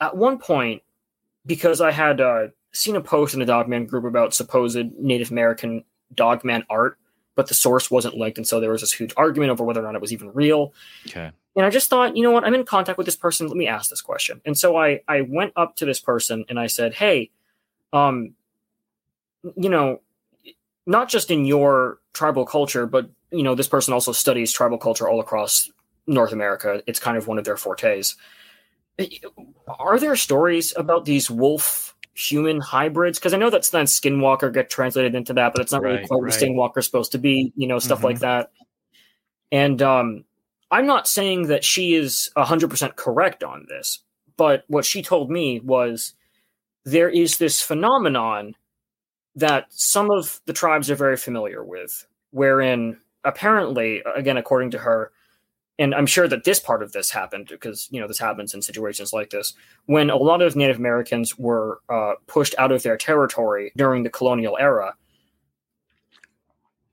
at 0.00 0.16
one 0.16 0.38
point, 0.38 0.82
because 1.46 1.80
I 1.80 1.92
had 1.92 2.20
uh, 2.20 2.48
seen 2.72 2.96
a 2.96 3.00
post 3.00 3.32
in 3.32 3.40
the 3.40 3.46
Dogman 3.46 3.86
group 3.86 4.04
about 4.04 4.34
supposed 4.34 4.76
Native 4.98 5.30
American 5.30 5.84
Dogman 6.14 6.64
art, 6.68 6.98
but 7.34 7.48
the 7.48 7.54
source 7.54 7.90
wasn't 7.90 8.16
linked, 8.16 8.38
and 8.38 8.46
so 8.46 8.60
there 8.60 8.70
was 8.70 8.80
this 8.80 8.92
huge 8.92 9.12
argument 9.16 9.50
over 9.50 9.64
whether 9.64 9.80
or 9.80 9.84
not 9.84 9.94
it 9.94 10.00
was 10.00 10.12
even 10.12 10.32
real. 10.32 10.72
Okay. 11.06 11.30
And 11.56 11.64
I 11.64 11.70
just 11.70 11.88
thought, 11.88 12.16
you 12.16 12.22
know 12.22 12.32
what, 12.32 12.44
I'm 12.44 12.54
in 12.54 12.64
contact 12.64 12.98
with 12.98 13.06
this 13.06 13.16
person. 13.16 13.46
Let 13.46 13.56
me 13.56 13.68
ask 13.68 13.88
this 13.88 14.00
question. 14.00 14.40
And 14.44 14.58
so 14.58 14.76
I 14.76 15.00
I 15.06 15.20
went 15.22 15.52
up 15.56 15.76
to 15.76 15.84
this 15.84 16.00
person 16.00 16.44
and 16.48 16.58
I 16.58 16.66
said, 16.66 16.94
hey, 16.94 17.30
um, 17.92 18.34
you 19.56 19.68
know, 19.68 20.00
not 20.86 21.08
just 21.08 21.30
in 21.30 21.44
your 21.44 21.98
tribal 22.12 22.44
culture, 22.44 22.86
but 22.86 23.08
you 23.30 23.42
know, 23.42 23.54
this 23.54 23.68
person 23.68 23.94
also 23.94 24.12
studies 24.12 24.52
tribal 24.52 24.78
culture 24.78 25.08
all 25.08 25.20
across 25.20 25.70
North 26.06 26.32
America. 26.32 26.82
It's 26.86 27.00
kind 27.00 27.16
of 27.16 27.26
one 27.26 27.38
of 27.38 27.44
their 27.44 27.56
fortes. 27.56 28.16
Are 29.68 29.98
there 29.98 30.16
stories 30.16 30.72
about 30.76 31.04
these 31.04 31.30
wolf 31.30 31.93
human 32.14 32.60
hybrids? 32.60 33.18
Because 33.18 33.34
I 33.34 33.38
know 33.38 33.50
that 33.50 33.68
then 33.72 33.86
skinwalker 33.86 34.52
get 34.52 34.70
translated 34.70 35.14
into 35.14 35.32
that, 35.34 35.52
but 35.52 35.62
it's 35.62 35.72
not 35.72 35.82
really 35.82 35.96
Right, 35.98 36.08
quite 36.08 36.22
right. 36.22 36.32
what 36.32 36.40
skinwalker's 36.76 36.86
supposed 36.86 37.12
to 37.12 37.18
be, 37.18 37.52
you 37.56 37.66
know, 37.66 37.78
stuff 37.78 38.00
Mhm. 38.00 38.04
like 38.04 38.18
that. 38.20 38.50
And 39.52 39.80
um, 39.82 40.24
I'm 40.70 40.86
not 40.86 41.06
saying 41.08 41.48
that 41.48 41.64
she 41.64 41.94
is 41.94 42.30
100% 42.36 42.96
correct 42.96 43.44
on 43.44 43.66
this, 43.68 44.00
but 44.36 44.64
what 44.68 44.84
she 44.84 45.02
told 45.02 45.30
me 45.30 45.60
was 45.60 46.14
there 46.84 47.08
is 47.08 47.38
this 47.38 47.60
phenomenon 47.60 48.54
that 49.36 49.66
some 49.70 50.10
of 50.10 50.40
the 50.46 50.52
tribes 50.52 50.90
are 50.90 50.94
very 50.96 51.16
familiar 51.16 51.64
with, 51.64 52.06
wherein 52.30 52.98
apparently, 53.24 54.02
again, 54.14 54.36
according 54.36 54.70
to 54.72 54.78
her, 54.78 55.10
and 55.78 55.94
I'm 55.94 56.06
sure 56.06 56.28
that 56.28 56.44
this 56.44 56.60
part 56.60 56.82
of 56.82 56.92
this 56.92 57.10
happened 57.10 57.48
because 57.48 57.88
you 57.90 58.00
know 58.00 58.06
this 58.06 58.18
happens 58.18 58.54
in 58.54 58.62
situations 58.62 59.12
like 59.12 59.30
this 59.30 59.54
when 59.86 60.10
a 60.10 60.16
lot 60.16 60.42
of 60.42 60.56
Native 60.56 60.76
Americans 60.76 61.38
were 61.38 61.80
uh, 61.88 62.14
pushed 62.26 62.54
out 62.58 62.72
of 62.72 62.82
their 62.82 62.96
territory 62.96 63.72
during 63.76 64.02
the 64.02 64.10
colonial 64.10 64.56
era. 64.58 64.94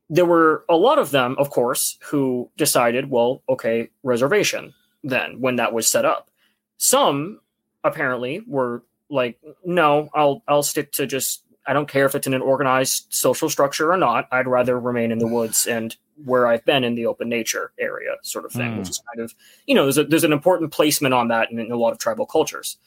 There 0.09 0.25
were 0.25 0.65
a 0.67 0.75
lot 0.75 0.99
of 0.99 1.11
them, 1.11 1.35
of 1.37 1.51
course, 1.51 1.97
who 2.01 2.49
decided, 2.57 3.09
well, 3.09 3.43
okay, 3.47 3.89
reservation. 4.03 4.73
Then 5.03 5.39
when 5.39 5.55
that 5.55 5.73
was 5.73 5.87
set 5.87 6.03
up, 6.03 6.29
some 6.77 7.39
apparently 7.83 8.41
were 8.45 8.83
like, 9.09 9.39
no, 9.63 10.09
I'll 10.13 10.43
I'll 10.47 10.63
stick 10.63 10.91
to 10.93 11.05
just 11.05 11.43
I 11.67 11.73
don't 11.73 11.87
care 11.87 12.05
if 12.05 12.15
it's 12.15 12.27
in 12.27 12.33
an 12.33 12.41
organized 12.41 13.07
social 13.09 13.49
structure 13.49 13.91
or 13.91 13.97
not. 13.97 14.27
I'd 14.31 14.47
rather 14.47 14.79
remain 14.79 15.11
in 15.11 15.19
the 15.19 15.27
woods 15.27 15.67
and 15.67 15.95
where 16.23 16.47
I've 16.47 16.65
been 16.65 16.83
in 16.83 16.95
the 16.95 17.05
open 17.05 17.29
nature 17.29 17.71
area, 17.79 18.15
sort 18.23 18.45
of 18.45 18.51
thing, 18.51 18.71
Hmm. 18.71 18.79
which 18.79 18.89
is 18.89 19.01
kind 19.13 19.23
of 19.23 19.33
you 19.67 19.75
know 19.75 19.83
there's 19.83 19.97
a, 19.97 20.03
there's 20.03 20.23
an 20.23 20.33
important 20.33 20.71
placement 20.71 21.13
on 21.13 21.29
that 21.29 21.51
in, 21.51 21.59
in 21.59 21.71
a 21.71 21.77
lot 21.77 21.91
of 21.91 21.99
tribal 21.99 22.25
cultures, 22.25 22.77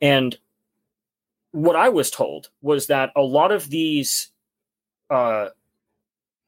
and 0.00 0.38
what 1.52 1.76
I 1.76 1.90
was 1.90 2.10
told 2.10 2.48
was 2.62 2.86
that 2.86 3.12
a 3.14 3.20
lot 3.22 3.52
of 3.52 3.68
these, 3.68 4.30
uh, 5.10 5.50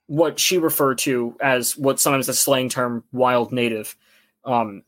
what 0.07 0.41
she 0.41 0.59
referred 0.59 0.99
to 0.99 1.37
as 1.41 1.77
what 1.77 2.01
sometimes 2.01 2.27
the 2.27 2.35
slang 2.35 2.69
term 2.69 3.05
"wild 3.13 3.53
native," 3.53 3.97
um, 4.45 4.83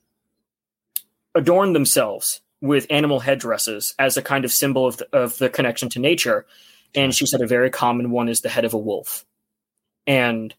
adorn 1.35 1.73
themselves 1.75 2.41
with 2.63 2.87
animal 2.89 3.21
headdresses 3.21 3.95
as 3.99 4.17
a 4.17 4.23
kind 4.23 4.45
of 4.47 4.53
symbol 4.53 4.87
of 4.87 4.97
the, 4.97 5.09
of 5.13 5.37
the 5.39 5.51
connection 5.51 5.89
to 5.91 5.99
nature. 5.99 6.47
And 6.95 7.15
she 7.15 7.27
said 7.27 7.43
a 7.43 7.47
very 7.47 7.69
common 7.69 8.11
one 8.11 8.31
is 8.31 8.41
the 8.41 8.49
head 8.49 8.65
of 8.65 8.73
a 8.73 8.79
wolf. 8.79 9.27
And 10.07 10.55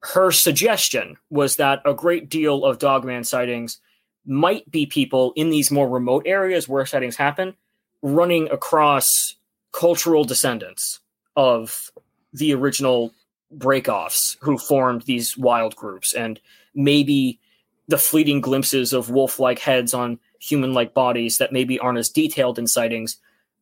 her 0.00 0.30
suggestion 0.30 1.16
was 1.30 1.56
that 1.56 1.82
a 1.84 1.94
great 1.94 2.28
deal 2.28 2.64
of 2.64 2.78
dogman 2.78 3.24
sightings 3.24 3.80
might 4.24 4.70
be 4.70 4.86
people 4.86 5.32
in 5.36 5.50
these 5.50 5.70
more 5.70 5.88
remote 5.88 6.22
areas 6.26 6.68
where 6.68 6.86
sightings 6.86 7.16
happen 7.16 7.54
running 8.02 8.48
across 8.50 9.34
cultural 9.72 10.24
descendants 10.24 11.00
of 11.36 11.90
the 12.32 12.54
original 12.54 13.12
breakoffs 13.56 14.36
who 14.40 14.58
formed 14.58 15.02
these 15.02 15.36
wild 15.36 15.74
groups. 15.74 16.14
And 16.14 16.38
maybe 16.74 17.40
the 17.88 17.98
fleeting 17.98 18.40
glimpses 18.40 18.92
of 18.92 19.10
wolf-like 19.10 19.58
heads 19.58 19.94
on 19.94 20.18
human-like 20.40 20.94
bodies 20.94 21.38
that 21.38 21.52
maybe 21.52 21.78
aren't 21.78 21.98
as 21.98 22.10
detailed 22.10 22.58
in 22.58 22.66
sightings 22.66 23.16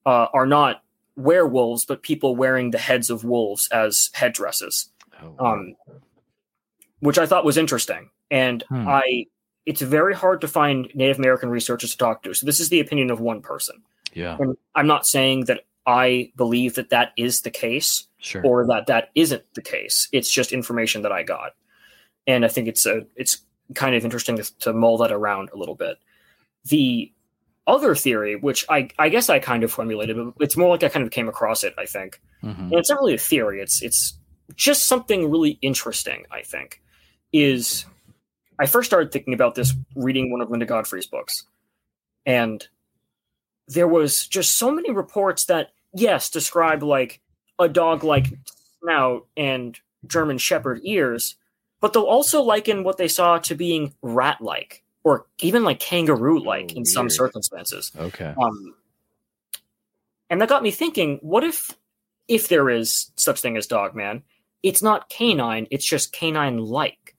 uh, 0.04 0.26
are 0.34 0.46
not 0.46 0.82
werewolves 1.16 1.86
but 1.86 2.02
people 2.02 2.36
wearing 2.36 2.70
the 2.70 2.78
heads 2.78 3.08
of 3.08 3.24
wolves 3.24 3.68
as 3.68 4.10
headdresses. 4.12 4.90
Oh, 5.22 5.46
um, 5.46 5.76
which 7.00 7.18
I 7.18 7.26
thought 7.26 7.44
was 7.44 7.56
interesting. 7.56 8.10
And 8.30 8.62
Hmm. 8.68 8.88
I, 8.88 9.26
it's 9.66 9.80
very 9.82 10.14
hard 10.14 10.40
to 10.42 10.48
find 10.48 10.90
Native 10.94 11.18
American 11.18 11.48
researchers 11.50 11.90
to 11.92 11.96
talk 11.98 12.22
to. 12.22 12.34
So 12.34 12.46
this 12.46 12.60
is 12.60 12.68
the 12.68 12.80
opinion 12.80 13.10
of 13.10 13.20
one 13.20 13.42
person. 13.42 13.82
yeah, 14.14 14.36
And 14.40 14.56
I'm 14.74 14.86
not 14.86 15.06
saying 15.06 15.44
that 15.46 15.62
I 15.86 16.32
believe 16.36 16.74
that 16.76 16.90
that 16.90 17.12
is 17.16 17.42
the 17.42 17.50
case 17.50 18.06
sure. 18.18 18.42
or 18.44 18.66
that 18.66 18.86
that 18.86 19.10
isn't 19.14 19.42
the 19.54 19.62
case. 19.62 20.08
It's 20.12 20.30
just 20.30 20.52
information 20.52 21.02
that 21.02 21.12
I 21.12 21.22
got, 21.22 21.52
and 22.26 22.44
I 22.44 22.48
think 22.48 22.66
it's 22.68 22.86
a 22.86 23.06
it's 23.14 23.38
kind 23.74 23.94
of 23.94 24.04
interesting 24.04 24.36
to, 24.36 24.58
to 24.60 24.72
mull 24.72 24.98
that 24.98 25.12
around 25.12 25.50
a 25.52 25.56
little 25.56 25.74
bit. 25.76 25.98
The 26.64 27.12
other 27.68 27.94
theory, 27.94 28.34
which 28.36 28.64
I 28.68 28.88
I 28.98 29.08
guess 29.10 29.28
I 29.28 29.38
kind 29.38 29.62
of 29.64 29.70
formulated, 29.72 30.16
but 30.16 30.34
it's 30.40 30.56
more 30.56 30.70
like 30.70 30.82
I 30.82 30.88
kind 30.88 31.04
of 31.04 31.12
came 31.12 31.28
across 31.28 31.62
it. 31.64 31.74
I 31.78 31.84
think 31.86 32.20
Mhm. 32.42 32.58
and 32.58 32.72
it's 32.74 32.90
not 32.90 32.98
really 33.00 33.14
a 33.14 33.18
theory 33.18 33.60
it's 33.60 33.80
it's 33.82 34.18
just 34.54 34.84
something 34.86 35.30
really 35.30 35.58
interesting 35.62 36.24
i 36.30 36.42
think 36.42 36.80
is 37.32 37.84
i 38.58 38.66
first 38.66 38.88
started 38.88 39.12
thinking 39.12 39.34
about 39.34 39.54
this 39.54 39.74
reading 39.94 40.30
one 40.30 40.40
of 40.40 40.50
linda 40.50 40.66
godfrey's 40.66 41.06
books 41.06 41.44
and 42.24 42.68
there 43.68 43.88
was 43.88 44.26
just 44.26 44.56
so 44.56 44.70
many 44.70 44.90
reports 44.90 45.46
that 45.46 45.70
yes 45.94 46.30
describe 46.30 46.82
like 46.82 47.20
a 47.58 47.68
dog 47.68 48.04
like 48.04 48.26
snout 48.82 49.26
and 49.36 49.78
german 50.06 50.38
shepherd 50.38 50.80
ears 50.84 51.36
but 51.80 51.92
they'll 51.92 52.02
also 52.04 52.42
liken 52.42 52.84
what 52.84 52.96
they 52.96 53.08
saw 53.08 53.38
to 53.38 53.54
being 53.54 53.92
rat 54.02 54.40
like 54.40 54.82
or 55.04 55.26
even 55.40 55.64
like 55.64 55.80
kangaroo 55.80 56.38
like 56.42 56.72
Oh, 56.74 56.78
in 56.78 56.84
some 56.84 57.10
circumstances 57.10 57.92
Okay. 57.98 58.34
um, 58.40 58.74
and 60.30 60.40
that 60.40 60.48
got 60.48 60.62
me 60.62 60.70
thinking: 60.72 61.18
what 61.22 61.44
if, 61.44 61.70
if 62.26 62.48
there 62.48 62.68
is 62.68 63.12
such 63.16 63.40
thing 63.40 63.56
as 63.56 63.66
dog 63.68 63.94
man, 63.94 64.22
it's 64.62 64.82
not 64.82 65.08
canine; 65.08 65.68
it's 65.70 65.84
just 65.86 66.12
canine-like. 66.12 67.14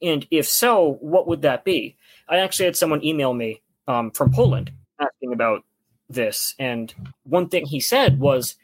And 0.00 0.26
if 0.30 0.48
so, 0.48 0.98
what 1.00 1.26
would 1.26 1.42
that 1.42 1.64
be? 1.64 1.96
I 2.28 2.38
actually 2.38 2.66
had 2.66 2.76
someone 2.76 3.04
email 3.04 3.34
me 3.34 3.62
um, 3.86 4.10
from 4.10 4.30
Poland 4.30 4.70
asking 5.00 5.32
about 5.32 5.64
this, 6.08 6.54
and 6.58 6.94
one 7.24 7.48
thing 7.48 7.66
he 7.66 7.80
said 7.80 8.20
was, 8.20 8.56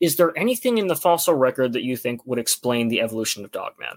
"Is 0.00 0.16
there 0.16 0.36
anything 0.36 0.78
in 0.78 0.86
the 0.86 0.96
fossil 0.96 1.34
record 1.34 1.72
that 1.72 1.82
you 1.82 1.96
think 1.96 2.24
would 2.26 2.38
explain 2.38 2.88
the 2.88 3.00
evolution 3.00 3.44
of 3.44 3.52
Dogman?" 3.52 3.96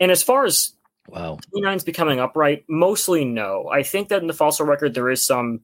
And 0.00 0.10
as 0.10 0.22
far 0.22 0.44
as 0.44 0.74
Wow. 1.08 1.38
canines 1.54 1.84
becoming 1.84 2.20
upright? 2.20 2.64
Mostly 2.68 3.24
no. 3.24 3.68
I 3.72 3.82
think 3.82 4.08
that 4.08 4.20
in 4.20 4.26
the 4.26 4.34
fossil 4.34 4.66
record 4.66 4.94
there 4.94 5.08
is 5.10 5.24
some 5.24 5.60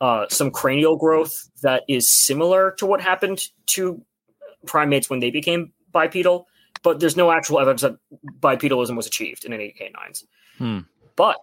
uh, 0.00 0.26
some 0.28 0.50
cranial 0.50 0.96
growth 0.96 1.48
that 1.62 1.84
is 1.88 2.10
similar 2.10 2.72
to 2.72 2.86
what 2.86 3.00
happened 3.00 3.40
to 3.66 4.02
primates 4.66 5.08
when 5.08 5.20
they 5.20 5.30
became 5.30 5.72
bipedal, 5.92 6.48
but 6.82 7.00
there's 7.00 7.16
no 7.16 7.30
actual 7.30 7.60
evidence 7.60 7.82
that 7.82 7.96
bipedalism 8.40 8.96
was 8.96 9.06
achieved 9.06 9.44
in 9.44 9.52
any 9.52 9.72
canines. 9.72 10.24
Hmm. 10.58 10.80
But 11.16 11.36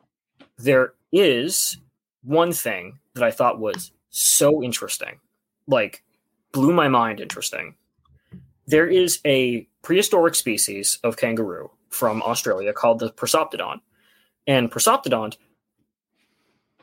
there 0.57 0.93
is 1.11 1.77
one 2.23 2.51
thing 2.51 2.99
that 3.13 3.23
I 3.23 3.31
thought 3.31 3.59
was 3.59 3.91
so 4.09 4.61
interesting, 4.63 5.19
like 5.67 6.03
blew 6.51 6.73
my 6.73 6.87
mind 6.87 7.19
interesting. 7.19 7.75
There 8.67 8.87
is 8.87 9.19
a 9.25 9.67
prehistoric 9.81 10.35
species 10.35 10.99
of 11.03 11.17
kangaroo 11.17 11.71
from 11.89 12.21
Australia 12.21 12.73
called 12.73 12.99
the 12.99 13.11
Procoptodon. 13.11 13.81
And 14.45 14.71
Procoptodon, 14.71 15.35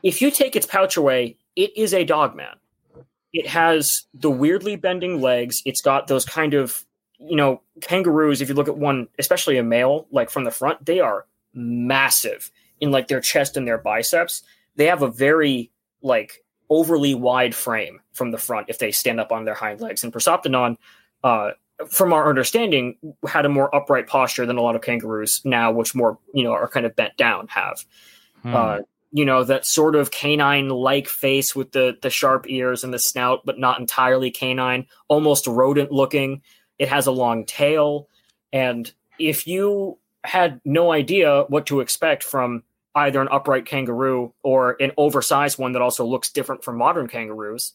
if 0.03 0.21
you 0.21 0.31
take 0.31 0.55
its 0.55 0.65
pouch 0.65 0.97
away, 0.97 1.37
it 1.55 1.75
is 1.77 1.93
a 1.93 2.03
dog 2.03 2.35
man. 2.35 2.55
It 3.33 3.47
has 3.47 4.05
the 4.13 4.31
weirdly 4.31 4.75
bending 4.75 5.21
legs. 5.21 5.61
It's 5.65 5.81
got 5.81 6.07
those 6.07 6.25
kind 6.25 6.53
of, 6.53 6.85
you 7.19 7.35
know, 7.35 7.61
kangaroos. 7.81 8.41
If 8.41 8.49
you 8.49 8.55
look 8.55 8.67
at 8.67 8.77
one, 8.77 9.07
especially 9.17 9.57
a 9.57 9.63
male, 9.63 10.07
like 10.11 10.29
from 10.29 10.43
the 10.43 10.51
front, 10.51 10.85
they 10.85 10.99
are 10.99 11.25
massive 11.53 12.51
in 12.79 12.91
like 12.91 13.07
their 13.07 13.21
chest 13.21 13.57
and 13.57 13.67
their 13.67 13.77
biceps. 13.77 14.43
They 14.75 14.85
have 14.85 15.01
a 15.01 15.09
very 15.09 15.71
like 16.01 16.43
overly 16.69 17.15
wide 17.15 17.55
frame 17.55 18.01
from 18.13 18.31
the 18.31 18.37
front 18.37 18.69
if 18.69 18.79
they 18.79 18.91
stand 18.91 19.19
up 19.19 19.31
on 19.31 19.45
their 19.45 19.53
hind 19.53 19.81
legs. 19.81 20.03
And 20.03 20.13
Procoptodon, 20.13 20.77
uh, 21.23 21.51
from 21.89 22.13
our 22.13 22.29
understanding, 22.29 22.97
had 23.27 23.45
a 23.45 23.49
more 23.49 23.73
upright 23.73 24.07
posture 24.07 24.45
than 24.45 24.57
a 24.57 24.61
lot 24.61 24.75
of 24.75 24.81
kangaroos 24.81 25.41
now, 25.45 25.71
which 25.71 25.95
more 25.95 26.19
you 26.33 26.43
know 26.43 26.51
are 26.51 26.67
kind 26.67 26.85
of 26.85 26.95
bent 26.95 27.17
down 27.17 27.47
have. 27.47 27.85
Hmm. 28.43 28.55
Uh, 28.55 28.77
you 29.11 29.25
know 29.25 29.43
that 29.43 29.65
sort 29.65 29.95
of 29.95 30.11
canine-like 30.11 31.07
face 31.07 31.55
with 31.55 31.71
the 31.71 31.97
the 32.01 32.09
sharp 32.09 32.49
ears 32.49 32.83
and 32.83 32.93
the 32.93 32.99
snout, 32.99 33.45
but 33.45 33.59
not 33.59 33.79
entirely 33.79 34.31
canine, 34.31 34.85
almost 35.07 35.47
rodent-looking. 35.47 36.41
It 36.79 36.89
has 36.89 37.07
a 37.07 37.11
long 37.11 37.45
tail, 37.45 38.07
and 38.53 38.91
if 39.19 39.47
you 39.47 39.97
had 40.23 40.61
no 40.65 40.91
idea 40.91 41.43
what 41.47 41.65
to 41.67 41.79
expect 41.79 42.23
from 42.23 42.63
either 42.95 43.21
an 43.21 43.27
upright 43.31 43.65
kangaroo 43.65 44.33
or 44.43 44.75
an 44.81 44.91
oversized 44.97 45.57
one 45.57 45.73
that 45.73 45.81
also 45.81 46.05
looks 46.05 46.31
different 46.31 46.63
from 46.63 46.77
modern 46.77 47.07
kangaroos, 47.07 47.73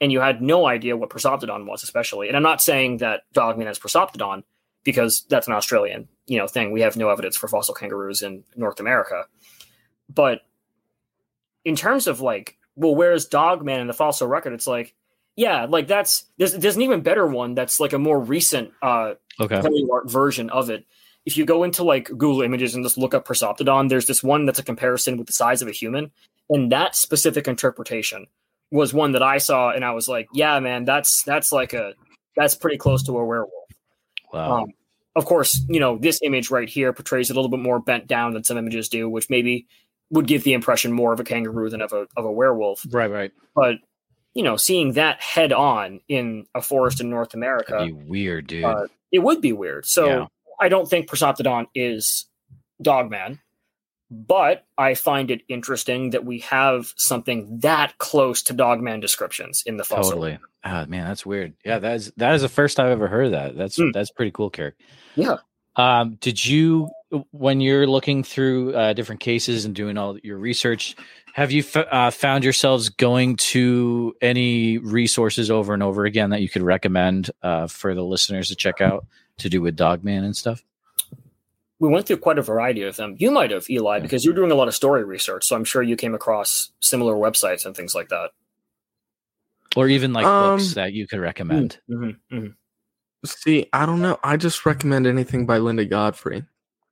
and 0.00 0.12
you 0.12 0.20
had 0.20 0.42
no 0.42 0.66
idea 0.66 0.96
what 0.96 1.08
Procoptodon 1.08 1.66
was, 1.66 1.82
especially. 1.82 2.28
And 2.28 2.36
I'm 2.36 2.42
not 2.42 2.60
saying 2.60 2.98
that 2.98 3.22
Dogman 3.32 3.68
is 3.68 3.78
Procoptodon 3.78 4.42
because 4.84 5.24
that's 5.28 5.46
an 5.46 5.54
Australian, 5.54 6.08
you 6.26 6.38
know, 6.38 6.46
thing. 6.46 6.70
We 6.72 6.82
have 6.82 6.96
no 6.96 7.08
evidence 7.08 7.36
for 7.36 7.48
fossil 7.48 7.74
kangaroos 7.74 8.22
in 8.22 8.44
North 8.54 8.78
America. 8.78 9.24
But 10.12 10.42
in 11.64 11.76
terms 11.76 12.06
of 12.06 12.20
like, 12.20 12.56
well, 12.74 12.94
where's 12.94 13.26
Dogman 13.26 13.80
in 13.80 13.86
the 13.86 13.94
fossil 13.94 14.28
record? 14.28 14.52
It's 14.52 14.66
like 14.66 14.94
Yeah, 15.36 15.66
like 15.66 15.86
that's 15.86 16.24
there's 16.38 16.54
there's 16.54 16.76
an 16.76 16.82
even 16.82 17.02
better 17.02 17.26
one 17.26 17.54
that's 17.54 17.78
like 17.78 17.92
a 17.92 17.98
more 17.98 18.18
recent 18.18 18.72
uh 18.82 19.14
Okay. 19.38 19.60
art 19.92 20.10
version 20.10 20.48
of 20.48 20.70
it. 20.70 20.86
If 21.26 21.36
you 21.36 21.44
go 21.44 21.62
into 21.62 21.84
like 21.84 22.06
Google 22.06 22.40
Images 22.42 22.74
and 22.74 22.82
just 22.84 22.96
look 22.96 23.12
up 23.12 23.26
Procoptodon, 23.26 23.88
there's 23.90 24.06
this 24.06 24.22
one 24.22 24.46
that's 24.46 24.58
a 24.58 24.62
comparison 24.62 25.18
with 25.18 25.26
the 25.26 25.32
size 25.34 25.60
of 25.60 25.68
a 25.68 25.72
human, 25.72 26.10
and 26.48 26.72
that 26.72 26.96
specific 26.96 27.46
interpretation 27.46 28.26
was 28.70 28.94
one 28.94 29.12
that 29.12 29.22
I 29.22 29.38
saw, 29.38 29.70
and 29.70 29.84
I 29.84 29.90
was 29.92 30.08
like, 30.08 30.28
yeah, 30.32 30.58
man, 30.60 30.84
that's 30.86 31.22
that's 31.24 31.52
like 31.52 31.74
a 31.74 31.92
that's 32.36 32.54
pretty 32.54 32.78
close 32.78 33.02
to 33.04 33.18
a 33.18 33.24
werewolf. 33.24 33.52
Wow. 34.32 34.62
Um, 34.62 34.72
of 35.16 35.24
course, 35.26 35.62
you 35.68 35.80
know 35.80 35.98
this 35.98 36.20
image 36.22 36.50
right 36.50 36.68
here 36.68 36.92
portrays 36.94 37.28
it 37.28 37.34
a 37.34 37.36
little 37.36 37.50
bit 37.50 37.60
more 37.60 37.78
bent 37.80 38.06
down 38.06 38.32
than 38.32 38.42
some 38.44 38.56
images 38.56 38.88
do, 38.88 39.08
which 39.08 39.28
maybe 39.28 39.66
would 40.10 40.26
give 40.26 40.44
the 40.44 40.52
impression 40.54 40.92
more 40.92 41.12
of 41.12 41.20
a 41.20 41.24
kangaroo 41.24 41.68
than 41.68 41.82
of 41.82 41.92
a 41.92 42.06
of 42.16 42.24
a 42.24 42.32
werewolf. 42.32 42.86
right, 42.90 43.10
right. 43.10 43.32
But 43.54 43.76
you 44.36 44.42
know, 44.42 44.56
seeing 44.58 44.92
that 44.92 45.20
head 45.22 45.50
on 45.52 46.00
in 46.08 46.46
a 46.54 46.60
forest 46.60 47.00
in 47.00 47.08
North 47.08 47.32
America, 47.32 47.72
That'd 47.72 47.86
be 47.86 47.92
weird, 48.10 48.46
dude. 48.46 48.64
uh, 48.64 48.86
it 49.10 49.20
would 49.20 49.40
be 49.40 49.52
weird. 49.54 49.86
So 49.86 50.06
Yeah. 50.06 50.26
I 50.60 50.68
don't 50.68 50.86
think 50.88 51.08
Procoptodon 51.08 51.68
is 51.74 52.26
Dogman, 52.82 53.40
but 54.10 54.64
I 54.76 54.92
find 54.94 55.30
it 55.30 55.40
interesting 55.48 56.10
that 56.10 56.24
we 56.26 56.40
have 56.40 56.92
something 56.96 57.60
that 57.60 57.96
close 57.96 58.42
to 58.44 58.52
Dogman 58.52 59.00
descriptions 59.00 59.62
in 59.64 59.78
the 59.78 59.84
fossil. 59.84 60.12
totally. 60.12 60.38
Ah, 60.64 60.84
man, 60.86 61.06
that's 61.08 61.24
weird. 61.24 61.54
Yeah, 61.64 61.78
that 61.78 61.94
is 61.96 62.12
that 62.18 62.34
is 62.34 62.42
the 62.42 62.48
first 62.48 62.78
I've 62.78 62.90
ever 62.90 63.08
heard 63.08 63.26
of 63.26 63.32
that. 63.32 63.56
That's 63.56 63.76
Hmm. 63.76 63.90
that's 63.92 64.10
pretty 64.10 64.32
cool, 64.32 64.50
Carrick. 64.50 64.74
Yeah. 65.14 65.36
Um, 65.76 66.16
did 66.20 66.44
you, 66.44 66.88
when 67.30 67.60
you're 67.60 67.86
looking 67.86 68.22
through 68.24 68.74
uh, 68.74 68.92
different 68.92 69.20
cases 69.20 69.64
and 69.64 69.74
doing 69.74 69.96
all 69.96 70.18
your 70.18 70.38
research, 70.38 70.96
have 71.34 71.52
you 71.52 71.60
f- 71.60 71.76
uh, 71.76 72.10
found 72.10 72.44
yourselves 72.44 72.88
going 72.88 73.36
to 73.36 74.14
any 74.20 74.78
resources 74.78 75.50
over 75.50 75.72
and 75.74 75.82
over 75.82 76.04
again 76.04 76.30
that 76.30 76.42
you 76.42 76.48
could 76.48 76.62
recommend 76.62 77.30
uh, 77.42 77.66
for 77.66 77.94
the 77.94 78.02
listeners 78.02 78.48
to 78.48 78.56
check 78.56 78.80
out 78.80 79.06
to 79.38 79.48
do 79.48 79.60
with 79.60 79.76
Dogman 79.76 80.24
and 80.24 80.36
stuff? 80.36 80.64
We 81.78 81.88
went 81.88 82.06
through 82.06 82.18
quite 82.18 82.38
a 82.38 82.42
variety 82.42 82.82
of 82.82 82.96
them. 82.96 83.16
You 83.18 83.30
might 83.30 83.50
have, 83.50 83.68
Eli, 83.68 84.00
because 84.00 84.24
you're 84.24 84.34
doing 84.34 84.50
a 84.50 84.54
lot 84.54 84.66
of 84.66 84.74
story 84.74 85.04
research. 85.04 85.44
So 85.44 85.54
I'm 85.54 85.64
sure 85.64 85.82
you 85.82 85.94
came 85.94 86.14
across 86.14 86.70
similar 86.80 87.14
websites 87.14 87.66
and 87.66 87.76
things 87.76 87.94
like 87.94 88.08
that. 88.08 88.30
Or 89.76 89.86
even 89.86 90.14
like 90.14 90.24
Um, 90.24 90.56
books 90.56 90.72
that 90.74 90.94
you 90.94 91.06
could 91.06 91.20
recommend? 91.20 91.78
Mm-hmm, 91.90 92.34
mm-hmm. 92.34 92.46
See, 93.26 93.66
I 93.74 93.84
don't 93.84 94.00
know. 94.00 94.18
I 94.24 94.38
just 94.38 94.64
recommend 94.64 95.06
anything 95.06 95.44
by 95.44 95.58
Linda 95.58 95.84
Godfrey. 95.84 96.44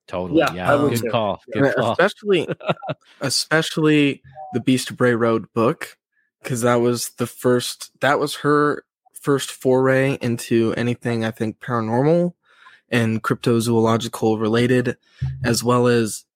Totally. 0.06 0.40
Yeah, 0.40 0.52
Yeah. 0.54 0.88
Good 0.88 1.00
too. 1.00 1.10
call. 1.10 1.42
Good 1.52 1.74
call. 1.76 1.92
especially 1.92 2.48
especially 3.20 4.22
the 4.52 4.60
Beast 4.60 4.90
of 4.90 4.96
Bray 4.96 5.14
Road 5.14 5.46
book 5.54 5.96
because 6.42 6.60
that 6.60 6.76
was 6.76 7.10
the 7.18 7.26
first 7.26 7.90
that 8.00 8.18
was 8.18 8.36
her 8.36 8.84
first 9.12 9.50
foray 9.50 10.18
into 10.20 10.74
anything 10.76 11.24
I 11.24 11.30
think 11.30 11.58
paranormal 11.58 12.34
and 12.90 13.22
cryptozoological 13.22 14.38
related 14.38 14.96
as 15.42 15.64
well 15.64 15.86
as 15.86 16.26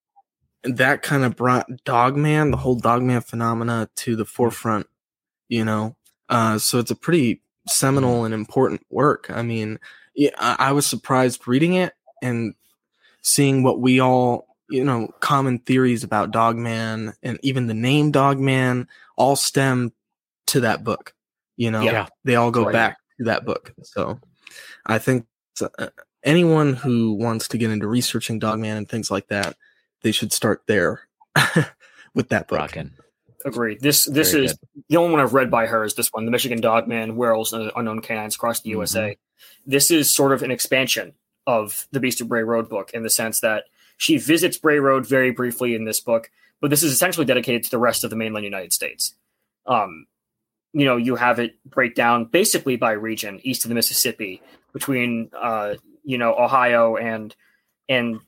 that 0.65 1.03
kind 1.03 1.25
of 1.25 1.37
brought 1.37 1.67
Dogman 1.85 2.51
the 2.51 2.57
whole 2.57 2.75
Dogman 2.75 3.21
phenomena 3.21 3.89
to 3.97 4.17
the 4.17 4.25
forefront 4.25 4.87
you 5.49 5.65
know 5.65 5.95
uh 6.31 6.59
so 6.59 6.79
it's 6.79 6.91
a 6.91 6.97
pretty 6.97 7.43
seminal 7.69 8.25
and 8.25 8.33
important 8.33 8.81
work 8.91 9.31
I 9.31 9.43
mean 9.43 9.79
yeah, 10.15 10.31
I, 10.39 10.57
I 10.59 10.73
was 10.73 10.87
surprised 10.87 11.47
reading 11.47 11.75
it 11.75 11.93
and 12.23 12.55
seeing 13.23 13.63
what 13.63 13.81
we 13.81 14.01
all 14.01 14.47
you 14.71 14.85
know 14.85 15.09
common 15.21 15.59
theories 15.61 16.05
about 16.05 16.31
dogman 16.31 17.15
and 17.23 17.39
even 17.43 17.67
the 17.67 17.75
name 17.75 18.11
dogman 18.11 18.87
all 19.17 19.35
stem 19.37 19.93
to 20.47 20.61
that 20.61 20.85
book 20.85 21.15
you 21.57 21.71
know 21.71 21.83
Yeah. 21.83 22.09
they 22.25 22.37
all 22.37 22.51
go 22.51 22.65
Right. 22.65 22.73
back 22.73 22.99
to 23.19 23.25
that 23.25 23.45
book 23.45 23.73
so 23.83 24.19
i 24.87 24.99
think 24.99 25.27
uh, 25.79 25.89
anyone 26.23 26.75
who 26.75 27.15
wants 27.15 27.49
to 27.49 27.59
get 27.59 27.71
into 27.71 27.87
researching 27.87 28.39
dogman 28.39 28.77
and 28.77 28.89
things 28.89 29.11
like 29.11 29.29
that 29.29 29.57
they 30.03 30.13
should 30.13 30.33
start 30.33 30.63
there 30.67 31.01
with 32.15 32.29
that 32.29 32.47
book 32.49 32.59
Rockin'. 32.59 32.93
Agreed. 33.45 33.81
This 33.81 34.05
this 34.05 34.33
Very 34.33 34.47
is 34.47 34.59
the 34.89 34.97
only 34.97 35.13
one 35.13 35.21
I've 35.21 35.33
read 35.33 35.49
by 35.49 35.67
her 35.67 35.85
is 35.85 35.95
this 35.95 36.13
one, 36.13 36.25
The 36.25 36.31
Michigan 36.33 36.61
Dogman, 36.61 37.15
Werewolves 37.15 37.53
and 37.53 37.71
Unknown 37.77 38.01
Canines 38.01 38.35
Across 38.35 38.61
the 38.63 38.71
USA. 38.71 39.17
This 39.65 39.93
is 39.93 40.13
sort 40.13 40.33
of 40.33 40.43
an 40.43 40.51
expansion 40.51 41.15
of 41.49 41.89
the 41.93 41.99
Beast 41.99 42.21
of 42.21 42.29
Bray 42.29 42.43
Road 42.43 42.69
book 42.69 42.91
in 42.93 43.03
the 43.03 43.11
sense 43.11 43.41
that 43.41 43.65
she 43.97 44.19
visits 44.19 44.59
Bray 44.59 44.79
Road 44.79 45.07
very 45.07 45.31
briefly 45.33 45.75
in 45.75 45.85
this 45.85 45.99
book, 45.99 46.31
but 46.61 46.69
this 46.71 46.83
is 46.83 46.93
essentially 46.93 47.25
dedicated 47.25 47.65
to 47.65 47.71
the 47.71 47.79
rest 47.79 48.05
of 48.05 48.11
the 48.11 48.17
mainland 48.17 48.45
United 48.45 48.73
States. 48.73 49.15
Um, 49.67 50.07
you 50.75 50.85
know, 50.85 50.97
you 50.99 51.17
have 51.17 51.39
it 51.39 51.57
break 51.65 51.95
down 51.95 52.27
basically 52.27 52.77
by 52.77 52.93
region, 52.93 53.41
east 53.43 53.65
of 53.65 53.71
the 53.71 53.75
Mississippi, 53.75 54.43
between 54.75 55.31
uh, 55.37 55.75
you 56.05 56.19
know, 56.19 56.35
Ohio 56.37 56.97
and 56.97 57.35
and 57.89 58.21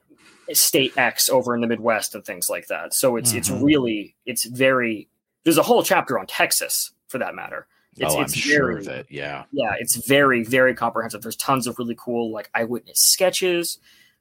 state 0.52 0.96
X 0.96 1.28
over 1.28 1.54
in 1.54 1.60
the 1.60 1.66
Midwest 1.66 2.14
and 2.14 2.24
things 2.24 2.48
like 2.48 2.68
that. 2.68 2.94
So 2.94 3.16
it's 3.16 3.34
it's 3.34 3.50
Mhm. 3.50 3.62
really 3.62 4.16
it's 4.24 4.44
very 4.44 5.08
there's 5.44 5.58
a 5.58 5.62
whole 5.62 5.82
chapter 5.82 6.18
on 6.18 6.26
Texas 6.26 6.90
for 7.06 7.18
that 7.18 7.34
matter. 7.34 7.66
It's, 7.96 8.14
oh, 8.14 8.18
I'm 8.18 8.24
it's 8.24 8.34
sure 8.34 8.66
very, 8.68 8.80
of 8.80 8.88
it. 8.88 9.06
Yeah. 9.10 9.44
yeah, 9.52 9.74
it's 9.78 9.96
very, 10.06 10.44
very 10.44 10.74
comprehensive. 10.74 11.22
There's 11.22 11.36
tons 11.36 11.66
of 11.66 11.78
really 11.78 11.96
cool 11.98 12.32
like 12.32 12.48
eyewitness 12.54 13.00
sketches. 13.00 13.78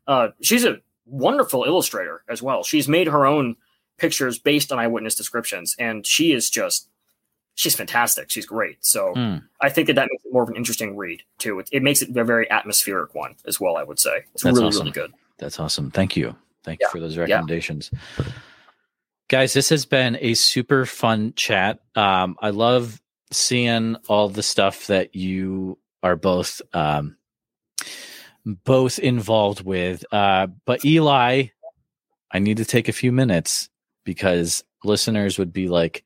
Uh, 0.07 0.29
she's 0.41 0.65
a 0.65 0.77
wonderful 1.05 1.63
illustrator 1.65 2.23
as 2.27 2.41
well. 2.41 2.63
She's 2.63 2.87
made 2.87 3.07
her 3.07 3.25
own 3.25 3.55
pictures 3.97 4.39
based 4.39 4.71
on 4.71 4.79
eyewitness 4.79 5.15
descriptions, 5.15 5.75
and 5.77 6.05
she 6.05 6.31
is 6.31 6.49
just 6.49 6.89
she's 7.55 7.75
fantastic. 7.75 8.29
She's 8.31 8.45
great. 8.45 8.77
So 8.79 9.13
Hmm. 9.13 9.35
I 9.61 9.69
think 9.69 9.87
that 9.87 9.93
that 9.97 10.07
makes 10.11 10.23
it 10.25 10.33
more 10.33 10.43
of 10.43 10.49
an 10.49 10.55
interesting 10.55 10.95
read 10.97 11.21
too. 11.37 11.59
It, 11.59 11.69
it 11.71 11.83
makes 11.83 12.01
it 12.01 12.15
a 12.15 12.23
very 12.23 12.49
atmospheric 12.49 13.13
one 13.13 13.35
as 13.45 13.59
well. 13.59 13.75
I 13.77 13.83
would 13.83 13.99
say 13.99 14.23
it's 14.33 14.43
That's 14.43 14.55
really, 14.55 14.67
awesome. 14.67 14.79
really 14.81 14.91
good. 14.91 15.13
That's 15.37 15.59
awesome. 15.59 15.91
Thank 15.91 16.15
you. 16.17 16.35
Thank 16.63 16.79
you 16.81 16.87
for 16.89 16.99
those 16.99 17.17
recommendations. 17.17 17.91
Guys, 19.29 19.53
this 19.53 19.69
has 19.69 19.85
been 19.85 20.17
a 20.21 20.33
super 20.33 20.85
fun 20.85 21.33
chat. 21.35 21.79
Um, 21.95 22.35
I 22.41 22.49
love 22.49 22.99
seeing 23.31 23.95
all 24.07 24.29
the 24.29 24.43
stuff 24.43 24.87
that 24.87 25.15
you 25.15 25.77
are 26.03 26.15
both 26.15 26.61
um, 26.73 27.17
both 28.45 28.99
involved 28.99 29.63
with. 29.63 30.05
Uh, 30.11 30.47
but 30.65 30.83
Eli, 30.85 31.47
I 32.31 32.39
need 32.39 32.57
to 32.57 32.65
take 32.65 32.87
a 32.87 32.93
few 32.93 33.11
minutes 33.11 33.69
because 34.03 34.63
listeners 34.83 35.37
would 35.37 35.53
be 35.53 35.67
like, 35.67 36.03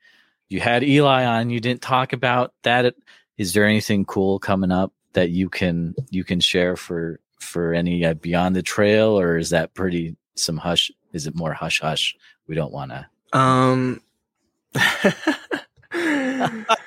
"You 0.50 0.60
had 0.60 0.84
Eli 0.84 1.26
on, 1.26 1.50
you 1.50 1.60
didn't 1.60 1.82
talk 1.82 2.14
about 2.14 2.54
that." 2.64 2.96
Is 3.38 3.54
there 3.54 3.66
anything 3.66 4.06
cool 4.06 4.40
coming 4.40 4.72
up 4.72 4.94
that 5.14 5.30
you 5.30 5.50
can 5.50 5.96
you 6.10 6.24
can 6.24 6.40
share 6.40 6.76
for 6.76 7.20
for 7.40 7.74
any 7.74 8.06
uh, 8.06 8.14
beyond 8.16 8.56
the 8.56 8.62
trail, 8.62 9.20
or 9.20 9.38
is 9.38 9.50
that 9.52 9.74
pretty 9.74 10.16
some 10.36 10.58
hush? 10.58 10.92
Is 11.14 11.28
it 11.28 11.36
more 11.36 11.54
hush 11.54 11.80
hush? 11.82 12.16
We 12.48 12.56
don't 12.56 12.74
want 12.74 12.92
to. 12.92 13.08
um 13.38 14.02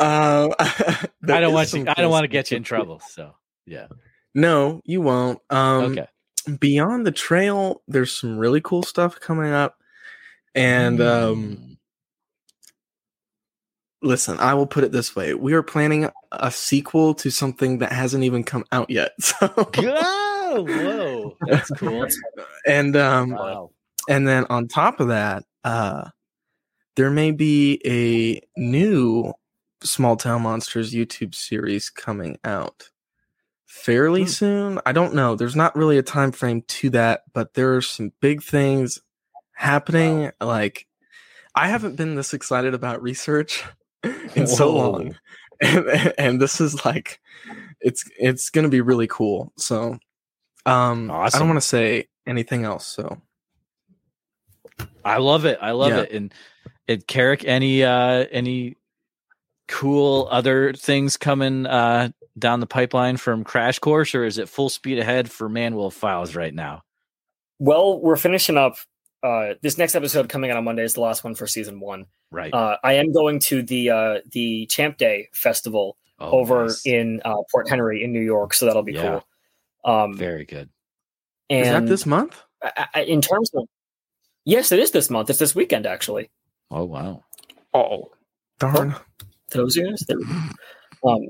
uh, 0.00 0.48
I 0.58 1.40
don't 1.40 1.52
want 1.52 1.72
you. 1.72 1.84
I 1.88 1.94
don't 2.00 2.10
want 2.10 2.24
to 2.24 2.28
get 2.28 2.50
you 2.50 2.56
in 2.56 2.62
trouble. 2.64 3.00
So 3.10 3.34
yeah. 3.66 3.86
no 4.34 4.80
you 4.84 5.00
won't 5.00 5.38
um 5.50 5.92
okay. 5.98 6.06
beyond 6.58 7.06
the 7.06 7.12
trail 7.12 7.82
there's 7.86 8.10
some 8.16 8.38
really 8.38 8.60
cool 8.60 8.82
stuff 8.82 9.20
coming 9.20 9.52
up 9.52 9.76
and 10.54 11.00
um 11.00 11.56
Mm. 11.58 11.76
listen 14.02 14.38
i 14.40 14.54
will 14.54 14.66
put 14.66 14.82
it 14.82 14.92
this 14.92 15.14
way 15.14 15.34
we 15.34 15.52
are 15.52 15.62
planning 15.62 16.08
a 16.32 16.50
sequel 16.50 17.14
to 17.14 17.30
something 17.30 17.78
that 17.78 17.92
hasn't 17.92 18.24
even 18.24 18.42
come 18.44 18.64
out 18.72 18.88
yet 18.90 19.12
so 19.20 19.52
Oh, 20.52 20.66
whoa, 20.66 21.36
that's 21.46 21.70
cool. 21.72 22.06
and 22.66 22.96
um 22.96 23.30
wow. 23.30 23.70
and 24.08 24.26
then 24.26 24.46
on 24.50 24.66
top 24.66 24.98
of 25.00 25.08
that 25.08 25.44
uh 25.64 26.08
there 26.96 27.10
may 27.10 27.30
be 27.30 27.80
a 27.84 28.40
new 28.58 29.32
small 29.82 30.16
town 30.16 30.42
monsters 30.42 30.92
youtube 30.92 31.34
series 31.34 31.90
coming 31.90 32.38
out 32.44 32.90
fairly 33.66 34.22
Hmm. 34.22 34.28
soon 34.28 34.80
i 34.84 34.92
don't 34.92 35.14
know 35.14 35.34
there's 35.36 35.56
not 35.56 35.76
really 35.76 35.98
a 35.98 36.02
time 36.02 36.32
frame 36.32 36.62
to 36.68 36.90
that 36.90 37.22
but 37.32 37.54
there 37.54 37.74
are 37.76 37.82
some 37.82 38.12
big 38.20 38.42
things 38.42 39.00
happening 39.52 40.32
like 40.40 40.86
i 41.54 41.68
haven't 41.68 41.96
been 41.96 42.14
this 42.16 42.34
excited 42.34 42.74
about 42.74 43.02
research 43.02 43.64
in 44.34 44.46
so 44.46 44.74
long 44.74 45.16
and, 45.60 46.14
and 46.18 46.40
this 46.42 46.60
is 46.60 46.84
like 46.84 47.20
it's 47.80 48.04
it's 48.18 48.50
gonna 48.50 48.68
be 48.68 48.80
really 48.80 49.06
cool 49.06 49.52
so 49.56 49.98
um 50.66 51.10
i 51.10 51.28
don't 51.30 51.48
want 51.48 51.56
to 51.56 51.66
say 51.66 52.08
anything 52.26 52.64
else 52.64 52.86
so 52.86 53.20
I 55.04 55.16
love 55.18 55.44
it. 55.46 55.58
I 55.62 55.70
love 55.72 55.90
Yeah. 55.92 56.00
it. 56.00 56.12
And 56.12 56.34
and 56.88 57.06
Carrick, 57.06 57.44
any 57.44 57.82
uh 57.84 58.26
any 58.30 58.76
cool 59.70 60.26
other 60.30 60.72
things 60.72 61.16
coming 61.16 61.64
uh 61.66 62.10
down 62.38 62.60
the 62.60 62.66
pipeline 62.66 63.16
from 63.16 63.44
Crash 63.44 63.78
Course, 63.78 64.14
or 64.14 64.24
is 64.24 64.38
it 64.38 64.48
full 64.48 64.68
speed 64.68 64.98
ahead 64.98 65.30
for 65.30 65.48
Manwolf 65.48 65.92
Files 65.92 66.34
right 66.34 66.54
now? 66.54 66.82
Well, 67.58 68.00
we're 68.00 68.16
finishing 68.16 68.56
up 68.56 68.76
uh, 69.22 69.54
this 69.62 69.76
next 69.76 69.94
episode 69.94 70.28
coming 70.30 70.50
out 70.50 70.56
on 70.56 70.64
Monday 70.64 70.82
is 70.82 70.94
the 70.94 71.00
last 71.02 71.22
one 71.24 71.34
for 71.34 71.46
season 71.46 71.78
one. 71.80 72.06
Right. 72.30 72.52
Uh, 72.54 72.78
I 72.82 72.94
am 72.94 73.12
going 73.12 73.38
to 73.40 73.62
the 73.62 73.90
uh, 73.90 74.18
the 74.32 74.66
Champ 74.66 74.96
Day 74.96 75.28
festival 75.32 75.96
Oh, 76.18 76.30
over 76.40 76.64
nice. 76.64 76.84
in 76.86 77.20
uh, 77.24 77.36
Port 77.50 77.68
Henry 77.68 78.02
in 78.04 78.12
New 78.12 78.20
York, 78.20 78.52
so 78.54 78.66
that'll 78.66 78.82
be 78.82 78.92
Yeah. 78.92 79.20
cool. 79.84 79.92
Um, 79.94 80.16
Very 80.16 80.44
good. 80.44 80.68
and 81.50 81.66
Is 81.66 81.72
that 81.72 81.86
this 81.86 82.06
month? 82.06 82.36
I- 82.62 82.86
I- 82.94 83.00
in 83.02 83.20
terms 83.22 83.50
of 83.54 83.66
yes, 84.44 84.70
it 84.72 84.78
is 84.78 84.90
this 84.90 85.10
month. 85.10 85.30
It's 85.30 85.38
this 85.38 85.54
weekend 85.54 85.86
actually. 85.86 86.30
Oh 86.70 86.84
wow. 86.84 87.24
Oh, 87.74 88.10
darn. 88.58 88.90
Those 88.90 88.98
years. 89.76 90.04
Um, 91.06 91.28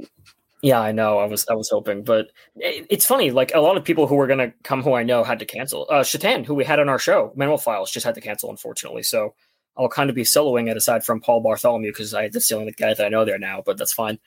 yeah, 0.62 0.81
I 0.81 0.93
know. 0.93 1.18
I 1.18 1.27
was 1.27 1.47
I 1.49 1.55
was 1.55 1.71
hoping, 1.71 2.05
but 2.05 2.31
it, 2.57 2.87
it's 2.91 3.07
funny. 3.07 3.31
Like 3.31 3.55
a 3.55 3.61
lot 3.61 3.77
of 3.77 3.85
people 3.85 4.07
who 4.07 4.16
were 4.16 4.29
to 4.29 4.53
come, 4.62 4.83
who 4.83 4.93
I 4.93 5.03
know, 5.03 5.25
had 5.25 5.39
to 5.39 5.47
cancel. 5.47 5.87
Uh, 5.89 6.03
Shatan, 6.03 6.45
who 6.45 6.55
we 6.55 6.64
had 6.64 6.79
on 6.79 6.89
our 6.89 6.99
show, 6.99 7.33
Manwolf 7.37 7.62
Files, 7.62 7.91
just 7.91 8.05
had 8.05 8.14
to 8.16 8.21
cancel, 8.21 8.51
unfortunately. 8.51 9.03
So 9.03 9.35
I'll 9.77 9.89
kind 9.89 10.11
of 10.11 10.16
be 10.16 10.23
soloing 10.23 10.71
it 10.71 10.77
aside 10.77 11.05
from 11.05 11.21
Paul 11.21 11.41
Bartholomew 11.41 11.91
because 11.91 12.12
I 12.12 12.29
that's 12.29 12.49
the 12.49 12.57
only 12.57 12.73
guy 12.73 12.93
that 12.93 13.05
I 13.05 13.09
know 13.09 13.25
there 13.25 13.39
now. 13.39 13.62
But 13.64 13.79
that's 13.79 13.93
fine. 13.93 14.18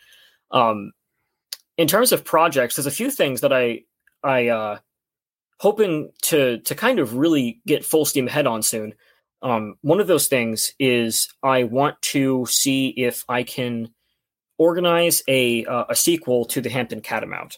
Um, 0.49 0.91
in 1.77 1.87
terms 1.87 2.11
of 2.11 2.25
projects, 2.25 2.75
there's 2.75 2.87
a 2.87 2.91
few 2.91 3.11
things 3.11 3.41
that 3.41 3.53
I 3.53 3.81
I 4.23 4.47
uh, 4.47 4.79
hoping 5.59 6.11
to 6.23 6.59
to 6.59 6.75
kind 6.75 6.97
of 6.97 7.15
really 7.15 7.61
get 7.67 7.85
full 7.85 8.05
steam 8.05 8.27
ahead 8.27 8.47
on 8.47 8.63
soon. 8.63 8.95
Um, 9.43 9.75
one 9.81 9.99
of 9.99 10.07
those 10.07 10.27
things 10.27 10.71
is 10.79 11.27
I 11.43 11.63
want 11.65 12.01
to 12.13 12.45
see 12.47 12.89
if 12.97 13.23
I 13.29 13.43
can 13.43 13.89
organize 14.57 15.21
a 15.27 15.65
uh, 15.65 15.85
a 15.89 15.95
sequel 15.95 16.45
to 16.45 16.61
the 16.61 16.69
Hampton 16.69 17.01
Catamount, 17.01 17.57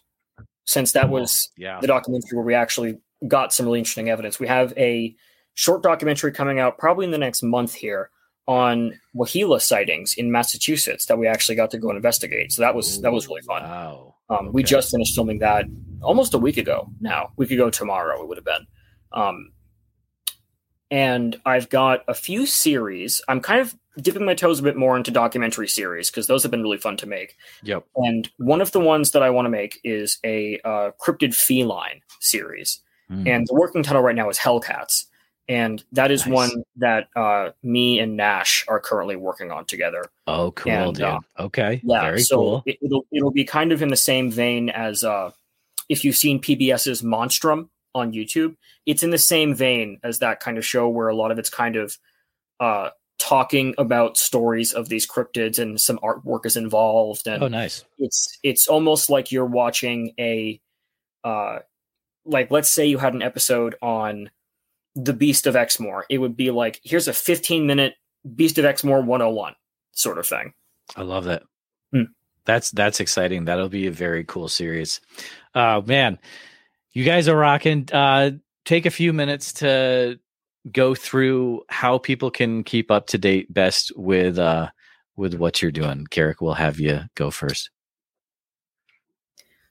since 0.66 0.92
that 0.94 1.10
was 1.10 1.50
Yeah. 1.58 1.80
the 1.80 1.88
documentary 1.88 2.36
where 2.38 2.46
we 2.46 2.54
actually 2.56 2.98
got 3.28 3.54
some 3.54 3.66
really 3.66 3.80
interesting 3.80 4.10
evidence. 4.10 4.40
We 4.40 4.48
have 4.48 4.74
a 4.78 5.16
short 5.54 5.84
documentary 5.84 6.32
coming 6.32 6.60
out 6.60 6.78
probably 6.78 7.06
in 7.06 7.12
the 7.12 7.18
next 7.18 7.44
month 7.44 7.74
here 7.76 8.10
on 8.48 9.00
Wahila 9.16 9.62
sightings 9.62 10.14
in 10.14 10.32
Massachusetts 10.32 11.06
that 11.08 11.18
we 11.18 11.28
actually 11.28 11.56
got 11.56 11.72
to 11.72 11.78
go 11.78 11.90
and 11.90 11.96
investigate. 11.98 12.52
So 12.52 12.62
that 12.62 12.76
was 12.76 13.02
that 13.02 13.12
was 13.12 13.28
really 13.28 13.42
fun. 13.42 13.64
Wow. 13.64 14.16
Um, 14.30 14.52
We 14.54 14.64
just 14.64 14.90
finished 14.92 15.14
filming 15.14 15.40
that 15.40 15.66
almost 16.02 16.34
a 16.34 16.38
week 16.40 16.58
ago 16.58 16.90
now. 17.00 17.32
We 17.38 17.46
could 17.48 17.58
go 17.58 17.70
tomorrow, 17.70 18.22
it 18.22 18.28
would 18.28 18.38
have 18.38 18.46
been. 18.46 18.66
Um, 19.12 19.52
and 20.92 21.40
I've 21.46 21.70
got 21.70 22.04
a 22.08 22.14
few 22.14 22.46
series. 22.46 23.22
I'm 23.28 23.42
kind 23.42 23.60
of 23.62 23.76
dipping 23.98 24.26
my 24.26 24.34
toes 24.36 24.60
a 24.60 24.64
bit 24.64 24.76
more 24.76 24.98
into 24.98 25.12
documentary 25.12 25.68
series 25.68 26.10
because 26.12 26.28
those 26.28 26.44
have 26.44 26.52
been 26.52 26.62
really 26.64 26.78
fun 26.78 26.98
to 26.98 27.08
make. 27.08 27.38
Yep. 27.64 27.86
And 27.96 28.30
one 28.38 28.62
of 28.62 28.72
the 28.72 28.80
ones 28.80 29.12
that 29.12 29.24
I 29.24 29.30
want 29.30 29.46
to 29.46 29.50
make 29.50 29.80
is 29.84 30.20
a 30.24 30.60
uh, 30.66 30.92
cryptid 31.02 31.34
feline 31.34 32.02
series. 32.20 32.82
Mm. 33.10 33.28
And 33.28 33.48
the 33.48 33.54
working 33.56 33.84
title 33.84 34.02
right 34.02 34.16
now 34.16 34.30
is 34.30 34.38
Hellcats. 34.38 35.06
And 35.48 35.84
that 35.92 36.10
is 36.10 36.26
Nice. 36.26 36.34
one 36.34 36.64
that 36.78 37.08
uh, 37.16 37.52
me 37.62 38.00
and 38.00 38.18
Nash 38.18 38.66
are 38.68 38.80
currently 38.80 39.16
working 39.16 39.52
on 39.52 39.66
together. 39.66 40.04
Oh, 40.26 40.52
cool, 40.52 40.72
And, 40.72 40.96
dude. 40.96 41.06
uh, 41.06 41.20
okay. 41.40 41.82
Yeah, 41.84 42.02
Very 42.02 42.22
so 42.22 42.36
cool. 42.38 42.64
it, 42.66 42.78
it'll 42.82 43.06
it'll 43.12 43.32
be 43.32 43.44
kind 43.46 43.72
of 43.72 43.84
in 43.84 43.90
the 43.90 43.96
same 43.96 44.32
vein 44.32 44.70
as 44.72 45.04
uh, 45.04 45.30
if 45.88 46.04
you've 46.04 46.18
seen 46.18 46.42
PBS's 46.42 47.04
Monstrum 47.04 47.70
on 47.96 48.12
YouTube. 48.14 48.56
It's 48.86 49.02
in 49.02 49.10
the 49.10 49.18
same 49.18 49.56
vein 49.56 50.00
as 50.04 50.20
that 50.20 50.40
kind 50.40 50.58
of 50.60 50.66
show 50.66 50.88
where 50.90 51.08
a 51.08 51.16
lot 51.16 51.32
of 51.32 51.40
it's 51.40 51.50
kind 51.50 51.76
of 51.76 51.98
uh, 52.60 52.90
talking 53.18 53.74
about 53.78 54.18
stories 54.18 54.74
of 54.74 54.90
these 54.90 55.08
cryptids 55.10 55.58
and 55.58 55.80
some 55.82 55.98
artwork 56.04 56.46
is 56.46 56.56
involved, 56.58 57.26
and 57.28 57.42
Oh, 57.42 57.48
nice. 57.48 57.84
it's 57.98 58.38
it's 58.44 58.68
almost 58.68 59.10
like 59.10 59.32
you're 59.32 59.46
watching 59.46 60.14
a 60.20 60.62
uh, 61.24 61.60
like 62.26 62.52
let's 62.52 62.70
say 62.70 62.86
you 62.86 62.98
had 63.00 63.14
an 63.16 63.22
episode 63.24 63.76
on 63.82 64.30
the 64.96 65.14
Beast 65.14 65.48
of 65.48 65.56
Exmoor. 65.56 66.06
It 66.10 66.20
would 66.20 66.38
be 66.38 66.52
like 66.52 66.80
here's 66.84 67.08
a 67.08 67.14
15 67.14 67.66
minute 67.66 67.96
Beast 68.36 68.58
of 68.58 68.66
Exmoor 68.66 69.02
101 69.02 69.54
sort 69.94 70.18
of 70.18 70.28
thing. 70.28 70.54
I 70.96 71.02
love 71.02 71.26
that. 71.26 71.44
Hmm. 71.92 72.04
That's 72.46 72.72
that's 72.72 73.00
exciting. 73.00 73.46
That'll 73.46 73.70
be 73.70 73.88
a 73.88 73.92
very 73.92 74.24
cool 74.24 74.48
series. 74.50 75.02
Uh 75.54 75.82
man, 75.86 76.20
you 76.96 77.04
guys 77.04 77.28
are 77.28 77.38
rocking. 77.38 77.88
Uh 77.94 78.32
take 78.66 78.88
a 78.88 78.92
few 78.92 79.14
minutes 79.14 79.54
to 79.54 80.20
go 80.72 80.96
through 80.96 81.62
how 81.70 82.00
people 82.00 82.32
can 82.32 82.64
keep 82.64 82.90
up 82.90 83.06
to 83.06 83.20
date 83.20 83.54
best 83.54 83.92
with 83.96 84.40
uh 84.40 84.70
with 85.16 85.36
what 85.36 85.62
you're 85.62 85.72
doing. 85.72 86.08
Carrick, 86.10 86.42
we'll 86.42 86.56
have 86.56 86.80
you 86.80 87.02
go 87.14 87.30
first. 87.30 87.70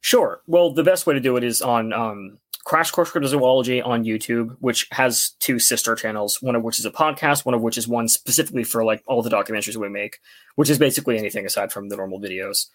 Sure. 0.01 0.43
Well, 0.47 0.72
the 0.72 0.85
best 0.85 1.07
way 1.07 1.14
to 1.14 1.20
do 1.20 1.37
it 1.39 1.45
is 1.45 1.62
on 1.62 1.93
um, 1.95 2.39
Crash 2.64 2.91
Course 2.91 3.11
Cryptozoology 3.11 3.85
on 3.85 4.05
YouTube, 4.05 4.57
which 4.61 4.87
has 4.93 5.31
two 5.41 5.59
sister 5.59 5.95
channels, 5.95 6.43
one 6.43 6.55
of 6.55 6.62
which 6.62 6.79
is 6.79 6.85
a 6.85 6.91
podcast, 6.91 7.47
one 7.47 7.55
of 7.55 7.62
which 7.62 7.79
is 7.79 7.89
one 7.89 8.09
specifically 8.09 8.64
for 8.64 8.85
like 8.85 9.03
all 9.07 9.22
the 9.22 9.31
documentaries 9.31 9.77
we 9.77 9.89
make, 9.89 10.18
which 10.57 10.70
is 10.70 10.79
basically 10.79 11.18
anything 11.18 11.47
aside 11.47 11.72
from 11.72 11.89
the 11.89 11.97
normal 11.97 12.20
videos. 12.20 12.66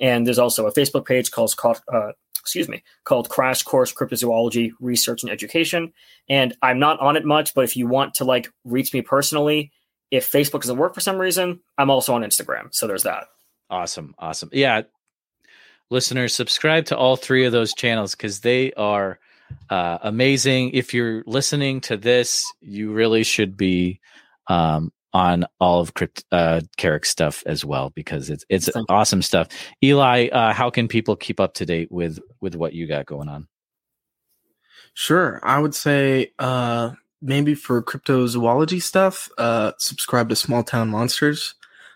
And 0.00 0.26
there's 0.26 0.38
also 0.38 0.66
a 0.66 0.72
Facebook 0.72 1.06
page 1.06 1.30
called 1.30 1.54
uh, 1.92 2.12
excuse 2.40 2.68
me 2.68 2.82
called 3.04 3.28
Crash 3.28 3.62
Course 3.62 3.92
Cryptozoology 3.92 4.72
Research 4.80 5.22
and 5.22 5.30
Education. 5.30 5.92
And 6.28 6.56
I'm 6.62 6.78
not 6.78 7.00
on 7.00 7.16
it 7.16 7.24
much, 7.24 7.54
but 7.54 7.64
if 7.64 7.76
you 7.76 7.86
want 7.86 8.14
to 8.14 8.24
like 8.24 8.48
reach 8.64 8.94
me 8.94 9.02
personally, 9.02 9.70
if 10.10 10.30
Facebook 10.30 10.62
doesn't 10.62 10.78
work 10.78 10.94
for 10.94 11.00
some 11.00 11.18
reason, 11.18 11.60
I'm 11.76 11.90
also 11.90 12.14
on 12.14 12.22
Instagram. 12.22 12.68
So 12.74 12.86
there's 12.86 13.02
that. 13.02 13.26
Awesome. 13.70 14.14
Awesome. 14.18 14.48
Yeah. 14.52 14.82
Listeners, 15.90 16.34
subscribe 16.34 16.86
to 16.86 16.96
all 16.96 17.16
three 17.16 17.44
of 17.44 17.52
those 17.52 17.74
channels 17.74 18.14
because 18.14 18.40
they 18.40 18.72
are 18.74 19.18
uh, 19.70 19.98
amazing. 20.02 20.70
If 20.70 20.94
you're 20.94 21.22
listening 21.26 21.80
to 21.82 21.96
this, 21.96 22.50
you 22.60 22.92
really 22.92 23.24
should 23.24 23.56
be 23.56 24.00
um, 24.48 24.92
on 25.12 25.46
all 25.60 25.80
of 25.80 25.94
Crypt, 25.94 26.24
uh, 26.32 26.60
Carrick's 26.76 27.08
stuff 27.08 27.42
as 27.46 27.64
well 27.64 27.90
because 27.90 28.30
it's 28.30 28.44
it's 28.48 28.66
Thank 28.70 28.88
you. 28.88 28.94
awesome 28.94 29.22
stuff. 29.22 29.48
Eli, 29.82 30.28
uh, 30.28 30.52
how 30.52 30.70
can 30.70 30.86
people 30.88 31.16
keep 31.16 31.40
up 31.40 31.54
to 31.54 31.66
date 31.66 31.90
with 31.90 32.18
with 32.40 32.54
what 32.54 32.72
you 32.74 32.86
got 32.86 33.06
going 33.06 33.28
on? 33.28 33.48
Sure. 34.94 35.40
I 35.42 35.58
would 35.58 35.74
say 35.74 36.32
uh 36.38 36.92
maybe 37.22 37.54
for 37.54 37.82
cryptozoology 37.82 38.82
stuff, 38.82 39.28
uh 39.38 39.72
subscribe 39.78 40.28
to 40.28 40.36
Small 40.36 40.62
Town 40.64 40.88
Monsters. 40.88 41.54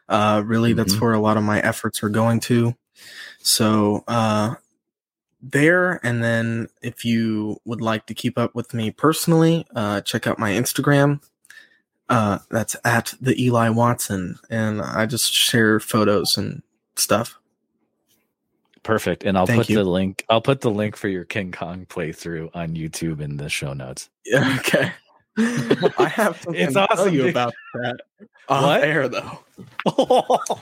Uh 0.08 0.42
really 0.44 0.72
that's 0.72 0.94
Mhm. 0.94 1.00
where 1.00 1.12
a 1.12 1.20
lot 1.20 1.36
of 1.36 1.42
my 1.42 1.60
efforts 1.60 2.02
are 2.02 2.08
going 2.08 2.40
to. 2.40 2.74
So 3.40 4.04
uh 4.08 4.54
there 5.40 5.98
and 6.06 6.22
then 6.22 6.68
if 6.82 7.04
you 7.04 7.56
would 7.64 7.80
like 7.80 8.06
to 8.06 8.14
keep 8.14 8.38
up 8.38 8.54
with 8.54 8.72
me 8.74 8.90
personally, 8.92 9.66
uh 9.74 10.00
check 10.02 10.26
out 10.26 10.38
my 10.38 10.52
Instagram. 10.52 11.20
Uh 12.12 12.38
that's 12.50 12.76
at 12.84 13.14
the 13.20 13.40
Eli 13.42 13.68
Watson 13.70 14.38
and 14.50 14.82
I 14.82 15.06
just 15.06 15.32
share 15.32 15.80
photos 15.80 16.36
and 16.36 16.62
stuff. 16.96 17.38
Perfect. 18.82 19.24
And 19.24 19.38
I'll 19.38 19.46
Thank 19.46 19.60
put 19.62 19.70
you. 19.70 19.76
the 19.76 19.84
link. 19.84 20.24
I'll 20.28 20.40
put 20.40 20.60
the 20.60 20.70
link 20.70 20.96
for 20.96 21.08
your 21.08 21.24
King 21.24 21.52
Kong 21.52 21.86
playthrough 21.88 22.50
on 22.54 22.74
YouTube 22.74 23.20
in 23.20 23.36
the 23.36 23.48
show 23.48 23.72
notes. 23.72 24.10
Yeah, 24.26 24.56
okay. 24.58 24.92
I 25.38 26.08
have 26.08 26.36
something 26.42 26.60
It's 26.60 26.74
to 26.74 26.80
tell 26.80 26.86
awesome, 26.90 27.14
you 27.14 27.22
dude. 27.22 27.30
about 27.30 27.54
that. 27.74 27.96
Off 28.48 28.62
What? 28.64 28.82
air 28.82 29.08
though. 29.08 29.38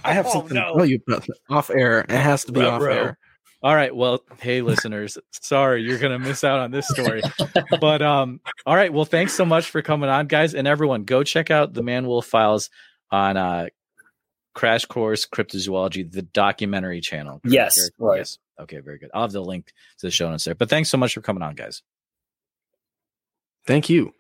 I 0.05 0.13
have 0.13 0.27
Oh, 0.27 0.33
something 0.35 0.55
no. 0.55 0.73
to 0.73 0.77
tell 0.77 0.87
you 0.87 1.01
about 1.07 1.27
that. 1.27 1.37
Off 1.49 1.71
air. 1.71 2.01
It 2.01 2.11
has 2.11 2.45
to 2.45 2.53
be 2.53 2.61
off 2.61 2.83
Ruh-roh. 2.83 2.95
air. 2.95 3.19
All 3.63 3.75
right. 3.75 3.95
Well, 3.95 4.23
hey 4.41 4.63
listeners, 4.63 5.19
sorry 5.33 5.83
you're 5.83 5.99
going 5.99 6.13
to 6.13 6.19
miss 6.19 6.45
out 6.45 6.61
on 6.61 6.71
this 6.71 6.89
story. 6.89 7.23
but 7.81 8.01
um 8.01 8.41
all 8.65 8.75
right, 8.75 8.93
well 8.93 9.05
thanks 9.05 9.35
so 9.35 9.45
much 9.45 9.71
for 9.71 9.83
coming 9.83 10.09
on 10.09 10.27
guys 10.27 10.55
and 10.55 10.67
everyone 10.67 11.05
go 11.05 11.23
check 11.23 11.51
out 11.51 11.75
the 11.75 11.83
Manwolf 11.83 12.25
Files 12.25 12.71
on 13.11 13.37
uh 13.37 13.67
Crash 14.55 14.87
Course 14.87 15.27
Cryptozoology 15.27 16.11
the 16.11 16.23
documentary 16.23 17.01
channel. 17.01 17.41
Yes, 17.45 17.77
Carrick? 17.77 17.93
right. 17.99 18.17
Yes. 18.19 18.39
Okay, 18.59 18.81
very 18.81 18.99
good. 18.99 19.11
I'll 19.15 19.23
have 19.23 19.33
the 19.33 19.43
link 19.43 19.67
to 19.99 20.07
the 20.07 20.11
show 20.11 20.31
notes 20.31 20.45
there. 20.45 20.55
But 20.55 20.71
thanks 20.71 20.91
so 20.91 20.99
much 20.99 21.15
for 21.15 21.21
coming 21.21 21.43
on 21.43 21.55
guys. 21.55 21.83
Thank 23.67 23.89
you. 23.91 24.15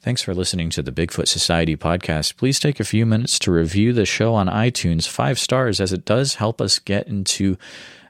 Thanks 0.00 0.22
for 0.22 0.32
listening 0.32 0.70
to 0.70 0.82
the 0.82 0.92
Bigfoot 0.92 1.26
Society 1.26 1.76
podcast. 1.76 2.36
Please 2.36 2.60
take 2.60 2.78
a 2.78 2.84
few 2.84 3.04
minutes 3.04 3.38
to 3.40 3.50
review 3.50 3.92
the 3.92 4.06
show 4.06 4.32
on 4.34 4.46
iTunes, 4.46 5.08
five 5.08 5.38
stars, 5.38 5.80
as 5.80 5.92
it 5.92 6.04
does 6.04 6.36
help 6.36 6.60
us 6.60 6.78
get 6.78 7.08
into 7.08 7.58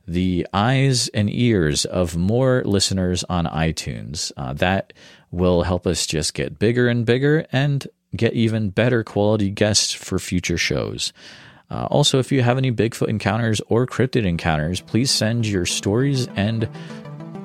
the 0.09 0.47
eyes 0.53 1.09
and 1.09 1.31
ears 1.31 1.85
of 1.85 2.17
more 2.17 2.63
listeners 2.65 3.25
on 3.25 3.45
iTunes. 3.45 4.33
Uh, 4.37 4.55
that 4.55 4.93
will 5.31 5.63
help 5.63 5.87
us 5.87 6.07
just 6.07 6.35
get 6.35 6.59
bigger 6.59 6.89
and 6.89 7.05
bigger 7.05 7.47
and 7.53 7.87
get 8.17 8.33
even 8.33 8.71
better 8.71 9.05
quality 9.05 9.51
guests 9.51 9.93
for 9.93 10.19
future 10.19 10.57
shows. 10.57 11.13
Uh, 11.71 11.87
also, 11.91 12.19
if 12.19 12.33
you 12.33 12.43
have 12.43 12.57
any 12.57 12.73
Bigfoot 12.73 13.09
encounters 13.09 13.61
or 13.69 13.87
cryptid 13.87 14.25
encounters, 14.25 14.81
please 14.81 15.11
send 15.11 15.47
your 15.47 15.67
stories 15.67 16.27
and 16.29 16.69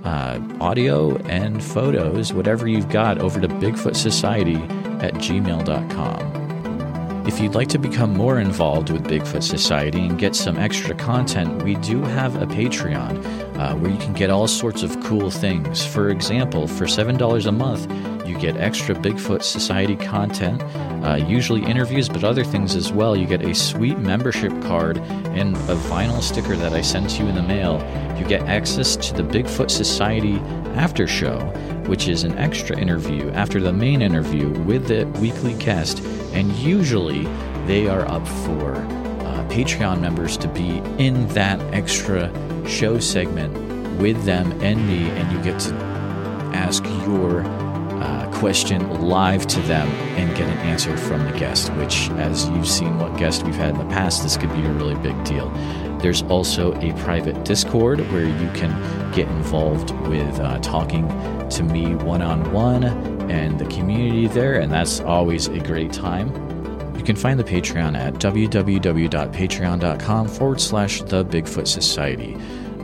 uh, 0.06 0.40
audio 0.62 1.18
and 1.24 1.62
photos, 1.64 2.32
whatever 2.32 2.68
you've 2.68 2.90
got, 2.90 3.20
over 3.20 3.42
to 3.42 3.48
Bigfoot 3.48 3.98
Society 3.98 4.56
at 5.06 5.14
gmail.com. 5.16 6.43
If 7.26 7.40
you'd 7.40 7.56
like 7.56 7.70
to 7.70 7.80
become 7.80 8.14
more 8.14 8.38
involved 8.38 8.90
with 8.90 9.06
Bigfoot 9.06 9.44
Society 9.44 10.06
and 10.06 10.20
get 10.20 10.36
some 10.36 10.58
extra 10.58 10.94
content, 10.94 11.64
we 11.64 11.76
do 11.76 12.02
have 12.02 12.42
a 12.42 12.46
Patreon 12.46 13.58
uh, 13.58 13.76
where 13.76 13.90
you 13.90 13.98
can 13.98 14.12
get 14.12 14.30
all 14.30 14.46
sorts 14.46 14.84
of 14.84 15.02
cool 15.06 15.32
things. 15.32 15.86
For 15.86 16.10
example, 16.10 16.68
for 16.68 16.84
$7 16.84 17.46
a 17.46 17.52
month, 17.54 17.90
you 18.26 18.38
get 18.38 18.58
extra 18.58 18.96
Bigfoot 18.96 19.44
Society 19.44 19.96
content, 19.96 20.62
uh, 21.04 21.16
usually 21.16 21.64
interviews, 21.64 22.08
but 22.08 22.24
other 22.24 22.44
things 22.44 22.76
as 22.76 22.92
well. 22.92 23.16
You 23.16 23.26
get 23.26 23.44
a 23.44 23.54
sweet 23.54 23.98
membership 23.98 24.52
card 24.64 24.98
and 24.98 25.56
a 25.56 25.76
vinyl 25.76 26.22
sticker 26.22 26.56
that 26.56 26.74
I 26.74 26.82
send 26.82 27.10
to 27.12 27.24
you 27.24 27.30
in 27.30 27.36
the 27.36 27.44
mail. 27.44 27.80
You 28.18 28.26
get 28.26 28.44
access 28.44 28.96
to 28.96 29.14
the 29.14 29.24
Bigfoot 29.24 29.70
Society 29.70 30.36
after 30.76 31.08
show, 31.08 31.40
which 31.88 32.08
is 32.08 32.24
an 32.24 32.38
extra 32.38 32.78
interview 32.78 33.30
after 33.32 33.60
the 33.60 33.74
main 33.74 34.02
interview 34.02 34.50
with 34.62 34.88
the 34.88 35.06
weekly 35.20 35.54
guest, 35.56 36.00
and 36.34 36.52
usually 36.54 37.26
they 37.68 37.88
are 37.88 38.08
up 38.08 38.28
for 38.28 38.76
uh, 38.76 39.48
Patreon 39.50 40.00
members 40.00 40.38
to 40.38 40.48
be 40.48 40.78
in 40.98 41.28
that 41.30 41.60
extra 41.74 42.32
show 42.68 43.00
segment 43.00 43.54
with 44.00 44.24
them 44.26 44.52
and 44.62 44.88
me, 44.88 45.10
and 45.10 45.32
you 45.32 45.44
get 45.44 45.60
to 45.60 45.74
ask 46.54 46.84
your 47.06 47.44
question 48.44 48.84
live 49.00 49.48
to 49.48 49.62
them 49.62 49.88
and 50.18 50.36
get 50.36 50.50
an 50.50 50.58
answer 50.68 50.98
from 50.98 51.24
the 51.24 51.32
guest, 51.40 51.72
which, 51.76 52.10
as 52.18 52.50
you've 52.50 52.68
seen 52.68 53.00
what 53.00 53.18
guest 53.18 53.44
we've 53.44 53.56
had 53.56 53.70
in 53.70 53.78
the 53.78 53.86
past, 53.86 54.22
this 54.22 54.36
could 54.36 54.52
be 54.52 54.66
a 54.66 54.72
really 54.74 54.96
big 54.96 55.24
deal. 55.24 55.50
There's 56.00 56.24
also 56.24 56.74
a 56.82 56.92
private 57.04 57.46
Discord 57.46 58.02
where 58.12 58.26
you 58.26 58.52
can 58.52 59.12
get 59.14 59.30
involved 59.30 59.92
with 60.10 60.42
uh, 60.42 60.60
talking 60.60 61.08
to 61.52 61.64
me 61.64 61.96
one 61.96 62.22
on 62.22 62.52
one 62.52 62.84
and 63.32 63.58
the 63.58 63.66
community 63.68 64.28
there, 64.28 64.60
and 64.60 64.70
that's 64.70 65.00
always 65.00 65.48
a 65.48 65.60
great 65.60 65.94
time. 65.94 66.28
You 66.98 67.04
can 67.06 67.16
find 67.16 67.40
the 67.40 67.46
Patreon 67.46 67.98
at 67.98 68.16
www.patreon.com 68.16 70.28
forward 70.28 70.60
slash 70.60 71.02
the 71.04 71.24
Bigfoot 71.24 71.70
Society. 71.70 72.36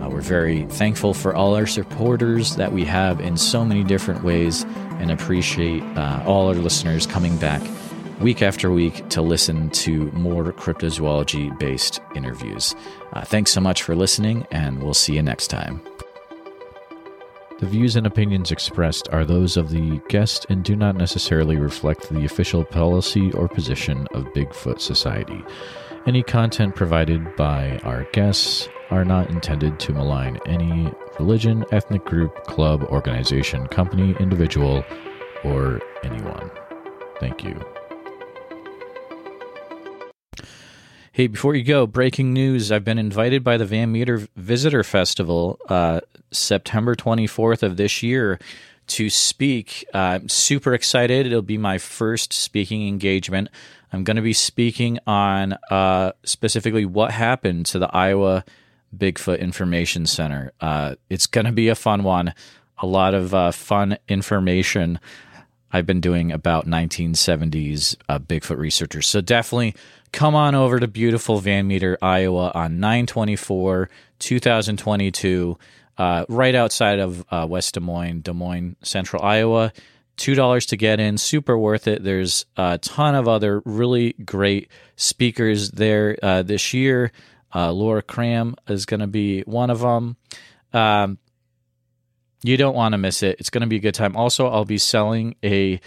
Uh, 0.10 0.14
we're 0.14 0.22
very 0.22 0.64
thankful 0.66 1.14
for 1.14 1.36
all 1.36 1.56
our 1.56 1.68
supporters 1.68 2.56
that 2.56 2.72
we 2.72 2.86
have 2.86 3.20
in 3.20 3.38
so 3.38 3.64
many 3.66 3.84
different 3.84 4.24
ways 4.24 4.64
and 5.00 5.12
appreciate 5.12 5.84
uh, 5.98 6.24
all 6.26 6.48
our 6.48 6.56
listeners 6.56 7.06
coming 7.06 7.38
back 7.38 7.62
week 8.20 8.42
after 8.42 8.72
week 8.72 9.08
to 9.10 9.22
listen 9.22 9.70
to 9.70 10.12
more 10.12 10.52
cryptozoology 10.52 11.58
based 11.60 12.02
interviews. 12.16 12.76
Uh, 13.14 13.24
thanks 13.24 13.52
so 13.52 13.62
much 13.62 13.84
for 13.84 13.96
listening, 13.96 14.46
and 14.52 14.84
we'll 14.84 14.94
see 14.94 15.16
you 15.16 15.22
next 15.22 15.48
time. 15.48 15.82
The 17.60 17.66
views 17.66 17.96
and 17.96 18.08
opinions 18.08 18.52
expressed 18.52 19.10
are 19.12 19.26
those 19.26 19.58
of 19.58 19.70
the 19.70 20.02
guest 20.10 20.46
and 20.50 20.64
do 20.64 20.76
not 20.76 20.96
necessarily 20.96 21.58
reflect 21.58 22.10
the 22.10 22.26
official 22.26 22.64
policy 22.64 23.32
or 23.34 23.48
position 23.48 24.08
of 24.14 24.26
Bigfoot 24.34 24.80
Society. 24.80 25.44
Any 26.10 26.24
content 26.24 26.74
provided 26.74 27.36
by 27.36 27.78
our 27.84 28.04
guests 28.14 28.68
are 28.90 29.06
not 29.06 29.30
intended 29.30 29.80
to 29.82 29.94
malign 29.94 30.40
any 30.48 30.92
religion, 31.20 31.64
ethnic 31.72 32.04
group, 32.04 32.34
club, 32.46 32.82
organization, 32.86 33.68
company, 33.68 34.16
individual, 34.20 34.84
or 35.44 35.80
anyone. 36.02 36.50
Thank 37.20 37.44
you. 37.44 37.64
Hey, 41.12 41.28
before 41.28 41.54
you 41.54 41.64
go, 41.64 41.86
breaking 41.86 42.34
news. 42.34 42.72
I've 42.72 42.84
been 42.84 42.98
invited 42.98 43.44
by 43.44 43.58
the 43.58 43.66
Van 43.66 43.92
Meter 43.92 44.28
Visitor 44.36 44.84
Festival, 44.84 45.60
uh, 45.70 46.00
September 46.32 46.96
24th 46.96 47.62
of 47.62 47.78
this 47.78 48.02
year, 48.02 48.40
to 48.90 49.10
speak. 49.10 49.86
Uh, 49.94 49.98
I'm 49.98 50.30
super 50.30 50.74
excited. 50.74 51.26
It'll 51.26 51.42
be 51.42 51.58
my 51.58 51.78
first 51.78 52.34
speaking 52.34 52.88
engagement. 52.88 53.50
I'm 53.92 54.04
going 54.04 54.18
to 54.18 54.22
be 54.22 54.34
speaking 54.34 55.00
on 55.08 55.54
uh, 55.72 56.12
specifically 56.24 56.86
what 56.86 57.12
happened 57.12 57.66
to 57.68 57.80
the 57.80 57.90
Iowa 57.96 58.46
Bigfoot 58.96 59.40
Information 59.40 60.06
Center. 60.06 60.52
Uh, 60.60 60.96
it's 61.10 61.28
going 61.28 61.46
to 61.46 61.52
be 61.52 61.70
a 61.70 61.76
fun 61.76 62.04
one, 62.04 62.34
a 62.78 62.86
lot 62.86 63.14
of 63.14 63.34
uh, 63.34 63.52
fun 63.52 63.98
information. 64.08 65.00
I've 65.72 65.86
been 65.86 66.02
doing 66.02 66.32
about 66.32 66.66
1970s 66.66 67.96
uh, 68.08 68.20
Bigfoot 68.20 68.58
researchers. 68.58 69.08
So 69.08 69.22
definitely 69.22 69.76
come 70.12 70.36
on 70.36 70.56
over 70.56 70.80
to 70.80 70.88
beautiful 70.88 71.38
Van 71.40 71.68
Meter, 71.68 71.98
Iowa 72.02 72.52
on 72.56 72.80
924 72.80 73.90
2022, 74.20 75.58
uh, 76.00 76.26
right 76.30 76.56
outside 76.56 76.98
of 76.98 77.24
uh, 77.30 77.46
West 77.48 77.76
Des 77.76 77.82
Moines, 77.82 78.22
Des 78.22 78.34
Moines, 78.34 78.78
Central 78.82 79.22
Iowa. 79.24 79.72
$2 80.18 80.68
to 80.68 80.76
get 80.76 81.00
in, 81.00 81.18
super 81.18 81.58
worth 81.58 81.88
it. 81.88 82.04
There's 82.04 82.46
a 82.58 82.78
ton 82.78 83.16
of 83.16 83.30
other 83.30 83.62
really 83.64 84.14
great 84.26 84.70
speakers 84.98 85.72
there 85.72 86.18
uh, 86.22 86.42
this 86.44 86.74
year. 86.74 87.14
Uh, 87.56 87.72
Laura 87.72 88.02
Cram 88.02 88.56
is 88.68 88.86
going 88.86 89.00
to 89.00 89.08
be 89.08 89.42
one 89.42 89.70
of 89.70 89.80
them. 89.80 90.18
Um, 90.74 91.20
you 92.44 92.58
don't 92.58 92.76
want 92.76 92.94
to 92.94 92.98
miss 92.98 93.24
it. 93.24 93.38
It's 93.40 93.50
going 93.50 93.62
to 93.62 93.68
be 93.68 93.78
a 93.78 93.82
good 93.82 93.94
time. 93.94 94.16
Also, 94.16 94.48
I'll 94.48 94.66
be 94.66 94.78
selling 94.78 95.36
a 95.44 95.80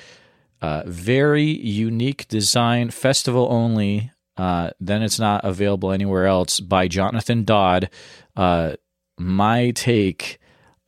uh, 0.62 0.82
very 0.86 1.44
unique 1.44 2.26
design, 2.28 2.90
festival 2.90 3.48
only. 3.50 4.10
Uh, 4.36 4.70
then 4.80 5.02
it's 5.02 5.18
not 5.18 5.44
available 5.44 5.92
anywhere 5.92 6.26
else 6.26 6.58
by 6.58 6.88
Jonathan 6.88 7.44
Dodd. 7.44 7.90
Uh, 8.34 8.76
my 9.22 9.70
take 9.70 10.38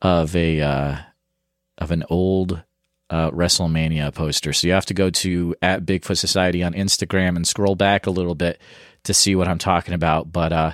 of 0.01 0.35
a 0.35 0.61
uh, 0.61 0.97
of 1.77 1.91
an 1.91 2.03
old 2.09 2.63
uh, 3.09 3.31
WrestleMania 3.31 4.13
poster. 4.13 4.53
So 4.53 4.67
you 4.67 4.73
have 4.73 4.85
to 4.87 4.93
go 4.93 5.09
to 5.09 5.55
at 5.61 5.85
Bigfoot 5.85 6.17
Society 6.17 6.63
on 6.63 6.73
Instagram 6.73 7.35
and 7.35 7.47
scroll 7.47 7.75
back 7.75 8.07
a 8.07 8.11
little 8.11 8.35
bit 8.35 8.59
to 9.03 9.13
see 9.13 9.35
what 9.35 9.47
I'm 9.47 9.57
talking 9.57 9.93
about. 9.93 10.31
But 10.31 10.51
uh, 10.51 10.73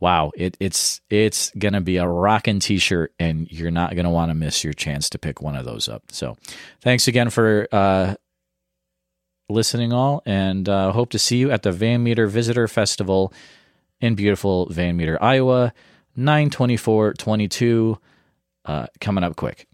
wow, 0.00 0.32
it, 0.36 0.56
it's 0.60 1.00
it's 1.10 1.50
gonna 1.58 1.80
be 1.80 1.98
a 1.98 2.06
rocking 2.06 2.60
T-shirt, 2.60 3.12
and 3.18 3.50
you're 3.50 3.70
not 3.70 3.94
gonna 3.94 4.10
want 4.10 4.30
to 4.30 4.34
miss 4.34 4.64
your 4.64 4.72
chance 4.72 5.08
to 5.10 5.18
pick 5.18 5.40
one 5.40 5.56
of 5.56 5.64
those 5.64 5.88
up. 5.88 6.04
So, 6.10 6.36
thanks 6.80 7.08
again 7.08 7.30
for 7.30 7.68
uh, 7.70 8.14
listening, 9.48 9.92
all, 9.92 10.22
and 10.26 10.68
uh, 10.68 10.92
hope 10.92 11.10
to 11.10 11.18
see 11.18 11.36
you 11.36 11.50
at 11.50 11.62
the 11.62 11.72
Van 11.72 12.02
Meter 12.02 12.26
Visitor 12.26 12.68
Festival 12.68 13.32
in 14.00 14.14
beautiful 14.14 14.66
Van 14.66 14.96
Meter, 14.96 15.22
Iowa, 15.22 15.72
nine 16.16 16.50
twenty 16.50 16.76
four 16.76 17.14
twenty 17.14 17.48
two, 17.48 17.98
uh, 18.64 18.86
coming 19.00 19.24
up 19.24 19.36
quick. 19.36 19.66